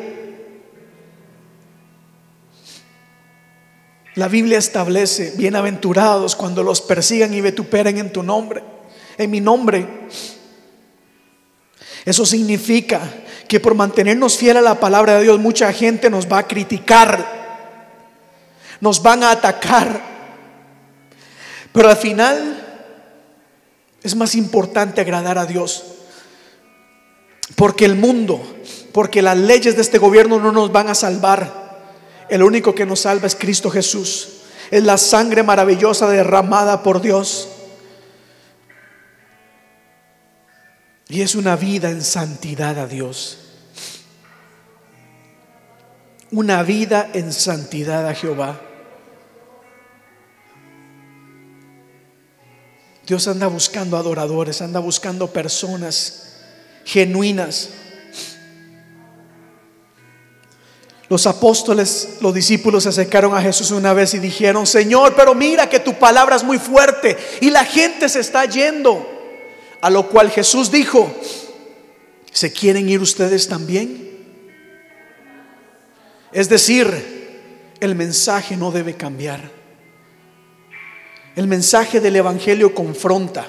La 4.16 4.26
Biblia 4.26 4.58
establece, 4.58 5.34
bienaventurados 5.36 6.34
cuando 6.34 6.64
los 6.64 6.80
persigan 6.80 7.32
y 7.32 7.42
vituperen 7.42 7.98
en 7.98 8.12
tu 8.12 8.24
nombre, 8.24 8.64
en 9.18 9.30
mi 9.30 9.40
nombre. 9.40 9.86
Eso 12.04 12.24
significa 12.24 13.00
que 13.48 13.60
por 13.60 13.74
mantenernos 13.74 14.36
fiel 14.36 14.56
a 14.56 14.60
la 14.60 14.78
palabra 14.80 15.16
de 15.16 15.24
Dios, 15.24 15.38
mucha 15.38 15.72
gente 15.72 16.10
nos 16.10 16.30
va 16.30 16.38
a 16.38 16.46
criticar, 16.46 17.24
nos 18.80 19.02
van 19.02 19.22
a 19.22 19.32
atacar. 19.32 20.00
Pero 21.72 21.90
al 21.90 21.96
final 21.96 22.64
es 24.02 24.14
más 24.14 24.34
importante 24.34 25.00
agradar 25.00 25.36
a 25.38 25.46
Dios. 25.46 25.84
Porque 27.54 27.84
el 27.84 27.96
mundo, 27.96 28.40
porque 28.92 29.22
las 29.22 29.36
leyes 29.36 29.76
de 29.76 29.82
este 29.82 29.98
gobierno 29.98 30.38
no 30.38 30.52
nos 30.52 30.72
van 30.72 30.88
a 30.88 30.94
salvar. 30.94 31.66
El 32.28 32.42
único 32.42 32.74
que 32.74 32.86
nos 32.86 33.00
salva 33.00 33.26
es 33.26 33.36
Cristo 33.36 33.70
Jesús. 33.70 34.28
Es 34.70 34.82
la 34.82 34.98
sangre 34.98 35.42
maravillosa 35.42 36.08
derramada 36.08 36.82
por 36.82 37.00
Dios. 37.00 37.48
Y 41.08 41.22
es 41.22 41.34
una 41.34 41.56
vida 41.56 41.90
en 41.90 42.02
santidad 42.02 42.78
a 42.78 42.86
Dios. 42.86 43.38
Una 46.32 46.62
vida 46.64 47.08
en 47.14 47.32
santidad 47.32 48.08
a 48.08 48.14
Jehová. 48.14 48.60
Dios 53.06 53.28
anda 53.28 53.46
buscando 53.46 53.96
adoradores, 53.96 54.60
anda 54.62 54.80
buscando 54.80 55.32
personas 55.32 56.32
genuinas. 56.84 57.70
Los 61.08 61.28
apóstoles, 61.28 62.18
los 62.20 62.34
discípulos 62.34 62.82
se 62.82 62.88
acercaron 62.88 63.32
a 63.36 63.40
Jesús 63.40 63.70
una 63.70 63.92
vez 63.92 64.14
y 64.14 64.18
dijeron, 64.18 64.66
Señor, 64.66 65.14
pero 65.14 65.36
mira 65.36 65.68
que 65.68 65.78
tu 65.78 65.94
palabra 65.94 66.34
es 66.34 66.42
muy 66.42 66.58
fuerte 66.58 67.16
y 67.40 67.50
la 67.50 67.64
gente 67.64 68.08
se 68.08 68.18
está 68.18 68.44
yendo. 68.44 69.15
A 69.86 69.90
lo 69.90 70.08
cual 70.08 70.32
Jesús 70.32 70.72
dijo, 70.72 71.14
¿se 72.32 72.52
quieren 72.52 72.88
ir 72.88 73.00
ustedes 73.00 73.46
también? 73.46 74.10
Es 76.32 76.48
decir, 76.48 77.72
el 77.78 77.94
mensaje 77.94 78.56
no 78.56 78.72
debe 78.72 78.94
cambiar. 78.94 79.48
El 81.36 81.46
mensaje 81.46 82.00
del 82.00 82.16
Evangelio 82.16 82.74
confronta. 82.74 83.46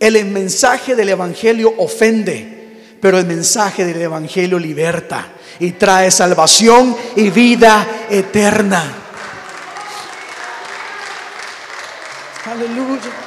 El 0.00 0.24
mensaje 0.24 0.96
del 0.96 1.10
Evangelio 1.10 1.74
ofende, 1.78 2.96
pero 3.00 3.16
el 3.16 3.26
mensaje 3.26 3.84
del 3.84 4.02
Evangelio 4.02 4.58
liberta 4.58 5.28
y 5.60 5.70
trae 5.70 6.10
salvación 6.10 6.96
y 7.14 7.30
vida 7.30 8.06
eterna. 8.10 8.82
Aleluya. 12.46 13.25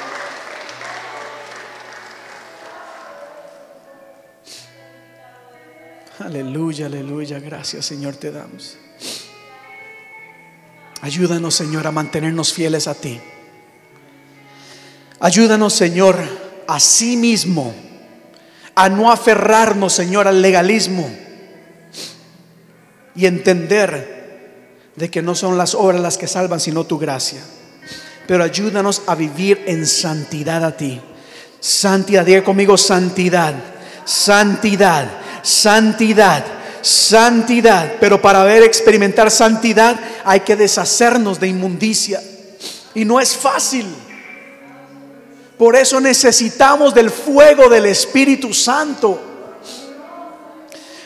Aleluya, 6.20 6.86
aleluya. 6.86 7.38
Gracias 7.40 7.86
Señor 7.86 8.16
te 8.16 8.30
damos. 8.30 8.76
Ayúdanos 11.00 11.54
Señor 11.54 11.86
a 11.86 11.92
mantenernos 11.92 12.52
fieles 12.52 12.86
a 12.88 12.94
ti. 12.94 13.18
Ayúdanos 15.18 15.72
Señor 15.72 16.16
a 16.66 16.78
sí 16.78 17.16
mismo, 17.16 17.74
a 18.74 18.88
no 18.90 19.10
aferrarnos, 19.10 19.94
Señor, 19.94 20.28
al 20.28 20.42
legalismo 20.42 21.10
y 23.14 23.26
entender 23.26 24.92
de 24.96 25.10
que 25.10 25.22
no 25.22 25.34
son 25.34 25.56
las 25.56 25.74
obras 25.74 26.00
las 26.00 26.18
que 26.18 26.26
salvan, 26.26 26.60
sino 26.60 26.84
tu 26.84 26.98
gracia. 26.98 27.40
Pero 28.26 28.44
ayúdanos 28.44 29.02
a 29.06 29.14
vivir 29.14 29.64
en 29.66 29.86
santidad 29.86 30.64
a 30.64 30.76
ti. 30.76 31.00
Santidad, 31.60 32.24
diga 32.24 32.44
conmigo 32.44 32.76
santidad, 32.76 33.54
santidad, 34.04 35.08
santidad, 35.42 36.44
santidad. 36.82 37.94
Pero 38.00 38.20
para 38.20 38.44
ver 38.44 38.62
experimentar 38.62 39.30
santidad 39.30 39.98
hay 40.24 40.40
que 40.40 40.56
deshacernos 40.56 41.40
de 41.40 41.48
inmundicia. 41.48 42.22
Y 42.94 43.04
no 43.04 43.20
es 43.20 43.36
fácil. 43.36 43.86
Por 45.56 45.76
eso 45.76 46.00
necesitamos 46.00 46.94
del 46.94 47.10
fuego 47.10 47.68
del 47.68 47.86
Espíritu 47.86 48.54
Santo. 48.54 49.20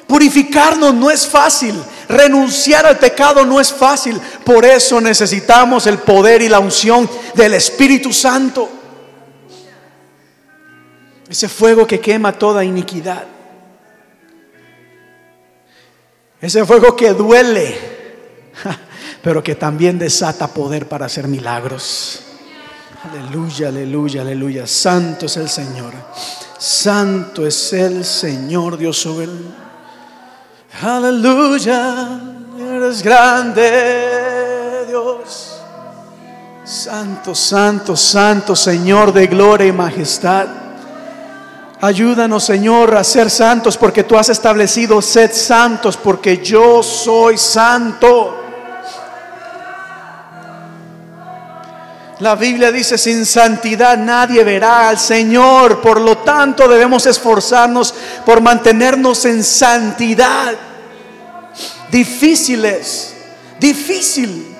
Purificarnos 0.06 0.94
no 0.94 1.10
es 1.10 1.26
fácil. 1.26 1.74
Renunciar 2.08 2.86
al 2.86 2.98
pecado 2.98 3.44
no 3.44 3.60
es 3.60 3.72
fácil. 3.72 4.20
Por 4.44 4.64
eso 4.64 5.00
necesitamos 5.00 5.86
el 5.86 5.98
poder 5.98 6.42
y 6.42 6.48
la 6.48 6.60
unción 6.60 7.10
del 7.34 7.54
Espíritu 7.54 8.12
Santo. 8.12 8.68
Ese 11.28 11.48
fuego 11.48 11.86
que 11.86 11.98
quema 11.98 12.32
toda 12.32 12.64
iniquidad. 12.64 13.33
Ese 16.44 16.66
fuego 16.66 16.94
que 16.94 17.14
duele, 17.14 17.74
pero 19.22 19.42
que 19.42 19.54
también 19.54 19.98
desata 19.98 20.46
poder 20.46 20.86
para 20.86 21.06
hacer 21.06 21.26
milagros. 21.26 22.20
Aleluya, 23.10 23.68
aleluya, 23.68 24.20
aleluya. 24.20 24.66
Santo 24.66 25.24
es 25.24 25.38
el 25.38 25.48
Señor. 25.48 25.94
Santo 26.58 27.46
es 27.46 27.72
el 27.72 28.04
Señor 28.04 28.76
Dios 28.76 28.98
sobre 28.98 29.24
el... 29.24 29.54
Aleluya, 30.82 32.20
eres 32.58 33.02
grande 33.02 34.84
Dios. 34.86 35.62
Santo, 36.62 37.34
santo, 37.34 37.96
santo 37.96 38.54
Señor 38.54 39.14
de 39.14 39.28
gloria 39.28 39.68
y 39.68 39.72
majestad. 39.72 40.63
Ayúdanos, 41.84 42.44
Señor, 42.44 42.96
a 42.96 43.04
ser 43.04 43.28
santos 43.28 43.76
porque 43.76 44.04
tú 44.04 44.16
has 44.16 44.30
establecido 44.30 45.02
sed 45.02 45.30
santos 45.34 45.98
porque 45.98 46.38
yo 46.38 46.82
soy 46.82 47.36
santo. 47.36 48.42
La 52.20 52.36
Biblia 52.36 52.72
dice, 52.72 52.96
sin 52.96 53.26
santidad 53.26 53.98
nadie 53.98 54.42
verá 54.44 54.88
al 54.88 54.98
Señor. 54.98 55.82
Por 55.82 56.00
lo 56.00 56.16
tanto, 56.16 56.66
debemos 56.68 57.04
esforzarnos 57.04 57.94
por 58.24 58.40
mantenernos 58.40 59.26
en 59.26 59.44
santidad. 59.44 60.54
Difíciles, 61.90 63.14
difícil, 63.60 64.56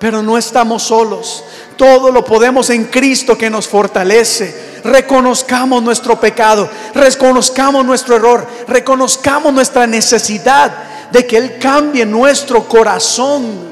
pero 0.00 0.20
no 0.20 0.36
estamos 0.36 0.82
solos. 0.82 1.44
Todo 1.76 2.10
lo 2.10 2.24
podemos 2.24 2.70
en 2.70 2.84
Cristo 2.84 3.36
que 3.36 3.50
nos 3.50 3.68
fortalece. 3.68 4.80
Reconozcamos 4.84 5.82
nuestro 5.82 6.18
pecado, 6.18 6.70
reconozcamos 6.94 7.84
nuestro 7.84 8.16
error, 8.16 8.46
reconozcamos 8.68 9.52
nuestra 9.52 9.86
necesidad 9.86 10.72
de 11.10 11.26
que 11.26 11.36
Él 11.36 11.58
cambie 11.58 12.06
nuestro 12.06 12.66
corazón. 12.68 13.66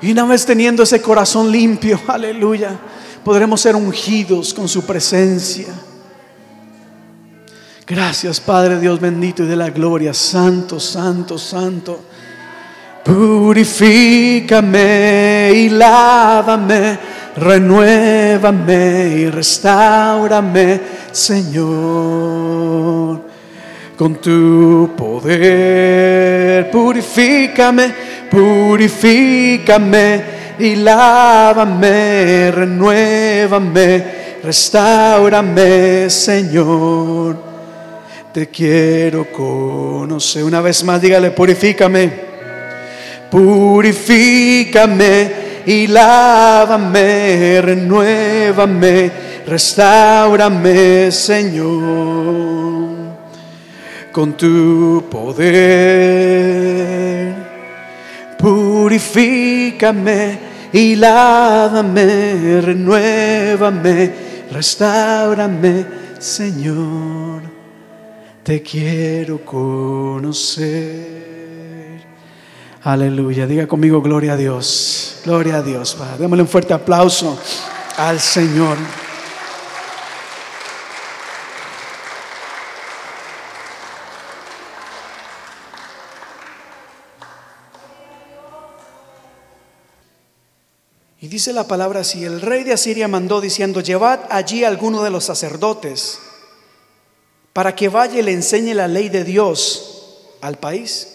Y 0.00 0.12
una 0.12 0.24
vez 0.24 0.44
teniendo 0.44 0.82
ese 0.82 1.00
corazón 1.00 1.50
limpio, 1.50 2.00
aleluya, 2.08 2.78
podremos 3.24 3.60
ser 3.60 3.76
ungidos 3.76 4.52
con 4.52 4.68
su 4.68 4.84
presencia. 4.84 5.68
Gracias 7.86 8.40
Padre 8.40 8.78
Dios 8.78 9.00
bendito 9.00 9.42
y 9.42 9.46
de 9.46 9.56
la 9.56 9.70
gloria, 9.70 10.14
santo, 10.14 10.78
santo, 10.78 11.38
santo. 11.38 12.00
Purifícame 13.04 14.70
y 15.52 15.68
lávame, 15.70 16.98
renuévame 17.36 19.08
y 19.16 19.28
restaurame, 19.28 20.80
Señor. 21.10 21.72
Con 23.96 24.14
tu 24.20 24.92
poder, 24.96 26.70
purifícame, 26.70 27.92
purifícame 28.30 30.22
y 30.60 30.76
lávame, 30.76 32.52
renuévame, 32.52 34.04
restaurame, 34.44 36.08
Señor. 36.08 37.36
Te 38.32 38.48
quiero 38.48 39.26
conocer. 39.32 40.44
Una 40.44 40.60
vez 40.60 40.84
más, 40.84 41.02
dígale, 41.02 41.32
purifícame 41.32 42.31
purifícame 43.32 45.32
y 45.64 45.86
lávame, 45.86 47.62
renuévame, 47.62 49.10
restaurame, 49.46 51.10
Señor, 51.10 52.90
con 54.12 54.36
tu 54.36 55.02
poder. 55.10 56.52
Purifícame 58.38 60.38
y 60.70 60.94
lávame, 60.96 62.60
renuévame, 62.60 64.12
restaurame, 64.52 65.86
Señor. 66.18 67.40
Te 68.42 68.60
quiero 68.60 69.42
conocer. 69.42 71.31
Aleluya. 72.84 73.46
Diga 73.46 73.68
conmigo, 73.68 74.02
gloria 74.02 74.32
a 74.32 74.36
Dios. 74.36 75.20
Gloria 75.24 75.58
a 75.58 75.62
Dios. 75.62 75.96
Démosle 76.18 76.42
un 76.42 76.48
fuerte 76.48 76.74
aplauso 76.74 77.38
al 77.96 78.18
Señor. 78.18 78.76
Y 91.20 91.28
dice 91.28 91.52
la 91.52 91.68
palabra 91.68 92.00
así, 92.00 92.24
el 92.24 92.40
rey 92.40 92.64
de 92.64 92.72
Asiria 92.72 93.06
mandó 93.06 93.40
diciendo, 93.40 93.80
llevad 93.80 94.22
allí 94.28 94.64
a 94.64 94.68
alguno 94.68 95.04
de 95.04 95.10
los 95.10 95.24
sacerdotes 95.24 96.18
para 97.52 97.76
que 97.76 97.88
vaya 97.88 98.18
y 98.18 98.22
le 98.22 98.32
enseñe 98.32 98.74
la 98.74 98.88
ley 98.88 99.08
de 99.08 99.22
Dios 99.22 100.24
al 100.40 100.56
país. 100.58 101.11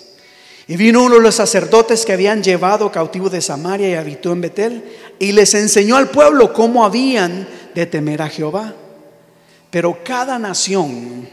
Y 0.67 0.75
vino 0.75 1.03
uno 1.03 1.15
de 1.15 1.21
los 1.21 1.35
sacerdotes 1.35 2.05
que 2.05 2.11
habían 2.11 2.43
llevado 2.43 2.91
cautivo 2.91 3.29
de 3.29 3.41
Samaria 3.41 3.89
y 3.89 3.93
habitó 3.93 4.33
en 4.33 4.41
Betel 4.41 4.83
y 5.17 5.31
les 5.31 5.53
enseñó 5.53 5.95
al 5.95 6.09
pueblo 6.09 6.51
cómo 6.51 6.83
habían 6.83 7.47
de 7.73 7.85
temer 7.85 8.21
a 8.21 8.27
Jehová. 8.27 8.75
Pero 9.69 10.03
cada 10.03 10.37
nación 10.37 11.29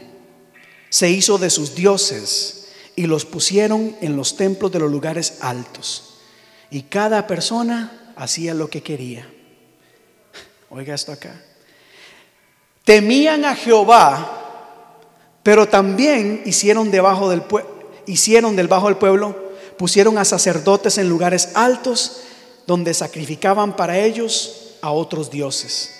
se 0.89 1.09
hizo 1.09 1.37
de 1.37 1.49
sus 1.49 1.75
dioses 1.75 2.69
y 2.95 3.07
los 3.07 3.25
pusieron 3.25 3.97
en 3.99 4.15
los 4.15 4.37
templos 4.37 4.71
de 4.71 4.79
los 4.79 4.89
lugares 4.89 5.39
altos. 5.41 6.19
Y 6.71 6.83
cada 6.83 7.27
persona 7.27 8.13
hacía 8.15 8.53
lo 8.53 8.69
que 8.69 8.81
quería. 8.81 9.29
Oiga 10.69 10.95
esto 10.95 11.11
acá. 11.11 11.41
Temían 12.85 13.43
a 13.43 13.55
Jehová, 13.55 15.01
pero 15.43 15.67
también 15.67 16.41
hicieron 16.45 16.89
debajo 16.89 17.29
del 17.29 17.41
pueblo 17.41 17.74
hicieron 18.07 18.55
del 18.55 18.67
bajo 18.67 18.87
del 18.87 18.97
pueblo, 18.97 19.35
pusieron 19.77 20.17
a 20.17 20.25
sacerdotes 20.25 20.97
en 20.97 21.09
lugares 21.09 21.49
altos 21.53 22.21
donde 22.67 22.93
sacrificaban 22.93 23.75
para 23.75 23.97
ellos 23.99 24.75
a 24.81 24.91
otros 24.91 25.29
dioses. 25.29 25.91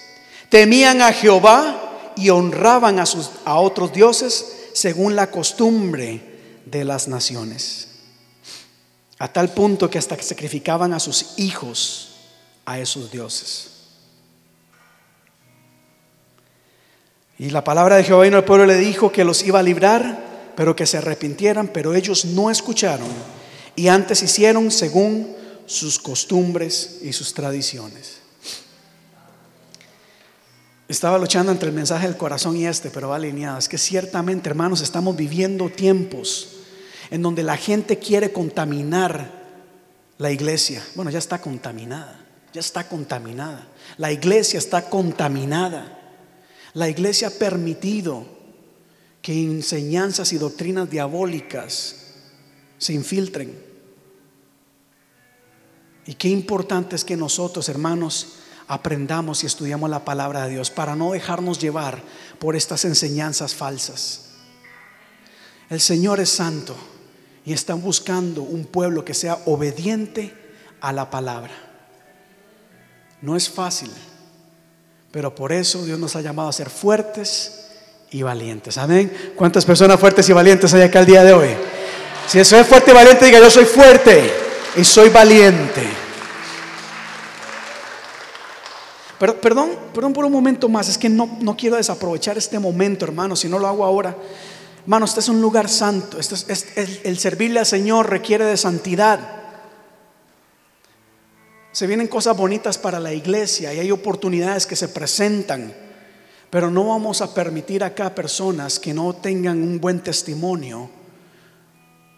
Temían 0.50 1.02
a 1.02 1.12
Jehová 1.12 2.14
y 2.16 2.30
honraban 2.30 3.00
a, 3.00 3.06
sus, 3.06 3.32
a 3.46 3.60
otros 3.60 3.94
dioses 3.94 4.70
según 4.74 5.16
la 5.16 5.32
costumbre 5.32 6.22
de 6.66 6.84
las 6.84 7.08
naciones. 7.08 7.90
A 9.18 9.32
tal 9.32 9.54
punto 9.54 9.90
que 9.90 9.98
hasta 9.98 10.22
sacrificaban 10.22 10.94
a 10.94 11.00
sus 11.00 11.38
hijos 11.38 12.16
a 12.66 12.80
esos 12.80 13.12
dioses. 13.12 13.72
Y 17.38 17.50
la 17.50 17.64
palabra 17.64 17.98
de 17.98 18.04
Jehová 18.04 18.24
vino 18.24 18.38
al 18.38 18.46
pueblo 18.46 18.66
le 18.66 18.78
dijo 18.78 19.12
que 19.12 19.26
los 19.26 19.44
iba 19.44 19.60
a 19.60 19.64
librar 19.64 20.25
pero 20.56 20.76
que 20.76 20.86
se 20.86 20.98
arrepintieran, 20.98 21.68
pero 21.68 21.94
ellos 21.94 22.26
no 22.26 22.50
escucharon 22.50 23.10
y 23.76 23.88
antes 23.88 24.24
hicieron 24.24 24.72
según 24.72 25.36
sus 25.66 26.00
costumbres 26.00 27.00
y 27.02 27.14
sus 27.14 27.34
tradiciones. 27.34 28.20
Estaba 30.88 31.18
luchando 31.18 31.52
entre 31.52 31.70
el 31.70 31.76
mensaje 31.76 32.06
del 32.08 32.16
corazón 32.16 32.56
y 32.56 32.68
este, 32.68 32.92
pero 32.92 33.10
va 33.10 33.16
alineado. 33.16 33.58
Es 33.58 33.68
que 33.68 33.78
ciertamente, 33.78 34.50
hermanos, 34.50 34.82
estamos 34.82 35.16
viviendo 35.16 35.70
tiempos 35.70 36.50
en 37.10 37.24
donde 37.24 37.42
la 37.44 37.58
gente 37.58 37.98
quiere 37.98 38.32
contaminar 38.32 39.32
la 40.20 40.32
iglesia. 40.32 40.86
Bueno, 40.94 41.10
ya 41.10 41.18
está 41.18 41.42
contaminada, 41.42 42.24
ya 42.54 42.60
está 42.60 42.88
contaminada. 42.88 43.68
La 43.98 44.12
iglesia 44.12 44.60
está 44.60 44.90
contaminada. 44.90 46.00
La 46.74 46.88
iglesia 46.88 47.30
ha 47.30 47.32
permitido 47.32 48.35
que 49.26 49.42
enseñanzas 49.42 50.34
y 50.34 50.38
doctrinas 50.38 50.88
diabólicas 50.88 51.96
se 52.78 52.94
infiltren. 52.94 53.60
Y 56.06 56.14
qué 56.14 56.28
importante 56.28 56.96
es 56.96 57.04
que 57.04 57.18
nosotros, 57.18 57.68
hermanos, 57.68 58.34
aprendamos 58.68 59.42
y 59.42 59.48
estudiamos 59.48 59.90
la 59.90 60.06
palabra 60.06 60.46
de 60.46 60.52
Dios 60.52 60.70
para 60.70 60.96
no 60.96 61.14
dejarnos 61.14 61.58
llevar 61.58 62.04
por 62.38 62.56
estas 62.56 62.86
enseñanzas 62.86 63.56
falsas. 63.56 64.30
El 65.72 65.82
Señor 65.82 66.20
es 66.20 66.30
santo 66.30 66.76
y 67.44 67.54
están 67.54 67.82
buscando 67.82 68.44
un 68.44 68.66
pueblo 68.66 69.04
que 69.04 69.16
sea 69.16 69.40
obediente 69.48 70.36
a 70.82 70.94
la 70.94 71.10
palabra. 71.10 71.56
No 73.24 73.36
es 73.36 73.50
fácil, 73.50 73.90
pero 75.10 75.34
por 75.34 75.52
eso 75.52 75.84
Dios 75.84 75.98
nos 75.98 76.16
ha 76.16 76.22
llamado 76.22 76.50
a 76.50 76.54
ser 76.54 76.70
fuertes 76.70 77.65
y 78.16 78.24
valientes. 78.24 78.78
Amén. 78.78 79.12
¿Cuántas 79.36 79.66
personas 79.66 80.00
fuertes 80.00 80.30
y 80.30 80.32
valientes 80.32 80.74
hay 80.74 80.84
acá 80.84 81.02
el 81.02 81.06
día 81.06 81.22
de 81.22 81.34
hoy? 81.34 81.50
Si 82.26 82.44
soy 82.46 82.64
fuerte 82.64 82.92
y 82.92 82.94
valiente, 82.94 83.26
diga 83.26 83.40
yo 83.40 83.50
soy 83.50 83.66
fuerte 83.66 84.32
y 84.78 84.86
soy 84.86 85.10
valiente. 85.10 85.82
Perdón, 89.20 89.72
perdón 89.94 90.14
por 90.14 90.24
un 90.24 90.32
momento 90.32 90.70
más, 90.70 90.88
es 90.88 90.98
que 90.98 91.10
no, 91.10 91.38
no 91.42 91.58
quiero 91.58 91.76
desaprovechar 91.76 92.38
este 92.38 92.58
momento, 92.58 93.04
hermano, 93.04 93.36
si 93.36 93.50
no 93.50 93.60
lo 93.60 93.68
hago 93.68 93.84
ahora. 93.84 94.16
Hermano, 94.84 95.04
este 95.04 95.20
es 95.20 95.28
un 95.28 95.42
lugar 95.42 95.68
santo, 95.68 96.18
este 96.18 96.36
es, 96.36 96.68
el, 96.78 97.02
el 97.04 97.20
servirle 97.20 97.60
al 97.60 97.66
Señor 97.66 98.10
requiere 98.10 98.46
de 98.46 98.56
santidad. 98.56 99.20
Se 101.74 101.86
vienen 101.86 102.08
cosas 102.08 102.38
bonitas 102.38 102.78
para 102.78 103.02
la 103.02 103.12
iglesia 103.12 103.74
y 103.74 103.80
hay 103.80 103.92
oportunidades 103.92 104.66
que 104.66 104.78
se 104.78 104.88
presentan. 104.88 105.85
Pero 106.50 106.72
no 106.72 106.88
vamos 106.88 107.22
a 107.22 107.34
permitir 107.34 107.84
acá 107.84 108.14
personas 108.14 108.80
que 108.80 108.94
no 108.94 109.14
tengan 109.14 109.62
un 109.62 109.80
buen 109.80 110.02
testimonio 110.02 110.90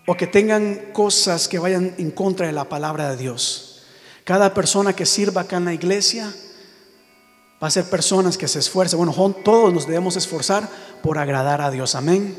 o 0.05 0.15
que 0.15 0.27
tengan 0.27 0.91
cosas 0.93 1.47
que 1.47 1.59
vayan 1.59 1.93
en 1.97 2.11
contra 2.11 2.47
de 2.47 2.53
la 2.53 2.65
palabra 2.65 3.09
de 3.09 3.17
Dios. 3.17 3.83
Cada 4.23 4.53
persona 4.53 4.93
que 4.93 5.05
sirva 5.05 5.41
acá 5.41 5.57
en 5.57 5.65
la 5.65 5.73
iglesia 5.73 6.33
va 7.61 7.67
a 7.67 7.71
ser 7.71 7.85
personas 7.85 8.37
que 8.37 8.47
se 8.47 8.59
esfuercen. 8.59 8.97
Bueno, 8.97 9.13
todos 9.43 9.73
nos 9.73 9.87
debemos 9.87 10.15
esforzar 10.15 10.67
por 11.01 11.17
agradar 11.17 11.61
a 11.61 11.71
Dios. 11.71 11.95
Amén. 11.95 12.37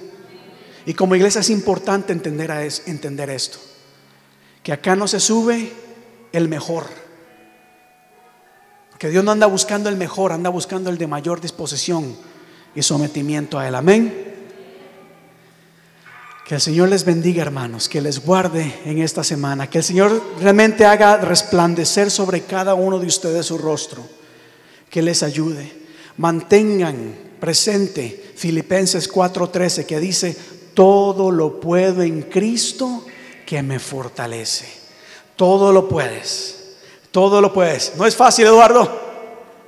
Y 0.87 0.95
como 0.95 1.15
iglesia 1.15 1.41
es 1.41 1.51
importante 1.51 2.13
entender, 2.13 2.51
entender 2.87 3.31
esto. 3.31 3.59
Que 4.63 4.73
acá 4.73 4.97
no 4.97 5.09
se 5.09 5.21
sube 5.21 5.73
el 6.33 6.49
mejor. 6.49 6.87
Que 8.99 9.11
Dios 9.11 9.23
no 9.23 9.31
anda 9.31 9.47
buscando 9.47 9.89
el 9.89 9.97
mejor, 9.97 10.33
anda 10.33 10.51
buscando 10.51 10.91
el 10.91 10.99
de 10.99 11.07
mayor 11.07 11.41
disposición 11.41 12.17
y 12.75 12.83
sometimiento 12.83 13.59
a 13.59 13.69
Él. 13.69 13.75
Amén. 13.77 14.29
Que 16.45 16.57
el 16.57 16.61
Señor 16.61 16.89
les 16.89 17.05
bendiga, 17.05 17.43
hermanos, 17.43 17.89
que 17.89 18.01
les 18.01 18.25
guarde 18.25 18.81
en 18.85 18.99
esta 18.99 19.23
semana, 19.23 19.69
que 19.69 19.79
el 19.79 19.85
Señor 19.85 20.23
realmente 20.41 20.87
haga 20.87 21.19
resplandecer 21.19 22.11
sobre 22.11 22.41
cada 22.41 22.75
uno 22.75 22.99
de 22.99 23.07
ustedes 23.07 23.47
su 23.47 23.59
rostro, 23.59 24.03
que 24.91 25.03
les 25.03 25.23
ayude. 25.23 25.71
Mantengan 26.17 27.15
presente 27.39 28.33
Filipenses 28.35 29.13
4:13 29.13 29.87
que 29.87 30.01
dice, 30.01 30.37
todo 30.75 31.31
lo 31.31 31.61
puedo 31.61 32.03
en 32.03 32.23
Cristo 32.23 33.05
que 33.45 33.63
me 33.63 33.79
fortalece. 33.79 34.67
Todo 35.37 35.73
lo 35.73 35.89
puedes, 35.89 36.58
todo 37.19 37.41
lo 37.41 37.53
puedes. 37.53 37.95
No 37.97 38.07
es 38.07 38.15
fácil, 38.15 38.47
Eduardo, 38.47 38.89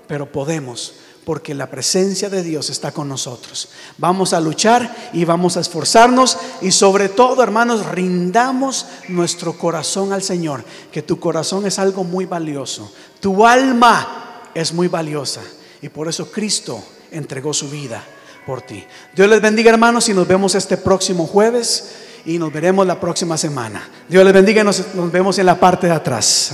pero 0.07 0.31
podemos 0.31 0.95
porque 1.25 1.53
la 1.53 1.69
presencia 1.69 2.31
de 2.31 2.45
Dios 2.45 2.71
está 2.71 2.93
con 2.93 3.09
nosotros. 3.09 3.71
Vamos 3.99 4.33
a 4.33 4.41
luchar 4.41 5.11
y 5.13 5.25
vamos 5.25 5.57
a 5.57 5.61
esforzarnos 5.61 6.39
y 6.63 6.71
sobre 6.71 7.09
todo, 7.09 7.43
hermanos, 7.43 7.87
rindamos 7.87 8.87
nuestro 9.09 9.59
corazón 9.59 10.13
al 10.13 10.23
Señor, 10.23 10.65
que 10.93 11.03
tu 11.03 11.19
corazón 11.19 11.67
es 11.67 11.81
algo 11.81 12.05
muy 12.05 12.25
valioso, 12.25 12.93
tu 13.19 13.45
alma 13.45 14.43
es 14.55 14.73
muy 14.73 14.87
valiosa 14.87 15.41
y 15.83 15.89
por 15.89 16.07
eso 16.07 16.31
Cristo 16.31 16.81
entregó 17.11 17.53
su 17.53 17.69
vida 17.69 18.01
por 18.47 18.63
ti. 18.63 18.85
Dios 19.13 19.29
les 19.29 19.43
bendiga, 19.43 19.73
hermanos, 19.73 20.09
y 20.09 20.15
nos 20.15 20.29
vemos 20.29 20.55
este 20.55 20.77
próximo 20.77 21.27
jueves 21.27 21.97
y 22.25 22.39
nos 22.39 22.53
veremos 22.53 22.87
la 22.87 23.01
próxima 23.01 23.37
semana. 23.37 23.89
Dios 24.09 24.25
les 24.25 24.33
bendiga 24.33 24.63
y 24.63 24.65
nos, 24.65 24.85
vemos 25.11 25.37
en 25.41 25.47
la 25.47 25.59
parte 25.59 25.89
de 25.89 25.95
atrás. 25.95 26.53